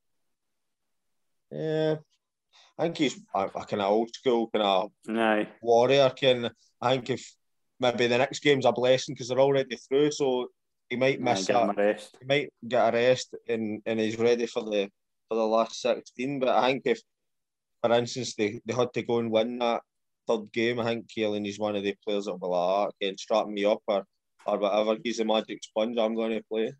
Yeah, 1.50 1.96
I 2.78 2.82
think 2.82 2.98
he's 2.98 3.20
a, 3.34 3.40
a 3.46 3.64
kind 3.66 3.82
of 3.82 3.90
old 3.90 4.14
school 4.14 4.48
kind 4.50 4.64
of 4.64 4.90
Aye, 5.08 5.48
warrior. 5.60 6.10
Can 6.10 6.50
I 6.80 6.94
think 6.94 7.10
if 7.10 7.34
maybe 7.82 8.06
the 8.06 8.18
next 8.18 8.40
game's 8.40 8.64
a 8.64 8.72
blessing 8.72 9.14
because 9.14 9.28
they're 9.28 9.38
already 9.40 9.76
through, 9.76 10.12
so 10.12 10.48
he 10.88 10.96
might 10.96 11.20
miss 11.20 11.46
give 11.46 11.56
him 11.56 11.66
that. 11.68 11.78
a 11.78 11.86
rest. 11.86 12.16
he 12.20 12.26
might 12.26 12.50
get 12.66 12.88
a 12.88 12.96
rest 12.96 13.34
and, 13.48 13.82
and 13.84 14.00
he's 14.00 14.18
ready 14.18 14.46
for 14.46 14.62
the 14.62 14.88
for 15.28 15.34
the 15.34 15.46
last 15.46 15.80
sixteen. 15.80 16.38
But 16.38 16.50
I 16.50 16.68
think 16.68 16.82
if, 16.86 17.00
for 17.82 17.92
instance, 17.92 18.34
they, 18.34 18.60
they 18.64 18.74
had 18.74 18.92
to 18.94 19.02
go 19.02 19.18
and 19.18 19.30
win 19.30 19.58
that 19.58 19.82
third 20.26 20.52
game, 20.52 20.78
I 20.80 20.84
think 20.84 21.08
Chiellini 21.08 21.48
is 21.48 21.58
one 21.58 21.76
of 21.76 21.82
the 21.82 21.94
players 22.04 22.24
that 22.24 22.32
will 22.32 22.38
be 22.38 22.46
like, 22.46 22.76
"Ah, 22.76 22.90
"Can 23.00 23.18
strap 23.18 23.46
me 23.46 23.64
up 23.64 23.82
or 23.86 24.04
or 24.46 24.58
whatever. 24.58 24.96
He's 25.02 25.18
the 25.18 25.24
magic 25.24 25.62
sponge. 25.64 25.98
I'm 25.98 26.14
going 26.14 26.32
to 26.32 26.44
play." 26.50 26.72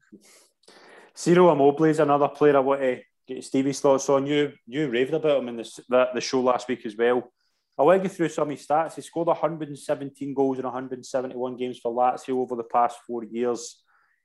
Ciro 1.15 1.53
Immobile 1.53 1.85
is 1.85 1.99
another 1.99 2.29
player 2.29 2.57
I 2.57 2.61
want 2.61 2.81
to 2.81 3.01
get 3.27 3.45
Stevie's 3.45 3.81
thoughts 3.81 4.09
on. 4.09 4.27
You 4.27 4.53
you 4.67 4.89
raved 4.89 5.15
about 5.15 5.41
him 5.41 5.49
in 5.49 5.57
the, 5.57 5.83
the, 5.89 6.09
the 6.15 6.21
show 6.21 6.41
last 6.41 6.69
week 6.69 6.87
as 6.87 6.97
well. 6.97 7.33
I 7.79 7.83
want 7.83 8.03
to 8.03 8.09
go 8.09 8.15
through 8.15 8.29
some 8.29 8.51
of 8.51 8.57
his 8.57 8.67
stats. 8.67 8.95
He 8.95 9.03
scored 9.03 9.29
117 9.29 10.35
goals 10.35 10.59
in 10.59 10.65
171 10.65 11.57
games 11.57 11.79
for 11.79 11.93
Lazio 11.93 12.37
over 12.37 12.55
the 12.55 12.65
past 12.65 12.99
four 13.07 13.25
years. 13.25 13.83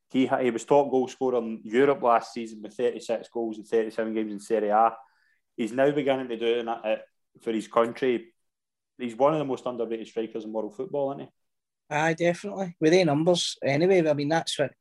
He, 0.09 0.27
he 0.27 0.51
was 0.51 0.65
top 0.65 0.89
goal 0.89 1.07
scorer 1.07 1.37
in 1.37 1.61
Europe 1.63 2.01
last 2.01 2.33
season 2.33 2.61
with 2.61 2.73
36 2.73 3.27
goals 3.33 3.57
in 3.57 3.63
37 3.63 4.13
games 4.13 4.31
in 4.31 4.39
Serie 4.39 4.69
A. 4.69 4.93
He's 5.55 5.71
now 5.71 5.91
beginning 5.91 6.29
to 6.29 6.37
do 6.37 6.63
that 6.63 6.85
uh, 6.85 6.95
for 7.41 7.51
his 7.51 7.67
country. 7.67 8.27
He's 8.97 9.15
one 9.15 9.33
of 9.33 9.39
the 9.39 9.45
most 9.45 9.65
underrated 9.65 10.07
strikers 10.07 10.43
in 10.43 10.51
world 10.51 10.75
football, 10.75 11.11
isn't 11.11 11.25
he? 11.25 11.29
Aye, 11.89 12.13
definitely. 12.13 12.75
With 12.79 12.91
their 12.91 13.05
numbers, 13.05 13.57
anyway. 13.63 14.07
I 14.07 14.13
mean, 14.13 14.29
that's 14.29 14.57
what 14.59 14.71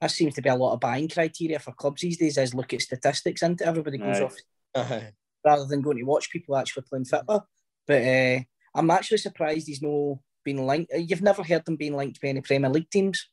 that 0.00 0.10
seems 0.10 0.34
to 0.34 0.42
be 0.42 0.48
a 0.48 0.54
lot 0.54 0.74
of 0.74 0.80
buying 0.80 1.08
criteria 1.08 1.58
for 1.58 1.72
clubs 1.72 2.02
these 2.02 2.18
days. 2.18 2.38
Is 2.38 2.54
look 2.54 2.72
at 2.72 2.82
statistics, 2.82 3.42
and 3.42 3.60
everybody 3.60 3.98
goes 3.98 4.20
Aye. 4.20 4.24
off 4.24 5.02
rather 5.44 5.66
than 5.66 5.82
going 5.82 5.98
to 5.98 6.04
watch 6.04 6.30
people 6.30 6.56
actually 6.56 6.84
playing 6.88 7.04
football. 7.04 7.46
But 7.88 8.02
uh, 8.02 8.40
I'm 8.74 8.90
actually 8.90 9.18
surprised 9.18 9.66
he's 9.66 9.82
no 9.82 10.20
been 10.44 10.66
linked. 10.66 10.92
You've 10.94 11.22
never 11.22 11.42
heard 11.42 11.64
them 11.64 11.76
being 11.76 11.96
linked 11.96 12.20
to 12.20 12.28
any 12.28 12.40
Premier 12.40 12.70
League 12.70 12.90
teams. 12.90 13.28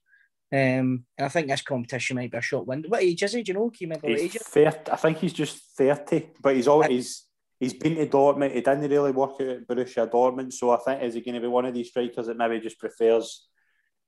Um, 0.51 1.05
and 1.17 1.25
I 1.25 1.27
think 1.27 1.47
this 1.47 1.61
competition 1.61 2.15
might 2.15 2.31
be 2.31 2.37
a 2.37 2.41
short 2.41 2.67
window. 2.67 2.89
What 2.89 3.03
age 3.03 3.23
is 3.23 3.33
he? 3.33 3.43
Do 3.43 3.51
you 3.51 3.53
know? 3.55 3.69
Can 3.69 3.77
you 3.79 3.87
remember 3.87 4.07
what 4.07 4.19
age? 4.19 4.33
He's 4.33 4.43
30, 4.43 4.91
I 4.91 4.95
think 4.95 5.17
he's 5.17 5.33
just 5.33 5.61
30, 5.77 6.29
but 6.41 6.55
he's 6.55 6.67
always 6.67 7.25
he's 7.59 7.73
been 7.73 7.95
to 7.95 8.07
Dortmund. 8.07 8.53
He 8.53 8.61
didn't 8.61 8.89
really 8.89 9.11
work 9.11 9.33
out 9.41 9.47
at 9.47 9.67
Borussia 9.67 10.09
Dortmund, 10.09 10.53
so 10.53 10.71
I 10.71 10.77
think 10.77 11.03
is 11.03 11.15
he 11.15 11.21
going 11.21 11.35
to 11.35 11.41
be 11.41 11.47
one 11.47 11.65
of 11.65 11.73
these 11.73 11.89
strikers 11.89 12.27
that 12.27 12.37
maybe 12.37 12.59
just 12.59 12.79
prefers 12.79 13.47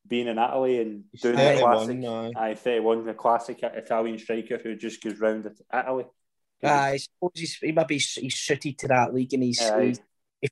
being 0.08 0.28
in 0.28 0.38
Italy 0.38 0.82
and 0.82 1.04
He's 1.12 1.22
doing 1.22 1.36
the 1.36 1.42
31, 1.42 2.02
classic. 2.02 2.06
aye. 2.38 2.50
Aye, 2.50 2.56
31, 2.56 3.06
the 3.06 3.14
classic 3.14 3.60
Italian 3.64 4.18
striker 4.18 4.58
who 4.58 4.76
just 4.76 5.04
goes 5.04 5.20
round 5.20 5.46
at 5.48 5.86
Italy. 5.86 6.06
Aye, 6.64 6.90
I 6.92 6.98
suppose 6.98 7.32
he's, 7.36 7.56
he 7.58 7.72
might 7.72 7.88
be 7.88 7.98
he's 7.98 8.36
suited 8.36 8.78
to 8.80 8.88
that 8.88 9.14
league 9.14 9.34
and 9.34 9.44
he's, 9.44 9.62
Aye. 9.62 9.86
he's 9.86 10.00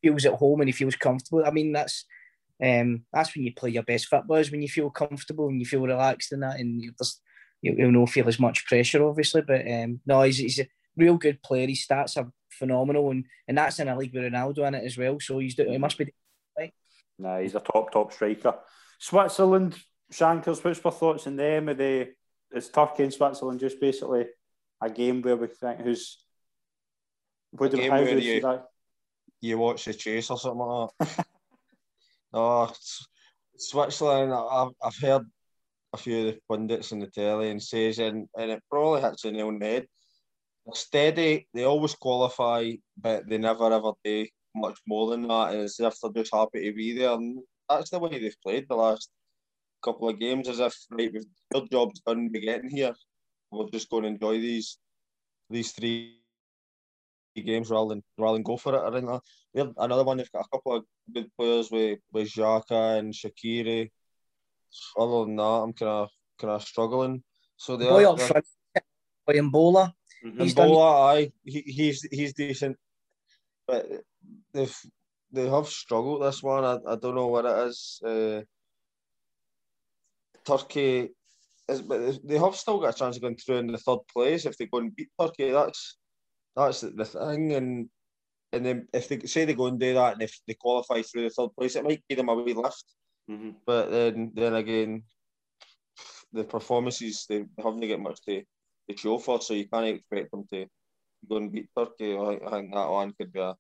he 0.01 0.09
feels 0.09 0.25
at 0.25 0.33
home 0.33 0.61
and 0.61 0.67
he 0.67 0.73
feels 0.73 0.95
comfortable. 0.95 1.43
I 1.45 1.51
mean, 1.51 1.71
that's 1.71 2.05
um 2.63 3.03
that's 3.11 3.35
when 3.35 3.43
you 3.43 3.53
play 3.53 3.71
your 3.71 3.83
best 3.83 4.07
football 4.07 4.37
is 4.37 4.51
when 4.51 4.61
you 4.61 4.69
feel 4.69 4.89
comfortable 4.89 5.49
and 5.49 5.59
you 5.59 5.65
feel 5.65 5.81
relaxed 5.81 6.31
in 6.31 6.39
that 6.39 6.59
and 6.59 6.81
you 6.81 6.93
just 6.97 7.21
you, 7.61 7.75
you'll 7.77 7.91
not 7.91 8.09
feel 8.09 8.27
as 8.27 8.39
much 8.39 8.65
pressure, 8.65 9.05
obviously. 9.05 9.41
But 9.41 9.69
um 9.69 9.99
no, 10.05 10.21
he's, 10.21 10.37
he's 10.37 10.59
a 10.59 10.67
real 10.95 11.17
good 11.17 11.41
player. 11.41 11.67
His 11.67 11.85
stats 11.85 12.17
are 12.17 12.31
phenomenal 12.49 13.11
and 13.11 13.25
and 13.47 13.57
that's 13.57 13.79
in 13.79 13.89
a 13.89 13.97
league 13.97 14.13
with 14.13 14.23
Ronaldo 14.23 14.67
in 14.67 14.75
it 14.75 14.85
as 14.85 14.97
well. 14.97 15.19
So 15.19 15.39
he's 15.39 15.55
do- 15.55 15.69
he 15.69 15.77
must 15.77 15.97
be 15.97 16.13
Nah, 17.17 17.39
he's 17.39 17.55
a 17.55 17.59
top 17.59 17.91
top 17.91 18.11
striker. 18.11 18.55
Switzerland, 18.99 19.77
Shankers. 20.11 20.63
What's 20.63 20.83
your 20.83 20.91
thoughts 20.91 21.27
on 21.27 21.35
them? 21.35 21.69
Are 21.69 21.73
they 21.73 22.09
is 22.53 22.69
Turkey 22.69 23.03
and 23.03 23.13
Switzerland 23.13 23.59
just 23.59 23.79
basically 23.79 24.25
a 24.81 24.89
game 24.89 25.21
where 25.21 25.35
we 25.35 25.47
think 25.47 25.81
who's 25.81 26.23
what 27.51 27.71
do, 27.71 27.89
how 27.89 28.03
do 28.03 28.19
you, 28.19 28.41
that? 28.41 28.65
You 29.45 29.57
watch 29.57 29.85
the 29.85 29.93
chase 29.93 30.29
or 30.29 30.37
something 30.37 30.59
like 30.59 30.89
that? 30.99 31.27
no, 32.33 32.39
oh, 32.69 32.73
Switzerland. 33.57 34.33
I've, 34.33 34.71
I've 34.83 34.97
heard 34.97 35.25
a 35.93 35.97
few 35.97 36.19
of 36.19 36.25
the 36.25 36.39
pundits 36.49 36.91
in 36.91 36.99
the 36.99 37.07
telly 37.07 37.49
and 37.49 37.61
says, 37.61 37.99
and, 37.99 38.27
and 38.37 38.51
it 38.51 38.63
probably 38.69 39.01
hits 39.01 39.21
the 39.21 39.31
nail 39.31 39.47
on 39.47 39.59
the 39.59 39.65
head. 39.65 39.87
They're 40.65 40.75
steady. 40.75 41.47
They 41.53 41.63
always 41.63 41.95
qualify, 41.95 42.71
but 42.97 43.27
they 43.27 43.37
never 43.37 43.71
ever 43.71 43.91
do 44.03 44.27
much 44.55 44.79
more 44.87 45.11
than 45.11 45.27
that. 45.27 45.53
And 45.53 45.61
it's 45.61 45.79
if 45.79 45.95
they're 46.01 46.23
just 46.23 46.33
happy 46.33 46.65
to 46.65 46.73
be 46.75 46.97
there. 46.97 47.13
And 47.13 47.39
that's 47.69 47.89
the 47.89 47.99
way 47.99 48.19
they've 48.19 48.41
played 48.43 48.65
the 48.67 48.75
last 48.75 49.09
couple 49.83 50.09
of 50.09 50.19
games, 50.19 50.49
as 50.49 50.59
if 50.59 50.75
right, 50.89 51.11
we've 51.13 51.23
our 51.53 51.67
job's 51.71 52.01
done. 52.01 52.29
We're 52.33 52.41
getting 52.41 52.69
here. 52.69 52.93
We're 53.51 53.69
just 53.69 53.89
going 53.89 54.03
to 54.03 54.09
enjoy 54.09 54.39
these 54.39 54.77
these 55.49 55.71
three 55.71 56.19
games 57.43 57.69
rather 57.69 57.89
than 57.89 58.03
rather 58.17 58.35
than 58.35 58.43
go 58.43 58.57
for 58.57 58.75
it. 58.75 58.87
I 58.87 58.91
think 58.91 59.09
we 59.53 59.61
have 59.61 59.73
another 59.77 60.03
one. 60.03 60.17
They've 60.17 60.31
got 60.31 60.45
a 60.45 60.49
couple 60.49 60.77
of 60.77 60.85
good 61.13 61.29
players 61.37 61.71
with 61.71 61.99
with 62.11 62.29
Xhaka 62.29 62.99
and 62.99 63.13
Shaqiri. 63.13 63.91
Other 64.97 65.25
than 65.25 65.35
that, 65.37 65.43
I'm 65.43 65.73
kind 65.73 65.91
of 65.91 66.09
kind 66.39 66.53
of 66.53 66.63
struggling. 66.63 67.23
So 67.57 67.77
they 67.77 67.85
boy 67.85 68.09
are, 68.09 68.17
front, 68.17 68.45
boy 69.25 69.33
Embolo. 69.33 69.91
Mm-hmm. 70.25 70.41
He's 70.41 70.55
Embolo, 70.55 71.13
aye, 71.13 71.31
he, 71.43 71.61
he's 71.61 72.01
he's 72.11 72.33
decent, 72.33 72.77
but 73.67 73.85
they've 74.53 74.75
they 75.31 75.49
have 75.49 75.67
struggled 75.67 76.23
this 76.23 76.41
one. 76.41 76.63
I, 76.63 76.77
I 76.87 76.95
don't 76.95 77.15
know 77.15 77.27
what 77.27 77.45
it 77.45 77.67
is. 77.67 77.99
Uh, 78.05 78.41
Turkey 80.45 81.09
is, 81.67 81.81
but 81.81 82.19
they 82.23 82.37
have 82.37 82.55
still 82.55 82.79
got 82.79 82.95
a 82.95 82.97
chance 82.97 83.15
of 83.15 83.21
going 83.21 83.35
through 83.35 83.57
in 83.57 83.67
the 83.67 83.77
third 83.77 83.99
place 84.11 84.45
if 84.45 84.57
they 84.57 84.67
go 84.67 84.79
and 84.79 84.95
beat 84.95 85.09
Turkey. 85.19 85.51
That's 85.51 85.97
that's 86.55 86.81
the 86.81 87.05
thing, 87.05 87.53
and 87.53 87.89
and 88.51 88.65
then 88.65 88.87
if 88.93 89.09
they 89.09 89.19
say 89.21 89.45
they 89.45 89.53
go 89.53 89.67
and 89.67 89.79
do 89.79 89.93
that, 89.93 90.13
and 90.13 90.21
if 90.21 90.39
they 90.47 90.53
qualify 90.53 91.01
through 91.01 91.23
the 91.23 91.29
third 91.29 91.49
place, 91.57 91.75
it 91.75 91.83
might 91.83 92.03
give 92.07 92.17
them 92.17 92.29
a 92.29 92.35
wee 92.35 92.53
lift. 92.53 92.85
Mm-hmm. 93.29 93.51
But 93.65 93.91
then 93.91 94.31
then 94.33 94.55
again, 94.55 95.03
the 96.31 96.43
performances 96.43 97.25
they 97.27 97.45
haven't 97.57 97.87
got 97.87 97.99
much 97.99 98.21
to, 98.25 98.43
to 98.89 98.97
show 98.97 99.17
for, 99.17 99.41
so 99.41 99.53
you 99.53 99.67
can't 99.67 99.87
expect 99.87 100.31
them 100.31 100.45
to 100.53 100.65
go 101.27 101.37
and 101.37 101.51
beat 101.51 101.69
Turkey. 101.77 102.15
I, 102.15 102.39
I 102.45 102.51
think 102.51 102.73
that 102.73 102.89
one 102.89 103.13
could 103.19 103.33
be 103.33 103.39
a 103.39 103.55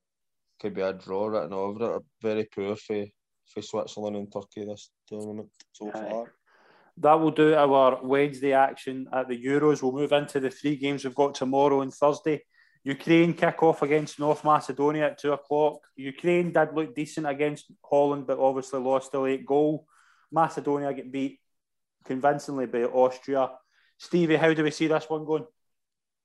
could 0.61 0.73
be 0.73 0.81
a 0.81 0.93
draw 0.93 1.27
written 1.27 1.53
over 1.53 1.97
it. 1.97 2.03
Very 2.21 2.45
poor 2.45 2.75
for, 2.75 3.05
for 3.47 3.61
Switzerland 3.61 4.15
and 4.15 4.31
Turkey 4.31 4.65
this 4.65 4.89
tournament 5.07 5.49
so 5.73 5.91
far. 5.91 6.33
That 6.97 7.19
will 7.19 7.31
do 7.31 7.53
our 7.55 7.99
Wednesday 8.01 8.53
action 8.53 9.07
at 9.11 9.27
the 9.27 9.43
Euros. 9.43 9.83
We'll 9.83 9.91
move 9.91 10.13
into 10.13 10.39
the 10.39 10.49
three 10.49 10.77
games 10.77 11.03
we've 11.03 11.13
got 11.13 11.35
tomorrow 11.35 11.81
and 11.81 11.93
Thursday. 11.93 12.41
Ukraine 12.85 13.33
kick 13.33 13.63
off 13.63 13.81
against 13.81 14.19
North 14.19 14.43
Macedonia 14.43 15.07
at 15.07 15.17
two 15.17 15.33
o'clock. 15.33 15.79
Ukraine 15.95 16.53
did 16.53 16.71
look 16.73 16.93
decent 16.93 17.25
against 17.25 17.65
Holland, 17.83 18.27
but 18.27 18.37
obviously 18.37 18.79
lost 18.79 19.11
the 19.11 19.19
late 19.19 19.43
goal. 19.43 19.87
Macedonia 20.31 20.93
get 20.93 21.11
beat 21.11 21.39
convincingly 22.05 22.67
by 22.67 22.83
Austria. 22.83 23.49
Stevie, 23.97 24.35
how 24.35 24.53
do 24.53 24.63
we 24.63 24.69
see 24.69 24.85
this 24.85 25.09
one 25.09 25.25
going? 25.25 25.45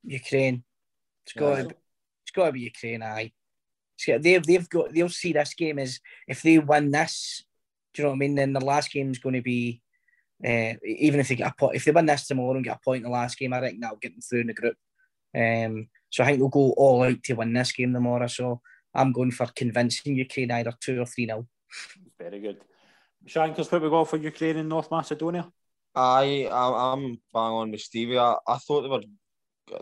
Ukraine. 0.05 0.63
It's 1.25 1.33
got 1.33 1.57
to 1.57 1.65
be, 1.69 1.75
it's 2.25 2.33
got 2.33 2.47
to 2.47 2.53
be 2.53 2.61
Ukraine. 2.61 3.03
Aye. 3.03 3.33
They've 4.07 4.45
they've 4.45 4.69
got 4.69 4.93
they'll 4.93 5.09
see 5.09 5.33
this 5.33 5.55
game 5.55 5.79
as 5.79 5.99
if 6.29 6.43
they 6.43 6.59
win 6.59 6.91
this. 6.91 7.43
Do 7.95 8.03
you 8.03 8.05
know 8.05 8.11
what 8.11 8.17
I 8.17 8.19
mean? 8.19 8.35
Then 8.35 8.53
the 8.53 8.61
last 8.61 8.93
game 8.93 9.11
is 9.11 9.19
going 9.19 9.35
to 9.35 9.43
be 9.43 9.81
uh, 10.45 10.75
even 10.85 11.21
if 11.21 11.29
they 11.29 11.37
get 11.37 11.53
a 11.53 11.55
point, 11.55 11.77
if 11.77 11.87
they 11.87 11.91
win 11.91 12.07
this 12.07 12.27
tomorrow 12.27 12.55
and 12.55 12.65
get 12.65 12.77
a 12.77 12.85
point 12.85 13.05
in 13.05 13.11
the 13.11 13.17
last 13.17 13.39
game, 13.39 13.55
I 13.55 13.61
think 13.61 13.81
that'll 13.81 13.97
get 13.97 14.13
them 14.13 14.21
through 14.21 14.41
in 14.41 14.47
the 14.49 14.55
group. 14.55 14.77
Um, 15.35 15.89
so 16.11 16.23
I 16.23 16.27
think 16.27 16.39
they'll 16.39 16.49
go 16.49 16.73
all 16.77 17.03
out 17.03 17.23
to 17.25 17.35
win 17.35 17.53
this 17.53 17.73
game 17.73 17.93
tomorrow. 17.93 18.27
So 18.27 18.61
I'm 18.95 19.13
going 19.13 19.31
for 19.31 19.47
convincing 19.47 20.17
Ukraine 20.17 20.51
either 20.51 20.73
two 20.81 21.01
or 21.01 21.07
three 21.07 21.27
nil. 21.27 21.47
Very 22.19 22.41
good. 22.41 22.59
Shankers, 23.27 23.71
what 23.71 23.83
we 23.83 23.91
got 23.91 24.09
for 24.09 24.17
Ukraine 24.17 24.57
and 24.57 24.69
North 24.69 24.91
Macedonia? 24.91 25.51
I 25.95 26.49
I'm 26.51 27.21
bang 27.33 27.53
on 27.53 27.71
with 27.71 27.81
Stevie. 27.81 28.19
I, 28.19 28.37
I 28.47 28.57
thought 28.59 28.83
they 28.83 28.89
were 28.89 29.03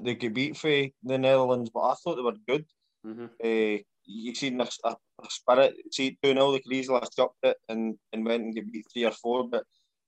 they 0.03 0.17
could 0.17 0.35
beat 0.35 0.57
for 0.57 0.69
the 0.69 1.19
Netherlands, 1.19 1.71
but 1.73 1.81
I 1.81 1.95
thought 1.95 2.17
they 2.17 2.23
were 2.23 2.35
good. 2.47 2.67
Mm-hmm. 3.07 3.27
Uh, 3.43 3.83
you 4.05 4.35
seen 4.35 4.61
a, 4.61 4.69
a, 4.85 4.91
a 4.91 5.31
spirit. 5.31 5.77
See 5.93 6.19
two 6.23 6.33
0 6.33 6.53
they 6.53 6.61
could 6.61 6.73
easily 6.73 7.01
have 7.01 7.09
stopped 7.09 7.39
it 7.43 7.57
and, 7.69 7.97
and 8.13 8.25
went 8.25 8.43
and 8.43 8.55
get 8.55 8.71
beat 8.71 8.87
three 8.93 9.05
or 9.05 9.13
four, 9.13 9.49
but 9.49 9.65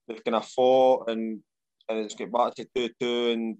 they've 0.07 0.23
kind 0.23 0.35
of 0.35 0.47
fought 0.47 1.09
and 1.09 1.41
and 1.89 1.99
it's 1.99 2.15
got 2.15 2.31
back 2.31 2.55
to 2.55 2.67
two 2.75 2.89
two 2.99 3.31
and 3.31 3.57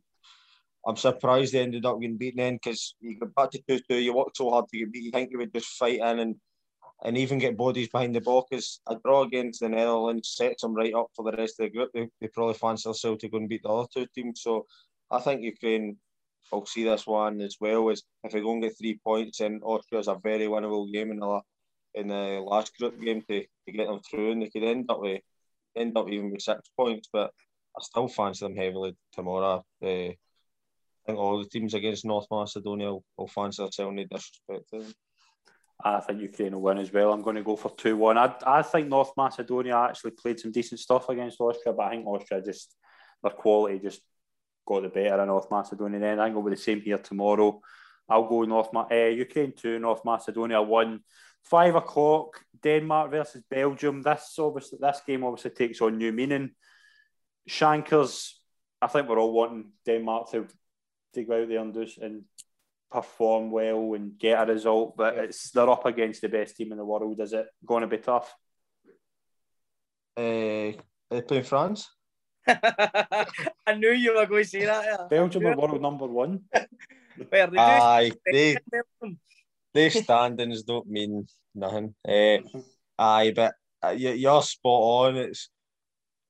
I'm 0.85 0.97
surprised 0.97 1.53
they 1.53 1.61
ended 1.61 1.85
up 1.85 1.99
getting 2.01 2.17
beaten 2.17 2.39
then 2.39 2.55
because 2.55 2.95
you 2.99 3.19
got 3.19 3.35
back 3.35 3.51
to 3.51 3.61
2 3.67 3.79
2, 3.89 3.95
you 3.97 4.13
worked 4.13 4.37
so 4.37 4.49
hard 4.49 4.65
to 4.69 4.77
get 4.79 4.91
beat, 4.91 5.03
you 5.03 5.11
think 5.11 5.31
you 5.31 5.37
would 5.37 5.53
just 5.53 5.67
fight 5.77 5.99
in 5.99 6.19
and 6.19 6.35
and 7.03 7.17
even 7.17 7.39
get 7.39 7.57
bodies 7.57 7.89
behind 7.89 8.15
the 8.15 8.21
ball 8.21 8.45
because 8.49 8.79
a 8.87 8.95
draw 9.03 9.23
against 9.23 9.59
the 9.59 9.69
Netherlands 9.69 10.35
sets 10.35 10.61
them 10.61 10.75
right 10.75 10.93
up 10.93 11.07
for 11.15 11.23
the 11.23 11.35
rest 11.35 11.59
of 11.59 11.65
the 11.65 11.69
group. 11.71 11.89
They, 11.93 12.07
they 12.19 12.27
probably 12.27 12.53
fancy 12.53 12.87
themselves 12.87 13.21
to 13.21 13.29
go 13.29 13.37
and 13.37 13.49
beat 13.49 13.63
the 13.63 13.69
other 13.69 13.87
two 13.91 14.05
teams. 14.13 14.41
So 14.43 14.67
I 15.09 15.19
think 15.19 15.41
Ukraine 15.41 15.97
will 16.51 16.65
see 16.65 16.83
this 16.83 17.07
one 17.07 17.41
as 17.41 17.57
well 17.59 17.89
as 17.89 18.03
if 18.23 18.31
they 18.31 18.41
go 18.41 18.53
and 18.53 18.61
get 18.61 18.77
three 18.77 18.99
points, 19.03 19.39
and 19.39 19.61
Austria's 19.63 20.07
a 20.07 20.19
very 20.21 20.45
winnable 20.45 20.91
game 20.91 21.11
in 21.11 21.19
the 21.19 21.41
in 21.93 22.07
the 22.07 22.41
last 22.45 22.77
group 22.77 23.01
game 23.01 23.21
to, 23.23 23.41
to 23.41 23.71
get 23.71 23.87
them 23.87 23.99
through, 23.99 24.31
and 24.31 24.41
they 24.41 24.49
could 24.49 24.63
end 24.63 24.89
up 24.89 25.01
with 25.01 25.21
end 25.75 25.97
up 25.97 26.09
even 26.09 26.31
with 26.31 26.41
six 26.41 26.61
points. 26.77 27.09
But 27.11 27.31
I 27.77 27.81
still 27.81 28.07
fancy 28.07 28.45
them 28.45 28.55
heavily 28.55 28.95
tomorrow. 29.13 29.63
Uh, 29.83 30.13
I 31.03 31.11
think 31.11 31.19
all 31.19 31.39
the 31.39 31.49
teams 31.49 31.73
against 31.73 32.05
North 32.05 32.27
Macedonia 32.29 32.91
will, 32.91 33.03
will 33.17 33.27
fancy 33.27 33.63
themselves 33.63 33.97
in 33.97 34.07
disrespect 34.07 34.69
to 34.69 34.79
them. 34.79 34.93
I 35.83 35.99
think 35.99 36.21
Ukraine 36.21 36.53
will 36.53 36.61
win 36.61 36.77
as 36.77 36.93
well. 36.93 37.11
I'm 37.11 37.23
going 37.23 37.37
to 37.37 37.43
go 37.43 37.55
for 37.55 37.75
2 37.75 37.97
1. 37.97 38.17
I, 38.17 38.35
I 38.45 38.61
think 38.61 38.87
North 38.87 39.11
Macedonia 39.17 39.77
actually 39.77 40.11
played 40.11 40.39
some 40.39 40.51
decent 40.51 40.79
stuff 40.79 41.09
against 41.09 41.41
Austria, 41.41 41.73
but 41.73 41.87
I 41.87 41.89
think 41.91 42.05
Austria 42.05 42.41
just, 42.41 42.75
their 43.23 43.31
quality 43.31 43.79
just 43.79 44.01
got 44.67 44.83
the 44.83 44.89
better 44.89 45.21
of 45.21 45.27
North 45.27 45.49
Macedonia 45.49 45.99
then. 45.99 46.19
I 46.19 46.25
think 46.25 46.33
it'll 46.33 46.43
be 46.43 46.55
the 46.55 46.61
same 46.61 46.81
here 46.81 46.99
tomorrow. 46.99 47.61
I'll 48.07 48.27
go 48.27 48.43
North 48.43 48.71
Ma- 48.73 48.87
uh, 48.91 48.95
Ukraine 48.95 49.53
2, 49.55 49.79
North 49.79 50.05
Macedonia 50.05 50.61
1. 50.61 50.99
Five 51.43 51.73
o'clock, 51.73 52.45
Denmark 52.61 53.09
versus 53.09 53.43
Belgium. 53.49 54.03
This 54.03 54.35
obviously 54.37 54.77
this 54.79 55.01
game 55.07 55.23
obviously 55.23 55.49
takes 55.49 55.81
on 55.81 55.97
new 55.97 56.11
meaning. 56.11 56.51
Shankers, 57.47 58.39
I 58.79 58.85
think 58.85 59.09
we're 59.09 59.19
all 59.19 59.33
wanting 59.33 59.71
Denmark 59.83 60.29
to 60.31 60.47
to 61.13 61.23
go 61.23 61.41
out 61.41 61.47
there 61.47 61.59
and 61.59 61.73
do 61.73 61.87
and 62.01 62.23
perform 62.91 63.51
well 63.51 63.93
and 63.93 64.17
get 64.19 64.41
a 64.41 64.51
result, 64.51 64.97
but 64.97 65.17
it's 65.17 65.51
they're 65.51 65.69
up 65.69 65.85
against 65.85 66.21
the 66.21 66.29
best 66.29 66.57
team 66.57 66.71
in 66.71 66.77
the 66.77 66.85
world. 66.85 67.19
Is 67.19 67.33
it 67.33 67.47
going 67.65 67.81
to 67.81 67.87
be 67.87 67.97
tough? 67.97 68.33
Uh, 70.17 70.75
they 71.09 71.21
play 71.25 71.41
France. 71.41 71.89
I 72.47 73.75
knew 73.77 73.91
you 73.91 74.15
were 74.15 74.25
going 74.25 74.43
to 74.43 74.49
say 74.49 74.65
that. 74.65 74.85
Yeah. 74.85 75.07
Belgium 75.09 75.45
are 75.45 75.55
world 75.55 75.81
number 75.81 76.07
one. 76.07 76.41
Where 77.29 77.47
they 77.47 77.57
Aye, 77.57 78.11
they, 78.25 78.57
their 79.73 79.89
standings 79.89 80.63
don't 80.63 80.87
mean 80.87 81.27
nothing. 81.53 81.93
Uh, 82.07 82.37
aye, 82.99 83.33
but 83.35 83.53
uh, 83.83 83.89
you're 83.89 84.41
spot 84.41 84.81
on. 84.81 85.17
It's 85.17 85.49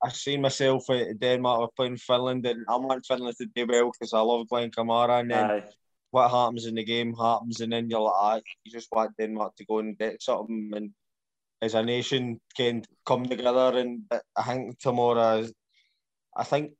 I've 0.04 0.16
seen 0.16 0.42
myself 0.42 0.90
at 0.90 1.20
Denmark 1.20 1.60
or 1.60 1.70
playing 1.76 1.98
Finland, 1.98 2.46
and 2.46 2.66
I 2.68 2.76
want 2.76 3.06
Finland 3.06 3.36
to 3.38 3.46
do 3.46 3.68
well 3.68 3.92
because 3.92 4.14
I 4.14 4.20
love 4.20 4.48
Glenn 4.50 4.72
Kamara. 4.72 5.20
And 5.20 5.32
then 5.32 5.46
Aye. 5.46 5.64
what 6.10 6.32
happens 6.32 6.66
in 6.66 6.76
the 6.76 6.84
game 6.84 7.14
happens, 7.14 7.62
and 7.62 7.72
then 7.72 7.90
you're 7.90 8.02
like, 8.02 8.14
ah, 8.16 8.40
you 8.64 8.72
just 8.72 8.90
want 8.92 9.16
Denmark 9.18 9.56
to 9.58 9.66
go 9.66 9.80
and 9.80 9.98
get 9.98 10.22
something, 10.22 10.72
and 10.76 10.92
as 11.62 11.76
a 11.76 11.84
nation 11.84 12.40
can 12.58 12.84
come 13.06 13.26
together. 13.26 13.78
And 13.78 14.04
I 14.36 14.44
think 14.44 14.80
tomorrow, 14.80 15.48
I 16.36 16.44
think 16.44 16.72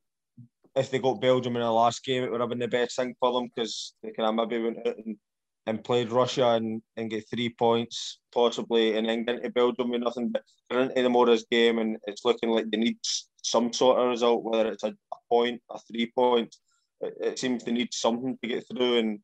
if 0.74 0.90
they 0.90 0.98
got 0.98 1.20
Belgium 1.20 1.56
in 1.56 1.62
the 1.62 1.70
last 1.70 2.04
game, 2.04 2.24
it 2.24 2.32
would 2.32 2.40
have 2.40 2.50
been 2.50 2.58
the 2.58 2.68
best 2.68 2.96
thing 2.96 3.14
for 3.20 3.32
them 3.32 3.48
because 3.54 3.94
they 4.02 4.10
can 4.10 4.34
maybe 4.34 4.58
went 4.58 4.86
out 4.86 4.96
and 4.96 5.16
and 5.66 5.84
played 5.84 6.10
Russia 6.10 6.50
and, 6.50 6.82
and 6.96 7.10
get 7.10 7.28
three 7.30 7.48
points 7.48 8.18
possibly 8.34 8.96
and 8.96 9.08
then 9.08 9.24
get 9.24 9.36
into 9.36 9.50
Belgium 9.50 9.90
with 9.90 10.02
nothing 10.02 10.30
but 10.30 10.42
they're 10.68 10.80
into 10.80 11.02
the 11.02 11.08
Morris 11.08 11.44
game 11.50 11.78
and 11.78 11.96
it's 12.06 12.24
looking 12.24 12.50
like 12.50 12.70
they 12.70 12.78
need 12.78 12.98
some 13.42 13.72
sort 13.72 13.98
of 13.98 14.08
result, 14.08 14.42
whether 14.42 14.70
it's 14.70 14.84
a, 14.84 14.88
a 14.88 15.16
point, 15.28 15.60
a 15.70 15.78
three 15.90 16.10
point. 16.14 16.54
It, 17.00 17.14
it, 17.20 17.38
seems 17.38 17.64
they 17.64 17.72
need 17.72 17.92
something 17.92 18.38
to 18.42 18.48
get 18.48 18.64
through 18.68 18.98
and 18.98 19.18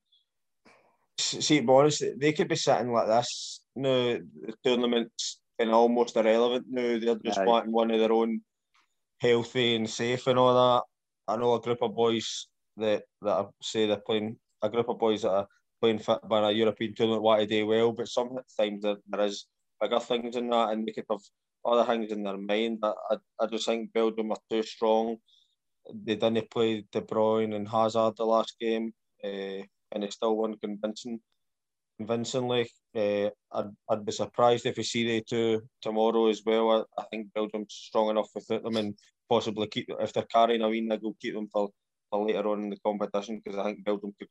see 1.18 1.60
to 1.60 1.66
be 1.66 1.72
honest, 1.72 2.04
they 2.16 2.32
could 2.32 2.48
be 2.48 2.56
sitting 2.56 2.92
like 2.92 3.06
this. 3.06 3.60
You 3.74 3.82
know, 3.82 4.18
the 4.46 4.54
tournament's 4.64 5.40
of 5.60 5.68
almost 5.70 6.16
irrelevant 6.16 6.66
now. 6.68 6.98
They're 6.98 7.16
just 7.24 7.38
right. 7.38 7.46
wanting 7.46 7.72
one 7.72 7.90
of 7.90 7.98
their 7.98 8.12
own 8.12 8.40
healthy 9.20 9.74
and 9.74 9.88
safe 9.88 10.26
and 10.26 10.38
all 10.38 10.54
that. 10.54 11.32
I 11.32 11.36
know 11.36 11.54
a 11.54 11.60
group 11.60 11.82
of 11.82 11.94
boys 11.94 12.46
that 12.76 13.02
that 13.22 13.46
say 13.62 13.86
they're 13.86 13.96
playing 13.96 14.36
a 14.62 14.68
group 14.68 14.88
of 14.88 14.98
boys 14.98 15.22
that 15.22 15.30
are 15.30 15.48
playing 15.80 15.98
fit 15.98 16.18
by 16.28 16.50
a 16.50 16.52
European 16.52 16.94
tournament 16.94 17.22
want 17.22 17.40
to 17.40 17.46
do 17.46 17.66
well, 17.66 17.92
but 17.92 18.08
sometimes 18.08 18.82
there, 18.82 18.96
there 19.08 19.24
is 19.26 19.46
bigger 19.80 20.00
things 20.00 20.36
in 20.36 20.50
that, 20.50 20.70
and 20.70 20.86
they 20.86 20.92
could 20.92 21.04
have 21.10 21.20
other 21.64 21.84
things 21.84 22.12
in 22.12 22.22
their 22.22 22.36
mind. 22.36 22.78
But 22.80 22.96
I, 23.10 23.16
I 23.40 23.46
just 23.46 23.66
think 23.66 23.92
Belgium 23.92 24.32
are 24.32 24.38
too 24.50 24.62
strong. 24.62 25.16
They 25.92 26.16
didn't 26.16 26.50
play 26.50 26.84
De 26.92 27.00
Bruyne 27.00 27.54
and 27.54 27.68
Hazard 27.68 28.14
the 28.16 28.24
last 28.24 28.56
game, 28.60 28.92
uh, 29.24 29.62
and 29.92 30.02
they 30.02 30.10
still 30.10 30.36
won 30.36 30.56
convincing, 30.58 31.20
convincingly. 31.98 32.70
Uh, 32.94 33.30
I'd, 33.52 33.70
I'd 33.88 34.04
be 34.04 34.12
surprised 34.12 34.66
if 34.66 34.76
we 34.76 34.82
see 34.82 35.06
they 35.06 35.20
two 35.20 35.62
tomorrow 35.80 36.28
as 36.28 36.42
well. 36.44 36.70
I, 36.70 37.02
I 37.02 37.04
think 37.10 37.32
Belgium's 37.34 37.74
strong 37.74 38.10
enough 38.10 38.28
without 38.34 38.62
them, 38.62 38.76
and 38.76 38.98
possibly 39.28 39.66
keep 39.68 39.88
if 40.00 40.12
they're 40.12 40.24
carrying 40.24 40.62
a 40.62 40.68
win, 40.68 40.88
they'll 40.88 41.14
keep 41.20 41.34
them 41.34 41.48
for, 41.52 41.70
for 42.10 42.26
later 42.26 42.48
on 42.48 42.62
in 42.64 42.70
the 42.70 42.78
competition 42.84 43.40
because 43.42 43.58
I 43.58 43.64
think 43.64 43.84
Belgium 43.84 44.14
could, 44.18 44.28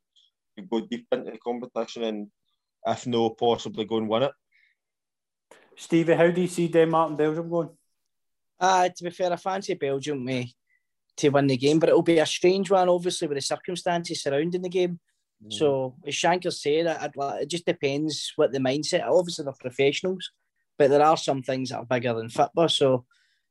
could 0.58 0.70
go 0.70 0.86
deep 0.86 1.06
into 1.12 1.30
the 1.30 1.38
competition 1.38 2.04
and 2.04 2.28
if 2.86 3.06
no, 3.06 3.30
possibly 3.30 3.84
go 3.84 3.98
and 3.98 4.08
win 4.08 4.24
it. 4.24 4.32
Stevie, 5.76 6.14
how 6.14 6.30
do 6.30 6.40
you 6.40 6.48
see 6.48 6.68
Denmark 6.68 7.10
and 7.10 7.18
Belgium 7.18 7.48
going? 7.48 7.70
Uh, 8.58 8.88
to 8.88 9.04
be 9.04 9.10
fair, 9.10 9.32
I 9.32 9.36
fancy 9.36 9.74
Belgium 9.74 10.24
me 10.24 10.54
to 11.16 11.28
win 11.28 11.46
the 11.46 11.56
game, 11.56 11.78
but 11.78 11.88
it'll 11.88 12.02
be 12.02 12.18
a 12.18 12.26
strange 12.26 12.70
one, 12.70 12.88
obviously, 12.88 13.28
with 13.28 13.36
the 13.36 13.42
circumstances 13.42 14.22
surrounding 14.22 14.62
the 14.62 14.68
game. 14.68 14.98
Mm. 15.44 15.52
So, 15.52 15.94
as 16.06 16.14
Shanker 16.14 16.52
said, 16.52 16.86
I'd, 16.86 17.12
it 17.42 17.48
just 17.48 17.66
depends 17.66 18.32
what 18.34 18.52
the 18.52 18.58
mindset. 18.58 19.06
Obviously, 19.06 19.44
they're 19.44 19.54
professionals, 19.60 20.32
but 20.76 20.90
there 20.90 21.02
are 21.02 21.16
some 21.16 21.42
things 21.42 21.70
that 21.70 21.78
are 21.78 21.84
bigger 21.84 22.14
than 22.14 22.28
football. 22.28 22.68
So, 22.68 23.04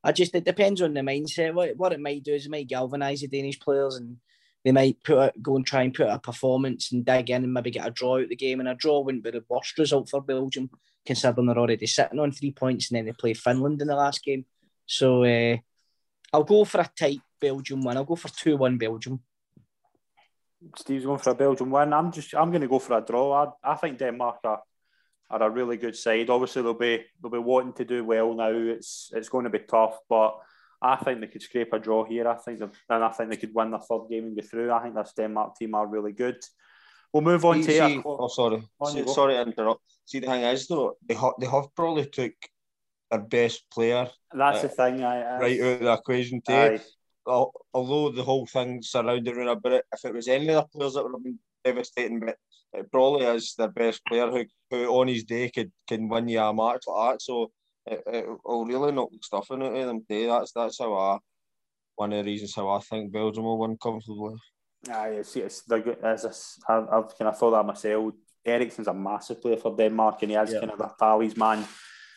I 0.03 0.11
just 0.11 0.35
it 0.35 0.45
depends 0.45 0.81
on 0.81 0.93
the 0.93 1.01
mindset. 1.01 1.53
What 1.53 1.75
what 1.77 1.93
it 1.93 1.99
might 1.99 2.23
do 2.23 2.33
is 2.33 2.45
it 2.45 2.51
might 2.51 2.67
galvanise 2.67 3.21
the 3.21 3.27
Danish 3.27 3.59
players, 3.59 3.95
and 3.95 4.17
they 4.63 4.71
might 4.71 5.01
put 5.03 5.17
a, 5.17 5.33
go 5.41 5.55
and 5.55 5.65
try 5.65 5.83
and 5.83 5.93
put 5.93 6.07
a 6.07 6.19
performance 6.19 6.91
and 6.91 7.05
dig 7.05 7.29
in 7.29 7.43
and 7.43 7.53
maybe 7.53 7.71
get 7.71 7.87
a 7.87 7.91
draw 7.91 8.19
out 8.19 8.29
the 8.29 8.35
game. 8.35 8.59
And 8.59 8.69
a 8.69 8.75
draw 8.75 8.99
wouldn't 8.99 9.23
be 9.23 9.31
the 9.31 9.43
worst 9.47 9.77
result 9.77 10.09
for 10.09 10.21
Belgium, 10.21 10.69
considering 11.05 11.47
they're 11.47 11.57
already 11.57 11.87
sitting 11.87 12.19
on 12.19 12.31
three 12.31 12.51
points, 12.51 12.89
and 12.89 12.97
then 12.97 13.05
they 13.05 13.13
play 13.13 13.33
Finland 13.33 13.81
in 13.81 13.87
the 13.87 13.95
last 13.95 14.23
game. 14.23 14.45
So 14.85 15.23
uh, 15.23 15.57
I'll 16.33 16.43
go 16.43 16.65
for 16.65 16.81
a 16.81 16.89
tight 16.97 17.21
Belgium 17.39 17.83
win. 17.83 17.97
I'll 17.97 18.03
go 18.03 18.15
for 18.15 18.29
two 18.29 18.57
one 18.57 18.77
Belgium. 18.77 19.21
Steve's 20.75 21.05
going 21.05 21.19
for 21.19 21.29
a 21.29 21.35
Belgium 21.35 21.69
win. 21.69 21.93
I'm 21.93 22.11
just 22.11 22.33
I'm 22.35 22.49
going 22.49 22.61
to 22.61 22.67
go 22.67 22.79
for 22.79 22.97
a 22.97 23.01
draw. 23.01 23.53
I, 23.63 23.71
I 23.71 23.75
think 23.75 23.99
Denmark 23.99 24.39
are, 24.43 24.61
are 25.29 25.43
a 25.43 25.49
really 25.49 25.77
good 25.77 25.95
side. 25.95 26.29
Obviously 26.29 26.61
they'll 26.61 26.73
be 26.73 27.05
they'll 27.21 27.31
be 27.31 27.37
wanting 27.37 27.73
to 27.73 27.85
do 27.85 28.03
well 28.03 28.33
now. 28.33 28.51
It's 28.51 29.11
it's 29.13 29.29
going 29.29 29.43
to 29.43 29.49
be 29.49 29.59
tough, 29.59 29.99
but 30.09 30.39
I 30.81 30.95
think 30.97 31.21
they 31.21 31.27
could 31.27 31.41
scrape 31.41 31.73
a 31.73 31.79
draw 31.79 32.05
here. 32.05 32.27
I 32.27 32.35
think 32.35 32.61
and 32.61 33.03
I 33.03 33.09
think 33.09 33.29
they 33.29 33.37
could 33.37 33.53
win 33.53 33.71
the 33.71 33.79
third 33.79 34.09
game 34.09 34.25
and 34.25 34.35
go 34.35 34.41
through. 34.41 34.71
I 34.71 34.83
think 34.83 34.95
this 34.95 35.13
Denmark 35.15 35.55
team 35.55 35.75
are 35.75 35.87
really 35.87 36.13
good. 36.13 36.37
We'll 37.11 37.23
move 37.23 37.45
on 37.45 37.63
see, 37.63 37.77
to. 37.77 37.89
See, 37.89 38.01
oh, 38.05 38.27
sorry, 38.27 38.63
see, 38.87 39.07
sorry 39.07 39.33
to 39.35 39.41
interrupt. 39.41 39.81
See, 40.05 40.19
the 40.19 40.27
thing 40.27 40.43
is 40.43 40.67
though, 40.67 40.97
they 41.07 41.15
have 41.15 41.33
they 41.39 41.47
have 41.47 41.73
probably 41.75 42.05
took 42.05 42.33
their 43.09 43.21
best 43.21 43.63
player. 43.71 44.07
That's 44.31 44.59
uh, 44.59 44.61
the 44.63 44.69
thing. 44.69 45.03
I, 45.03 45.21
I, 45.21 45.39
right 45.39 45.61
out 45.61 45.67
of 45.67 45.79
the 45.79 45.93
equation 45.93 46.41
too. 46.45 46.79
Although 47.25 48.11
the 48.11 48.23
whole 48.23 48.45
thing 48.45 48.81
surrounded 48.81 49.35
around 49.35 49.49
about 49.49 49.73
it, 49.73 49.85
if 49.93 50.05
it 50.05 50.13
was 50.13 50.27
any 50.27 50.49
of 50.49 50.55
the 50.71 50.77
players 50.77 50.93
that 50.93 51.03
would 51.03 51.13
have 51.13 51.23
been 51.23 51.39
devastating, 51.63 52.19
but 52.21 52.37
it 52.73 52.91
probably 52.91 53.25
is 53.25 53.53
their 53.55 53.67
best 53.69 54.01
player 54.05 54.29
who, 54.29 54.45
who 54.69 54.87
on 54.87 55.07
his 55.07 55.23
day 55.23 55.49
could 55.49 55.71
can 55.87 56.07
win 56.07 56.27
you 56.27 56.39
a 56.39 56.53
match 56.53 56.83
like 56.87 57.13
that. 57.13 57.21
So 57.21 57.51
it, 57.91 58.03
it'll 58.11 58.65
really 58.65 58.91
knock 58.91 59.09
the 59.11 59.19
stuffing 59.21 59.61
out 59.61 59.71
of 59.71 59.75
eh, 59.75 59.85
them 59.85 60.05
too. 60.07 60.27
That's 60.27 60.51
that's 60.51 60.79
how 60.79 60.93
I 60.93 61.17
one 61.95 62.13
of 62.13 62.23
the 62.23 62.31
reasons 62.31 62.55
how 62.55 62.69
I 62.69 62.79
think 62.79 63.11
Belgium 63.11 63.43
will 63.43 63.57
win 63.57 63.77
comfortably. 63.81 64.35
Aye, 64.89 65.17
it's, 65.19 65.35
it's 65.35 65.61
they're 65.63 65.79
good. 65.79 65.97
As 66.03 66.25
a, 66.25 66.71
I've, 66.71 66.87
I've 66.89 67.17
kind 67.17 67.29
of 67.29 67.37
thought 67.37 67.51
that 67.51 67.65
myself. 67.65 68.13
Eriksen's 68.45 68.87
a 68.87 68.93
massive 68.93 69.41
player 69.41 69.57
for 69.57 69.75
Denmark, 69.75 70.21
and 70.21 70.31
he 70.31 70.37
has 70.37 70.53
yeah. 70.53 70.59
kind 70.59 70.71
of 70.71 70.79
a 70.79 70.93
talisman. 70.97 71.65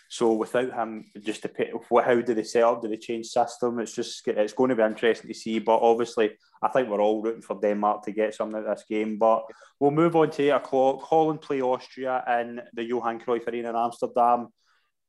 So 0.09 0.33
without 0.33 0.73
him, 0.73 1.07
just 1.21 1.43
to 1.43 1.49
pick, 1.49 1.71
how 1.73 2.21
do 2.21 2.35
they 2.35 2.43
set 2.43 2.63
up? 2.63 2.83
Do 2.83 2.89
they 2.89 2.97
change 2.97 3.27
system? 3.27 3.79
It's 3.79 3.95
just 3.95 4.27
it's 4.27 4.53
going 4.53 4.71
to 4.71 4.77
be 4.77 4.83
interesting 4.83 5.29
to 5.29 5.35
see. 5.35 5.61
But 5.61 5.81
obviously, 5.81 6.31
I 6.63 6.69
think 6.69 6.89
we're 6.89 7.01
all 7.01 7.23
rooting 7.23 7.43
for 7.43 7.61
Denmark 7.61 8.05
to 8.05 8.13
get 8.13 8.35
something 8.35 8.59
out 8.59 8.67
of 8.67 8.77
this 8.77 8.87
game. 8.89 9.19
But 9.19 9.45
we'll 9.79 9.93
move 9.93 10.15
on 10.17 10.31
to 10.31 10.43
eight 10.43 10.51
o'clock. 10.51 11.03
Holland 11.03 11.41
play 11.41 11.63
Austria 11.63 12.25
in 12.41 12.61
the 12.75 12.85
Johan 12.85 13.21
Cruyff 13.21 13.47
Arena 13.49 13.71
in 13.71 13.77
Amsterdam. 13.77 14.49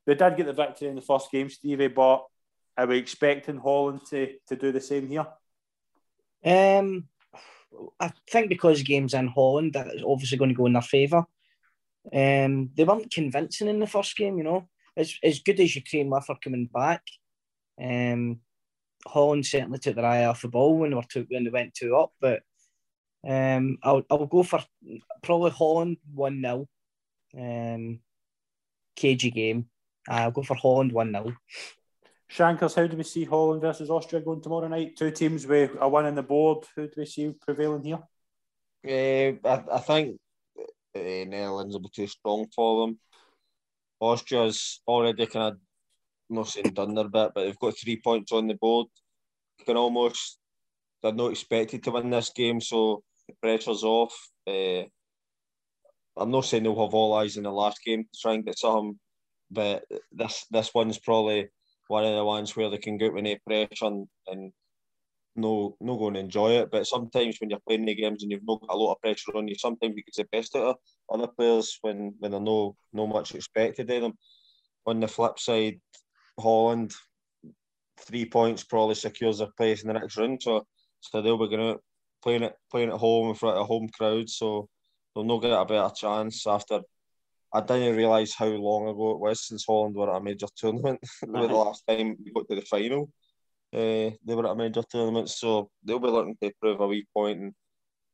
They 0.05 0.15
did 0.15 0.37
get 0.37 0.45
the 0.45 0.53
victory 0.53 0.87
in 0.87 0.95
the 0.95 1.01
first 1.01 1.31
game, 1.31 1.49
Stevie. 1.49 1.87
But 1.87 2.25
are 2.77 2.87
we 2.87 2.97
expecting 2.97 3.57
Holland 3.57 4.01
to 4.09 4.33
to 4.47 4.55
do 4.55 4.71
the 4.71 4.81
same 4.81 5.07
here? 5.07 5.27
Um, 6.43 7.07
I 7.99 8.11
think 8.29 8.49
because 8.49 8.81
game's 8.83 9.13
in 9.13 9.27
Holland, 9.27 9.73
that's 9.73 10.03
obviously 10.05 10.37
going 10.37 10.49
to 10.49 10.55
go 10.55 10.65
in 10.65 10.73
their 10.73 10.81
favour. 10.81 11.25
Um, 12.11 12.71
they 12.75 12.83
weren't 12.83 13.11
convincing 13.11 13.67
in 13.67 13.79
the 13.79 13.87
first 13.87 14.15
game, 14.17 14.37
you 14.37 14.43
know 14.43 14.67
as, 14.95 15.15
as 15.23 15.39
good 15.39 15.59
as 15.59 15.75
Ukraine 15.75 16.09
were 16.09 16.21
for 16.21 16.35
coming 16.35 16.65
back, 16.65 17.03
um, 17.81 18.39
Holland 19.07 19.45
certainly 19.45 19.79
took 19.79 19.95
their 19.95 20.05
eye 20.05 20.25
off 20.25 20.41
the 20.41 20.47
ball 20.47 20.77
when 20.77 20.91
they 20.91 20.95
were 20.95 21.03
two, 21.03 21.25
when 21.29 21.43
they 21.43 21.49
went 21.49 21.73
two 21.73 21.95
up. 21.95 22.11
But 22.19 22.41
um, 23.27 23.77
I'll 23.83 24.03
I'll 24.09 24.25
go 24.25 24.43
for 24.43 24.63
probably 25.23 25.51
Holland 25.51 25.97
one 26.13 26.41
0 26.41 26.67
um, 27.37 27.99
cagey 28.95 29.31
game. 29.31 29.69
I'll 30.07 30.31
go 30.31 30.43
for 30.43 30.55
Holland 30.55 30.91
one 30.91 31.11
0 31.11 31.33
Shankers, 32.27 32.75
how 32.75 32.87
do 32.87 32.95
we 32.95 33.03
see 33.03 33.25
Holland 33.25 33.61
versus 33.61 33.89
Austria 33.89 34.21
going 34.21 34.41
tomorrow 34.41 34.67
night? 34.69 34.95
Two 34.95 35.11
teams 35.11 35.45
with 35.45 35.71
a 35.79 35.89
win 35.89 36.05
in 36.05 36.15
the 36.15 36.23
board. 36.23 36.65
Who 36.75 36.87
do 36.87 36.93
we 36.97 37.05
see 37.05 37.33
prevailing 37.41 37.83
here? 37.83 37.99
Uh, 38.87 39.47
I, 39.47 39.63
I 39.75 39.79
think 39.79 40.17
uh, 40.95 40.99
Netherlands 41.27 41.73
will 41.73 41.81
be 41.81 41.89
too 41.93 42.07
strong 42.07 42.47
for 42.55 42.87
them. 42.87 42.99
Austria's 43.99 44.81
already 44.87 45.25
kind 45.25 45.55
of 45.55 45.59
not 46.29 46.47
saying 46.47 46.73
done 46.73 46.95
their 46.95 47.09
bit, 47.09 47.31
but 47.35 47.43
they've 47.43 47.59
got 47.59 47.77
three 47.77 47.99
points 48.01 48.31
on 48.31 48.47
the 48.47 48.55
board. 48.55 48.87
You 49.59 49.65
can 49.65 49.77
almost 49.77 50.39
they're 51.01 51.13
not 51.13 51.31
expected 51.31 51.83
to 51.83 51.91
win 51.91 52.09
this 52.09 52.31
game, 52.35 52.61
so 52.61 53.03
the 53.27 53.33
pressure's 53.41 53.83
off. 53.83 54.13
Uh, 54.47 54.83
I'm 56.17 56.31
not 56.31 56.45
saying 56.45 56.63
they'll 56.63 56.79
have 56.83 56.93
all 56.93 57.13
eyes 57.13 57.37
in 57.37 57.43
the 57.43 57.51
last 57.51 57.83
game 57.83 58.03
to 58.03 58.19
try 58.19 58.33
and 58.33 58.45
get 58.45 58.57
some, 58.57 58.99
but 59.51 59.83
this 60.11 60.45
this 60.49 60.73
one's 60.73 60.97
probably 60.97 61.49
one 61.87 62.05
of 62.05 62.15
the 62.15 62.23
ones 62.23 62.55
where 62.55 62.69
they 62.69 62.77
can 62.77 62.97
go 62.97 63.11
with 63.11 63.23
no 63.23 63.35
pressure 63.45 63.85
and, 63.85 64.07
and 64.27 64.53
no 65.35 65.75
no 65.79 65.97
going 65.97 66.13
to 66.13 66.19
enjoy 66.21 66.51
it. 66.51 66.71
But 66.71 66.87
sometimes 66.87 67.37
when 67.39 67.49
you're 67.49 67.59
playing 67.67 67.85
the 67.85 67.95
games 67.95 68.23
and 68.23 68.31
you've 68.31 68.47
not 68.47 68.61
got 68.61 68.73
a 68.73 68.77
lot 68.77 68.93
of 68.93 69.01
pressure 69.01 69.35
on 69.35 69.47
you, 69.47 69.55
sometimes 69.55 69.95
you 69.95 70.03
get 70.03 70.15
the 70.15 70.37
best 70.37 70.55
out 70.55 70.63
of 70.63 70.75
other 71.13 71.27
players 71.27 71.77
when 71.81 72.15
when 72.19 72.31
there's 72.31 72.43
no 72.43 72.75
no 72.93 73.07
much 73.07 73.35
expected 73.35 73.89
of 73.91 74.01
them. 74.01 74.13
On 74.85 74.99
the 74.99 75.07
flip 75.07 75.37
side, 75.37 75.79
Holland 76.39 76.93
three 77.99 78.25
points 78.25 78.63
probably 78.63 78.95
secures 78.95 79.39
their 79.39 79.51
place 79.57 79.83
in 79.83 79.87
the 79.87 79.99
next 79.99 80.17
round. 80.17 80.41
So 80.41 80.65
so 81.01 81.21
they'll 81.21 81.37
be 81.37 81.55
going 81.55 81.75
to 81.75 81.79
playing 82.23 82.43
it 82.43 82.53
playing 82.69 82.89
at 82.89 82.97
home 82.97 83.29
in 83.29 83.35
front 83.35 83.57
of 83.57 83.63
a 83.63 83.65
home 83.65 83.89
crowd. 83.89 84.29
So 84.29 84.69
they'll 85.13 85.25
not 85.25 85.41
get 85.41 85.51
a 85.51 85.65
better 85.65 85.93
chance 85.93 86.47
after. 86.47 86.81
I 87.53 87.61
didn't 87.61 87.97
realise 87.97 88.33
how 88.33 88.47
long 88.47 88.87
ago 88.87 89.11
it 89.11 89.19
was 89.19 89.45
since 89.45 89.65
Holland 89.65 89.95
were 89.95 90.09
at 90.09 90.21
a 90.21 90.23
major 90.23 90.47
tournament. 90.55 90.99
the 91.21 91.27
last 91.27 91.83
time 91.87 92.15
we 92.23 92.31
got 92.31 92.47
to 92.49 92.55
the 92.55 92.61
final. 92.61 93.09
Uh, 93.73 94.11
they 94.25 94.35
were 94.35 94.45
at 94.45 94.53
a 94.53 94.55
major 94.55 94.83
tournament, 94.89 95.29
so 95.29 95.69
they'll 95.83 95.99
be 95.99 96.07
looking 96.07 96.37
to 96.41 96.51
prove 96.61 96.79
a 96.79 96.87
wee 96.87 97.07
point 97.13 97.39
and, 97.39 97.53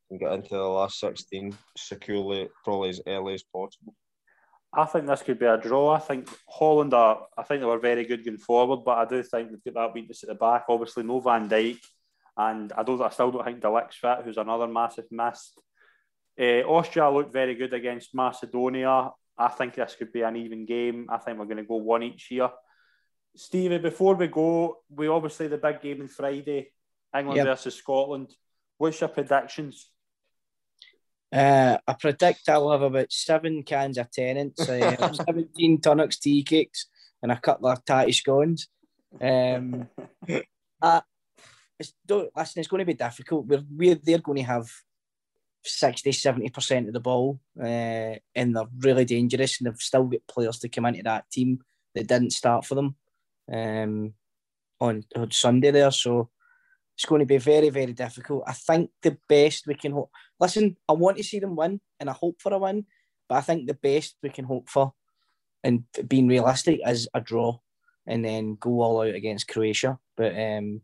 and 0.10 0.20
get 0.20 0.32
into 0.32 0.50
the 0.50 0.62
last 0.62 1.00
16 1.00 1.56
securely, 1.76 2.50
probably 2.64 2.90
as 2.90 3.02
early 3.08 3.34
as 3.34 3.44
possible. 3.44 3.94
I 4.74 4.86
think 4.86 5.08
this 5.08 5.24
could 5.24 5.40
be 5.40 5.46
a 5.46 5.58
draw. 5.58 5.92
I 5.92 6.00
think 6.00 6.30
Holland 6.48 6.94
are, 6.94 7.28
I 7.38 7.44
think 7.44 7.62
they 7.62 7.66
were 7.66 7.80
very 7.80 8.06
good 8.06 8.26
going 8.26 8.38
forward, 8.38 8.84
but 8.86 8.98
I 8.98 9.06
do 9.06 9.24
think 9.24 9.50
they've 9.50 9.74
got 9.74 9.88
that 9.88 9.94
weakness 9.94 10.24
at 10.24 10.30
the 10.30 10.36
back. 10.36 10.66
Obviously, 10.70 11.04
no 11.04 11.20
Van 11.20 11.50
Dijk, 11.50 11.80
and 12.36 12.72
I 12.74 12.84
don't, 12.84 13.02
I 13.02 13.10
still 13.10 13.32
don't 13.32 13.46
think 13.46 13.62
de 13.62 13.72
Ligt's 13.72 13.98
fit, 13.98 14.20
who's 14.24 14.38
another 14.38 14.68
massive 14.68 15.06
miss. 15.10 15.54
Uh, 16.40 16.62
Austria 16.68 17.10
looked 17.10 17.34
very 17.34 17.56
good 17.56 17.74
against 17.74 18.14
Macedonia. 18.14 19.10
I 19.38 19.50
think 19.50 19.76
this 19.76 19.96
could 19.96 20.12
be 20.12 20.22
an 20.24 20.36
even 20.36 20.66
game. 20.66 21.08
I 21.10 21.18
think 21.18 21.38
we're 21.38 21.46
going 21.46 21.58
to 21.58 21.64
go 21.64 21.76
one 21.76 22.04
each 22.04 22.26
here. 22.26 22.50
Stevie, 23.36 23.78
before 23.78 24.16
we 24.16 24.28
go, 24.28 24.80
we 24.90 25.08
obviously 25.08 25.48
the 25.48 25.58
big 25.58 25.82
game 25.82 26.02
on 26.02 26.08
Friday, 26.08 26.72
England 27.16 27.38
yep. 27.38 27.46
versus 27.46 27.76
Scotland. 27.76 28.34
What's 28.78 29.00
your 29.00 29.10
predictions? 29.10 29.92
Uh, 31.32 31.78
I 31.86 31.94
predict 31.94 32.50
I'll 32.50 32.72
have 32.72 32.82
about 32.82 33.12
seven 33.12 33.62
cans 33.64 33.98
of 33.98 34.10
Tennent's, 34.10 34.68
uh, 34.68 35.14
17 35.26 35.82
tonics 35.82 36.18
tea 36.18 36.42
cakes, 36.44 36.88
and 37.22 37.32
a 37.32 37.40
couple 37.40 37.70
of 37.70 37.84
tatty 37.86 38.14
scones. 38.14 38.70
Um, 39.22 39.88
uh, 40.82 41.02
it's, 41.80 41.94
don't, 42.06 42.30
listen, 42.36 42.60
it's 42.60 42.68
going 42.68 42.80
to 42.80 42.86
be 42.86 42.94
difficult. 42.94 43.46
We're, 43.46 43.64
we're 43.70 44.00
they're 44.02 44.20
going 44.20 44.38
to 44.38 44.44
have 44.44 44.68
60 45.64 46.12
70% 46.12 46.88
of 46.88 46.94
the 46.94 47.00
ball, 47.00 47.40
uh, 47.62 48.16
and 48.36 48.56
they're 48.56 48.68
really 48.80 49.06
dangerous, 49.06 49.60
and 49.60 49.68
they've 49.68 49.82
still 49.82 50.06
got 50.06 50.28
players 50.28 50.60
to 50.60 50.70
come 50.70 50.86
into 50.86 51.04
that 51.04 51.30
team 51.30 51.60
that 51.96 52.08
didn't 52.08 52.32
start 52.32 52.66
for 52.66 52.76
them 52.76 52.96
um, 53.52 54.14
on, 54.80 55.04
on 55.16 55.32
Sunday 55.32 55.72
there. 55.72 55.92
So 55.92 56.30
it's 56.96 57.06
going 57.06 57.20
to 57.20 57.26
be 57.26 57.38
very, 57.38 57.70
very 57.70 57.94
difficult. 57.94 58.44
I 58.48 58.54
think 58.54 58.92
the 59.02 59.18
best 59.28 59.68
we 59.68 59.76
can 59.76 59.92
hope. 59.92 60.12
Listen, 60.40 60.78
I 60.88 60.94
want 60.94 61.18
to 61.18 61.24
see 61.24 61.40
them 61.40 61.56
win 61.56 61.82
and 62.00 62.10
I 62.10 62.14
hope 62.14 62.42
for 62.42 62.54
a 62.54 62.58
win, 62.58 62.86
but 63.28 63.36
I 63.36 63.42
think 63.42 63.68
the 63.68 63.74
best 63.74 64.16
we 64.24 64.30
can 64.30 64.46
hope 64.46 64.70
for 64.70 64.94
and 65.64 65.84
being 66.08 66.28
realistic 66.28 66.80
is 66.86 67.08
a 67.14 67.22
draw, 67.22 67.60
and 68.06 68.24
then 68.24 68.58
go 68.60 68.82
all 68.82 69.02
out 69.02 69.16
against 69.16 69.48
Croatia. 69.48 70.00
But 70.16 70.34
um, 70.38 70.82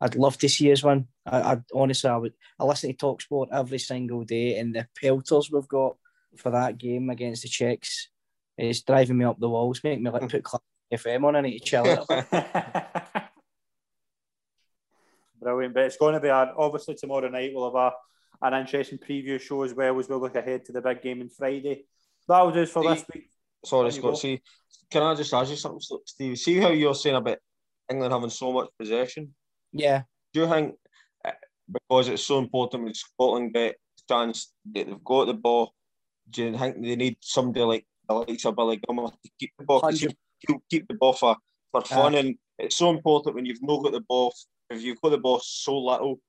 I'd 0.00 0.14
love 0.16 0.38
to 0.38 0.48
see 0.48 0.72
us 0.72 0.82
one. 0.82 1.08
I, 1.26 1.40
I 1.52 1.56
honestly, 1.74 2.08
I 2.10 2.16
would. 2.16 2.32
I 2.58 2.64
listen 2.64 2.90
to 2.90 2.96
Talksport 2.96 3.48
every 3.52 3.78
single 3.78 4.24
day, 4.24 4.58
and 4.58 4.74
the 4.74 4.86
pelters 5.00 5.50
we've 5.50 5.68
got 5.68 5.96
for 6.36 6.50
that 6.52 6.78
game 6.78 7.10
against 7.10 7.42
the 7.42 7.48
Czechs 7.48 8.08
is 8.56 8.82
driving 8.82 9.18
me 9.18 9.24
up 9.24 9.38
the 9.38 9.48
walls, 9.48 9.80
making 9.84 10.04
me 10.04 10.10
like 10.10 10.28
put 10.28 10.42
Classic 10.44 10.64
FM 10.92 11.24
on. 11.24 11.36
I 11.36 11.40
need 11.42 11.58
to 11.58 11.64
chill 11.64 11.84
it. 11.86 12.00
Brilliant, 15.40 15.74
but 15.74 15.84
it's 15.84 15.96
going 15.96 16.14
to 16.14 16.20
be 16.20 16.28
a, 16.28 16.52
obviously 16.56 16.94
tomorrow 16.94 17.28
night. 17.28 17.52
We'll 17.54 17.72
have 17.74 17.92
a, 18.42 18.46
an 18.46 18.60
interesting 18.60 18.98
preview 18.98 19.40
show 19.40 19.62
as 19.62 19.72
well 19.74 19.98
as 19.98 20.08
we'll 20.08 20.20
look 20.20 20.36
ahead 20.36 20.64
to 20.66 20.72
the 20.72 20.82
big 20.82 21.00
game 21.02 21.22
on 21.22 21.30
Friday. 21.30 21.84
That'll 22.28 22.50
do 22.52 22.62
us 22.62 22.70
for 22.70 22.82
See- 22.82 22.88
this 22.90 23.04
week. 23.14 23.30
Sorry, 23.64 23.90
There 23.90 23.96
you 23.96 24.00
Scott. 24.00 24.12
go. 24.12 24.16
See, 24.18 24.42
can 24.90 25.02
I 25.02 25.14
just 25.14 25.34
ask 25.34 25.50
you 25.50 25.56
something, 25.56 25.80
Steve? 26.06 26.38
See 26.38 26.56
how 26.56 26.70
you're 26.70 26.94
saying 26.94 27.16
about 27.16 27.36
England 27.90 28.12
having 28.12 28.30
so 28.30 28.52
much 28.52 28.68
possession? 28.78 29.34
Yeah, 29.72 30.02
Do 30.32 30.40
you 30.40 30.48
think 30.48 30.74
uh, 31.24 31.32
because 31.70 32.08
it's 32.08 32.24
so 32.24 32.38
important 32.38 32.84
when 32.84 32.94
Scotland 32.94 33.54
get 33.54 33.74
a 33.74 34.12
chance 34.12 34.52
that 34.72 34.86
they've 34.86 35.04
got 35.04 35.26
the 35.26 35.34
ball, 35.34 35.74
do 36.28 36.44
you 36.44 36.58
think 36.58 36.82
they 36.82 36.96
need 36.96 37.16
somebody 37.20 37.64
like 37.64 37.86
the 38.08 38.14
likes 38.14 38.44
of 38.44 38.56
Billy 38.56 38.78
Gilmour 38.78 39.10
to 39.10 39.30
keep 39.38 39.52
the 39.58 39.64
ball? 39.64 39.82
he'll, 39.90 40.62
keep 40.70 40.88
the 40.88 40.94
ball 40.94 41.12
for, 41.12 41.36
for 41.70 41.82
fun, 41.82 42.14
and 42.14 42.34
it's 42.58 42.76
so 42.76 42.90
important 42.90 43.34
when 43.34 43.44
you've 43.44 43.62
not 43.62 43.82
got 43.82 43.92
the 43.92 44.00
ball. 44.00 44.32
If 44.70 44.82
you've 44.82 45.00
got 45.00 45.10
the 45.10 45.18
ball 45.18 45.40
so 45.42 45.78
little 45.78 46.20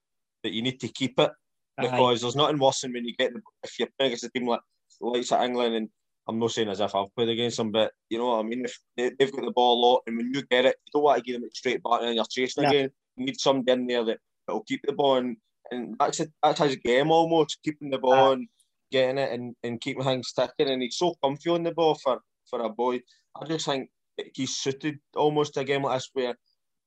that 0.43 0.51
you 0.51 0.62
need 0.62 0.80
to 0.82 0.88
keep 0.88 1.19
it, 1.19 1.32
because 1.80 2.21
there's 2.21 2.36
nothing 2.36 2.60
worse 2.60 2.82
than 2.82 2.93
when 2.93 3.06
you 3.06 3.15
get 3.15 3.34
the 3.34 3.41
if 3.63 3.80
you're 3.80 3.88
playing 3.97 4.12
against 4.12 4.25
a 4.25 4.30
team 4.30 4.47
like 4.47 4.62
the 4.99 5.08
likes 5.08 5.32
of 5.32 5.41
England 5.41 5.75
and 5.75 5.89
I'm 6.27 6.39
not 6.39 6.51
saying 6.51 6.69
as 6.69 6.80
if 6.80 6.93
I've 6.93 7.13
played 7.15 7.30
against 7.30 7.58
them, 7.58 7.71
but 7.71 7.91
you 8.10 8.17
know 8.17 8.27
what 8.27 8.39
I 8.39 8.43
mean. 8.43 8.65
If 8.65 8.80
they, 8.95 9.12
they've 9.17 9.32
got 9.32 9.43
the 9.43 9.51
ball 9.51 9.73
a 9.73 9.82
lot, 9.86 10.04
and 10.08 10.17
when 10.17 10.34
you 10.34 10.43
get 10.43 10.65
it, 10.65 10.75
you 10.86 10.91
don't 10.93 11.04
want 11.04 11.17
to 11.17 11.23
give 11.23 11.34
them 11.34 11.45
it 11.45 11.56
straight 11.56 11.82
back, 11.84 12.01
and 12.01 12.15
you're 12.15 12.25
chasing 12.25 12.63
No. 12.63 12.69
again. 12.69 12.89
Need 13.17 13.39
somebody 13.39 13.82
in 13.82 13.88
there 13.88 14.06
that 14.06 14.19
will 14.47 14.63
keep 14.63 14.82
the 14.86 14.93
ball, 14.93 15.17
and, 15.17 15.38
and 15.71 15.95
that's 16.00 16.19
it. 16.19 16.32
That's 16.41 16.60
his 16.60 16.76
game 16.78 17.12
almost, 17.12 17.60
keeping 17.63 17.89
the 17.89 18.00
ball 18.00 18.34
and 18.34 18.47
getting 18.91 19.17
it, 19.17 19.32
and, 19.32 19.56
and 19.63 19.82
keeping 19.82 20.04
things 20.04 20.34
ticking. 20.34 20.71
And 20.71 20.82
he's 20.82 20.97
so 20.97 21.15
comfy 21.24 21.50
on 21.50 21.63
the 21.63 21.71
ball 21.71 21.95
for 21.95 22.21
for 22.50 22.62
a 22.62 22.69
boy. 22.69 23.02
I 23.39 23.45
just 23.45 23.65
think 23.65 23.89
he's 24.34 24.58
suited 24.58 25.00
almost 25.15 25.58
a 25.58 25.63
game 25.63 25.84
like 25.84 25.97
this 25.97 26.10
where 26.13 26.36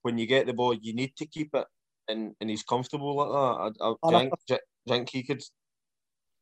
when 0.02 0.18
you 0.18 0.26
get 0.26 0.46
the 0.46 0.52
ball, 0.52 0.74
you 0.74 0.94
need 0.94 1.16
to 1.16 1.26
keep 1.26 1.50
it, 1.54 1.66
and, 2.08 2.34
and 2.40 2.50
he's 2.50 2.62
comfortable 2.62 3.16
like 3.16 3.28
that. 3.28 3.82
I, 3.82 3.88
I, 3.88 4.10
do 4.10 4.16
you 4.16 4.30
think, 4.46 4.60
think 4.86 5.10
he 5.10 5.22
could? 5.22 5.42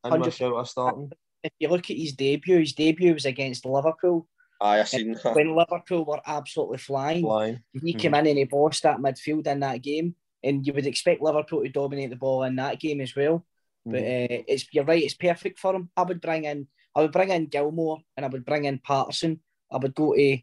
In 0.05 0.11
my 0.11 0.17
100%. 0.17 0.59
of 0.59 0.69
starting. 0.69 1.11
if 1.43 1.53
you 1.59 1.69
look 1.69 1.89
at 1.89 1.95
his 1.95 2.11
debut, 2.11 2.59
his 2.59 2.73
debut 2.73 3.13
was 3.13 3.25
against 3.25 3.65
Liverpool. 3.65 4.27
Aye, 4.61 4.79
I 4.79 4.83
seen 4.83 5.13
that. 5.23 5.35
When 5.35 5.55
Liverpool 5.55 6.05
were 6.05 6.21
absolutely 6.25 6.77
flying, 6.77 7.23
Flying. 7.23 7.63
he 7.83 7.93
came 7.93 8.13
in 8.13 8.27
and 8.27 8.37
he 8.37 8.43
bossed 8.45 8.83
that 8.83 8.97
midfield 8.99 9.47
in 9.47 9.59
that 9.61 9.81
game. 9.81 10.15
And 10.45 10.65
you 10.67 10.73
would 10.73 10.85
expect 10.85 11.21
Liverpool 11.21 11.63
to 11.63 11.69
dominate 11.69 12.09
the 12.09 12.15
ball 12.17 12.43
in 12.43 12.55
that 12.57 12.79
game 12.79 13.01
as 13.01 13.15
well. 13.15 13.45
But 13.85 13.95
Mm-hmm. 14.01 14.33
uh, 14.33 14.43
it's 14.47 14.65
you're 14.73 14.85
right, 14.85 15.03
it's 15.03 15.13
perfect 15.13 15.59
for 15.59 15.75
him. 15.75 15.89
I 15.97 16.03
would 16.03 16.21
bring 16.21 16.45
in 16.45 16.67
I 16.95 17.01
would 17.01 17.11
bring 17.11 17.29
in 17.29 17.47
Gilmour 17.47 17.97
and 18.15 18.25
I 18.25 18.29
would 18.29 18.45
bring 18.45 18.65
in 18.65 18.79
Patterson. 18.79 19.39
I 19.71 19.77
would 19.77 19.93
go 19.95 20.13
to 20.13 20.37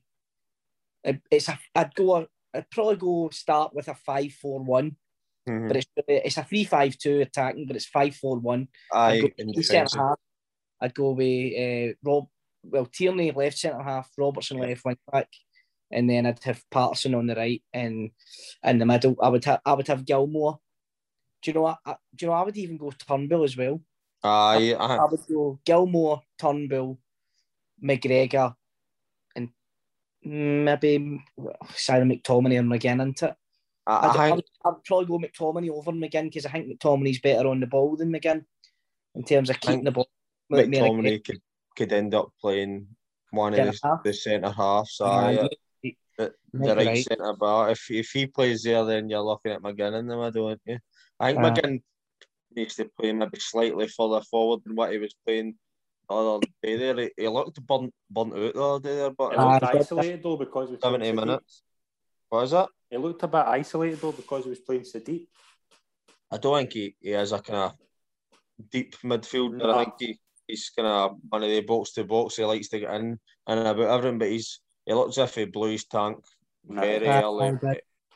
it's 1.31 1.49
a 1.49 1.59
I'd 1.75 1.95
go 1.95 2.27
I'd 2.53 2.71
probably 2.71 2.97
go 2.97 3.31
start 3.33 3.75
with 3.75 3.89
a 3.89 3.95
five 3.95 4.33
four 4.33 4.61
one, 4.63 4.97
Mhm. 5.49 5.69
but 5.69 5.77
it's 5.77 5.87
it's 6.09 6.37
a 6.37 6.45
three 6.45 6.65
five 6.65 6.99
two 6.99 7.21
attacking, 7.21 7.67
but 7.67 7.77
it's 7.77 7.87
five 7.87 8.15
four 8.17 8.39
one. 8.39 8.69
Aye, 8.93 9.13
I'd 9.13 9.21
go 9.23 9.29
in 9.39 9.47
with 9.55 9.65
centre 9.67 9.85
defence. 9.85 9.95
half. 9.95 10.19
I'd 10.81 10.95
go 10.95 11.13
with 11.13 11.53
uh, 11.57 11.95
Rob 12.03 12.27
well 12.63 12.87
Tierney 12.87 13.33
left 13.33 13.59
centre 13.59 13.83
half, 13.83 14.11
Robertson 14.17 14.59
Yeah. 14.59 14.67
left 14.67 14.85
wing 14.85 14.99
back, 15.11 15.29
and 15.91 16.09
then 16.09 16.27
I'd 16.27 16.43
have 16.45 16.63
Patterson 16.71 17.15
on 17.15 17.27
the 17.27 17.35
right 17.35 17.63
and 17.73 18.11
in 18.63 18.79
the 18.79 18.87
middle. 18.87 19.17
I 19.23 19.29
would 19.29 19.45
have 19.45 19.61
I 19.65 19.73
would 19.73 19.89
have 19.89 20.05
Gilmour. 20.05 20.59
Do 21.43 21.51
you 21.51 21.55
know 21.55 21.63
what? 21.63 21.79
I, 21.85 21.97
do 22.15 22.27
you 22.27 22.31
know 22.31 22.35
I 22.35 22.43
would 22.43 22.57
even 22.57 22.77
go 22.77 22.91
Turnbull 22.91 23.45
as 23.45 23.57
well. 23.57 23.81
Aye, 24.23 24.75
aye. 24.79 24.97
I 24.97 25.05
would 25.11 25.21
go 25.29 25.59
Gilmour, 25.65 26.21
Turnbull, 26.39 26.99
McGregor, 27.83 28.55
and 29.35 29.49
maybe 30.23 31.23
Simon 31.75 32.11
McTominay 32.11 32.59
and 32.59 32.71
McGinn 32.71 33.03
into 33.03 33.29
it. 33.29 33.35
I, 33.87 34.09
I'd, 34.09 34.17
I, 34.17 34.31
I'd, 34.33 34.43
I'd 34.67 34.85
probably 34.85 35.07
go 35.07 35.19
McTominay 35.19 35.71
over 35.71 35.93
McGinn 35.93 36.25
because 36.25 36.45
I 36.45 36.51
think 36.51 36.69
McTominay's 36.69 37.21
better 37.21 37.49
on 37.49 37.61
the 37.61 37.67
ball 37.67 37.97
than 37.97 38.13
McGinn 38.13 38.45
in 39.15 39.25
terms 39.25 39.49
of 39.49 39.59
keeping 39.61 39.85
the 39.85 39.91
ball. 39.91 40.09
McTominay 40.53 41.25
could, 41.25 41.41
could 41.77 41.93
end 41.93 42.15
up 42.15 42.31
playing 42.41 42.87
one 43.31 43.55
of 43.55 43.67
the, 43.81 44.01
the 44.05 44.13
centre 44.13 44.51
halves. 44.51 45.01
Aye, 45.01 45.07
Aye, 45.07 45.49
you- 45.83 45.93
the, 46.19 46.33
might 46.53 46.69
the 46.69 46.75
be 46.77 46.87
right, 46.87 47.05
centre 47.05 47.33
back. 47.35 47.71
If 47.73 47.91
if 47.91 48.11
he 48.11 48.27
plays 48.27 48.63
there, 48.63 48.85
then 48.85 49.09
you're 49.09 49.23
looking 49.23 49.53
at 49.53 49.63
McGinn 49.63 49.99
in 49.99 50.07
the 50.07 50.17
middle, 50.19 50.49
aren't 50.49 50.61
you? 50.67 50.79
I 51.19 51.33
think 51.33 51.39
Aye. 51.45 51.51
McGinn 51.51 51.83
needs 52.55 52.75
to 52.77 52.91
play 52.99 53.13
maybe 53.13 53.39
slightly 53.39 53.89
further 53.89 54.21
forward 54.23 54.61
than 54.65 54.75
what 54.77 54.93
he 54.93 54.99
was 54.99 55.15
playing 55.25 55.55
the 56.09 56.15
other 56.15 56.47
day. 56.63 56.77
There, 56.77 56.97
he, 57.01 57.11
he 57.17 57.29
looked 57.29 57.65
burnt, 57.65 57.95
burnt 58.11 58.35
out 58.35 58.53
the 58.55 58.63
other 58.63 58.81
day 58.89 58.97
there, 58.97 59.11
but 59.11 59.33
It 59.33 59.39
uh, 59.39 59.49
looked 59.53 59.61
but- 59.63 59.77
isolated 59.77 60.23
though 60.23 60.37
because 60.37 60.69
he 60.69 60.73
was 60.75 60.81
playing 60.81 61.01
70 61.05 61.09
so 61.09 61.27
minutes. 61.27 61.63
what 62.29 62.43
is 62.45 62.51
that? 62.51 62.67
Deep. 62.67 62.99
It 62.99 63.03
looked 63.03 63.23
a 63.23 63.29
bit 63.29 63.47
isolated 63.47 64.01
though 64.01 64.13
because 64.13 64.45
he 64.45 64.51
was 64.51 64.59
playing 64.61 64.85
so 64.85 64.99
deep. 64.99 65.29
I 66.31 66.37
don't 66.39 66.57
think 66.59 66.73
he, 66.73 66.97
he 67.01 67.11
is 67.13 67.33
a 67.33 67.39
kind 67.39 67.59
of 67.61 67.75
deep 68.71 68.97
midfielder. 69.05 69.57
No. 69.59 69.71
I 69.79 69.85
think 69.85 69.95
he, 70.01 70.21
he's 70.51 70.71
kind 70.71 70.89
of 70.89 71.17
one 71.29 71.43
of 71.43 71.49
the 71.49 71.61
box 71.63 71.93
to 71.93 72.05
box. 72.05 72.37
He 72.37 72.45
likes 72.45 72.69
to 72.69 72.81
get 72.81 72.95
in 72.95 73.19
and 73.47 73.61
about 73.67 73.99
everything, 73.99 74.19
but 74.19 74.29
he's 74.29 74.61
he 74.87 74.93
looks 74.95 75.19
as 75.19 75.29
if 75.31 75.35
he 75.37 75.45
blew 75.47 75.71
his 75.73 75.87
tank 75.87 76.19
very 76.65 77.07
early, 77.23 77.47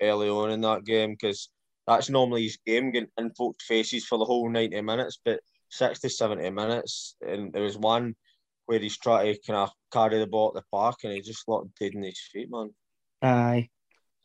early 0.03 0.29
on 0.29 0.51
in 0.51 0.61
that 0.63 0.85
game 0.85 1.13
because 1.13 1.49
that's 1.87 2.11
normally 2.11 2.45
his 2.45 2.59
game, 2.67 2.91
getting 2.91 3.09
in 3.19 3.31
folks' 3.35 3.65
faces 3.67 4.05
for 4.07 4.19
the 4.19 4.25
whole 4.25 4.49
90 4.49 4.81
minutes. 4.81 5.19
But 5.25 5.41
60, 5.71 6.09
70 6.09 6.51
minutes, 6.51 7.17
and 7.27 7.53
there 7.53 7.63
was 7.63 7.77
one 7.77 8.15
where 8.67 8.79
he's 8.79 8.99
trying 8.99 9.35
to 9.35 9.41
kind 9.47 9.59
of 9.59 9.71
carry 9.93 10.19
the 10.19 10.27
ball 10.27 10.49
at 10.49 10.55
the 10.55 10.65
park 10.73 10.97
and 11.05 11.13
he 11.13 11.21
just 11.21 11.47
looked 11.49 11.79
dead 11.79 11.93
in 11.95 12.03
his 12.03 12.19
feet, 12.33 12.51
man. 12.51 12.71
Aye. 13.23 13.69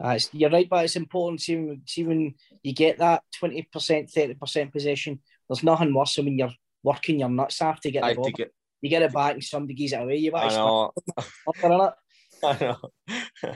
Aye, 0.02 0.20
you're 0.32 0.50
right, 0.50 0.70
but 0.70 0.86
it's 0.86 0.96
important. 0.96 1.42
See, 1.42 1.58
when- 1.58 1.82
see 1.86 2.04
when 2.06 2.36
you 2.64 2.74
get 2.74 3.00
that 3.00 3.24
20%, 3.38 4.10
30% 4.10 4.72
possession, 4.72 5.22
there's 5.50 5.64
nothing 5.64 5.94
worse 5.94 6.16
than 6.16 6.26
when 6.26 6.38
you're 6.38 6.54
working 6.84 7.20
your 7.20 7.30
nuts 7.30 7.62
off 7.62 7.80
to 7.82 7.92
get 7.92 8.04
I 8.04 8.14
the 8.14 8.16
ball. 8.16 8.32
get, 8.32 8.54
You 8.82 8.90
get 8.90 9.02
it 9.02 9.14
back 9.14 9.34
and 9.34 9.44
somebody 9.44 9.74
gives 9.74 9.94
it 9.94 10.02
away. 10.02 10.18
You 10.18 10.32
I 10.34 10.46
want 10.56 10.94
to 11.56 11.68
know, 11.70 11.84
it. 11.86 11.94
I 12.44 12.58
know. 12.60 13.56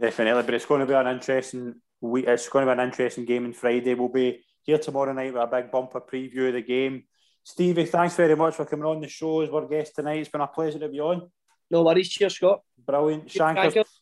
Definitely, 0.00 0.42
but 0.42 0.54
it's 0.54 0.66
going 0.66 0.80
to 0.80 0.86
be 0.86 0.92
an 0.94 1.06
interesting 1.08 1.74
week. 2.00 2.26
It's 2.28 2.48
going 2.48 2.66
to 2.66 2.74
be 2.74 2.80
an 2.80 2.86
interesting 2.88 3.24
game 3.24 3.46
on 3.46 3.52
Friday. 3.52 3.94
We'll 3.94 4.08
be 4.08 4.44
here 4.62 4.78
tomorrow 4.78 5.12
night 5.12 5.32
with 5.32 5.42
a 5.42 5.46
big 5.46 5.70
bumper 5.70 6.00
preview 6.00 6.48
of 6.48 6.54
the 6.54 6.62
game. 6.62 7.04
Stevie, 7.42 7.86
thanks 7.86 8.14
very 8.14 8.36
much 8.36 8.54
for 8.54 8.64
coming 8.64 8.84
on 8.84 9.00
the 9.00 9.08
show 9.08 9.40
as 9.40 9.50
our 9.50 9.66
guest 9.66 9.96
tonight. 9.96 10.18
It's 10.18 10.28
been 10.28 10.40
a 10.40 10.46
pleasure 10.46 10.78
to 10.78 10.88
be 10.88 11.00
on. 11.00 11.30
No 11.70 11.82
worries. 11.82 12.08
Cheers, 12.08 12.34
Scott. 12.36 12.60
Brilliant. 12.86 13.30
Shankers. 13.30 13.72
Shankers, 13.74 14.00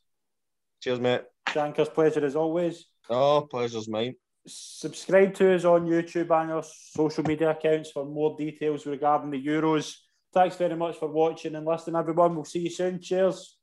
Cheers, 0.80 1.00
mate. 1.00 1.22
Shankers, 1.52 1.88
pleasure 1.88 2.24
as 2.24 2.36
always. 2.36 2.86
Oh, 3.08 3.46
pleasure's 3.48 3.88
mine. 3.88 4.16
Subscribe 4.46 5.34
to 5.34 5.54
us 5.54 5.64
on 5.64 5.86
YouTube 5.86 6.30
and 6.30 6.52
our 6.52 6.62
social 6.62 7.24
media 7.24 7.50
accounts 7.50 7.90
for 7.90 8.04
more 8.04 8.36
details 8.38 8.86
regarding 8.86 9.30
the 9.30 9.44
Euros. 9.44 9.96
Thanks 10.32 10.56
very 10.56 10.76
much 10.76 10.96
for 10.96 11.08
watching 11.08 11.54
and 11.54 11.66
listening, 11.66 11.96
everyone. 11.96 12.34
We'll 12.34 12.44
see 12.44 12.60
you 12.60 12.70
soon. 12.70 13.00
Cheers. 13.00 13.55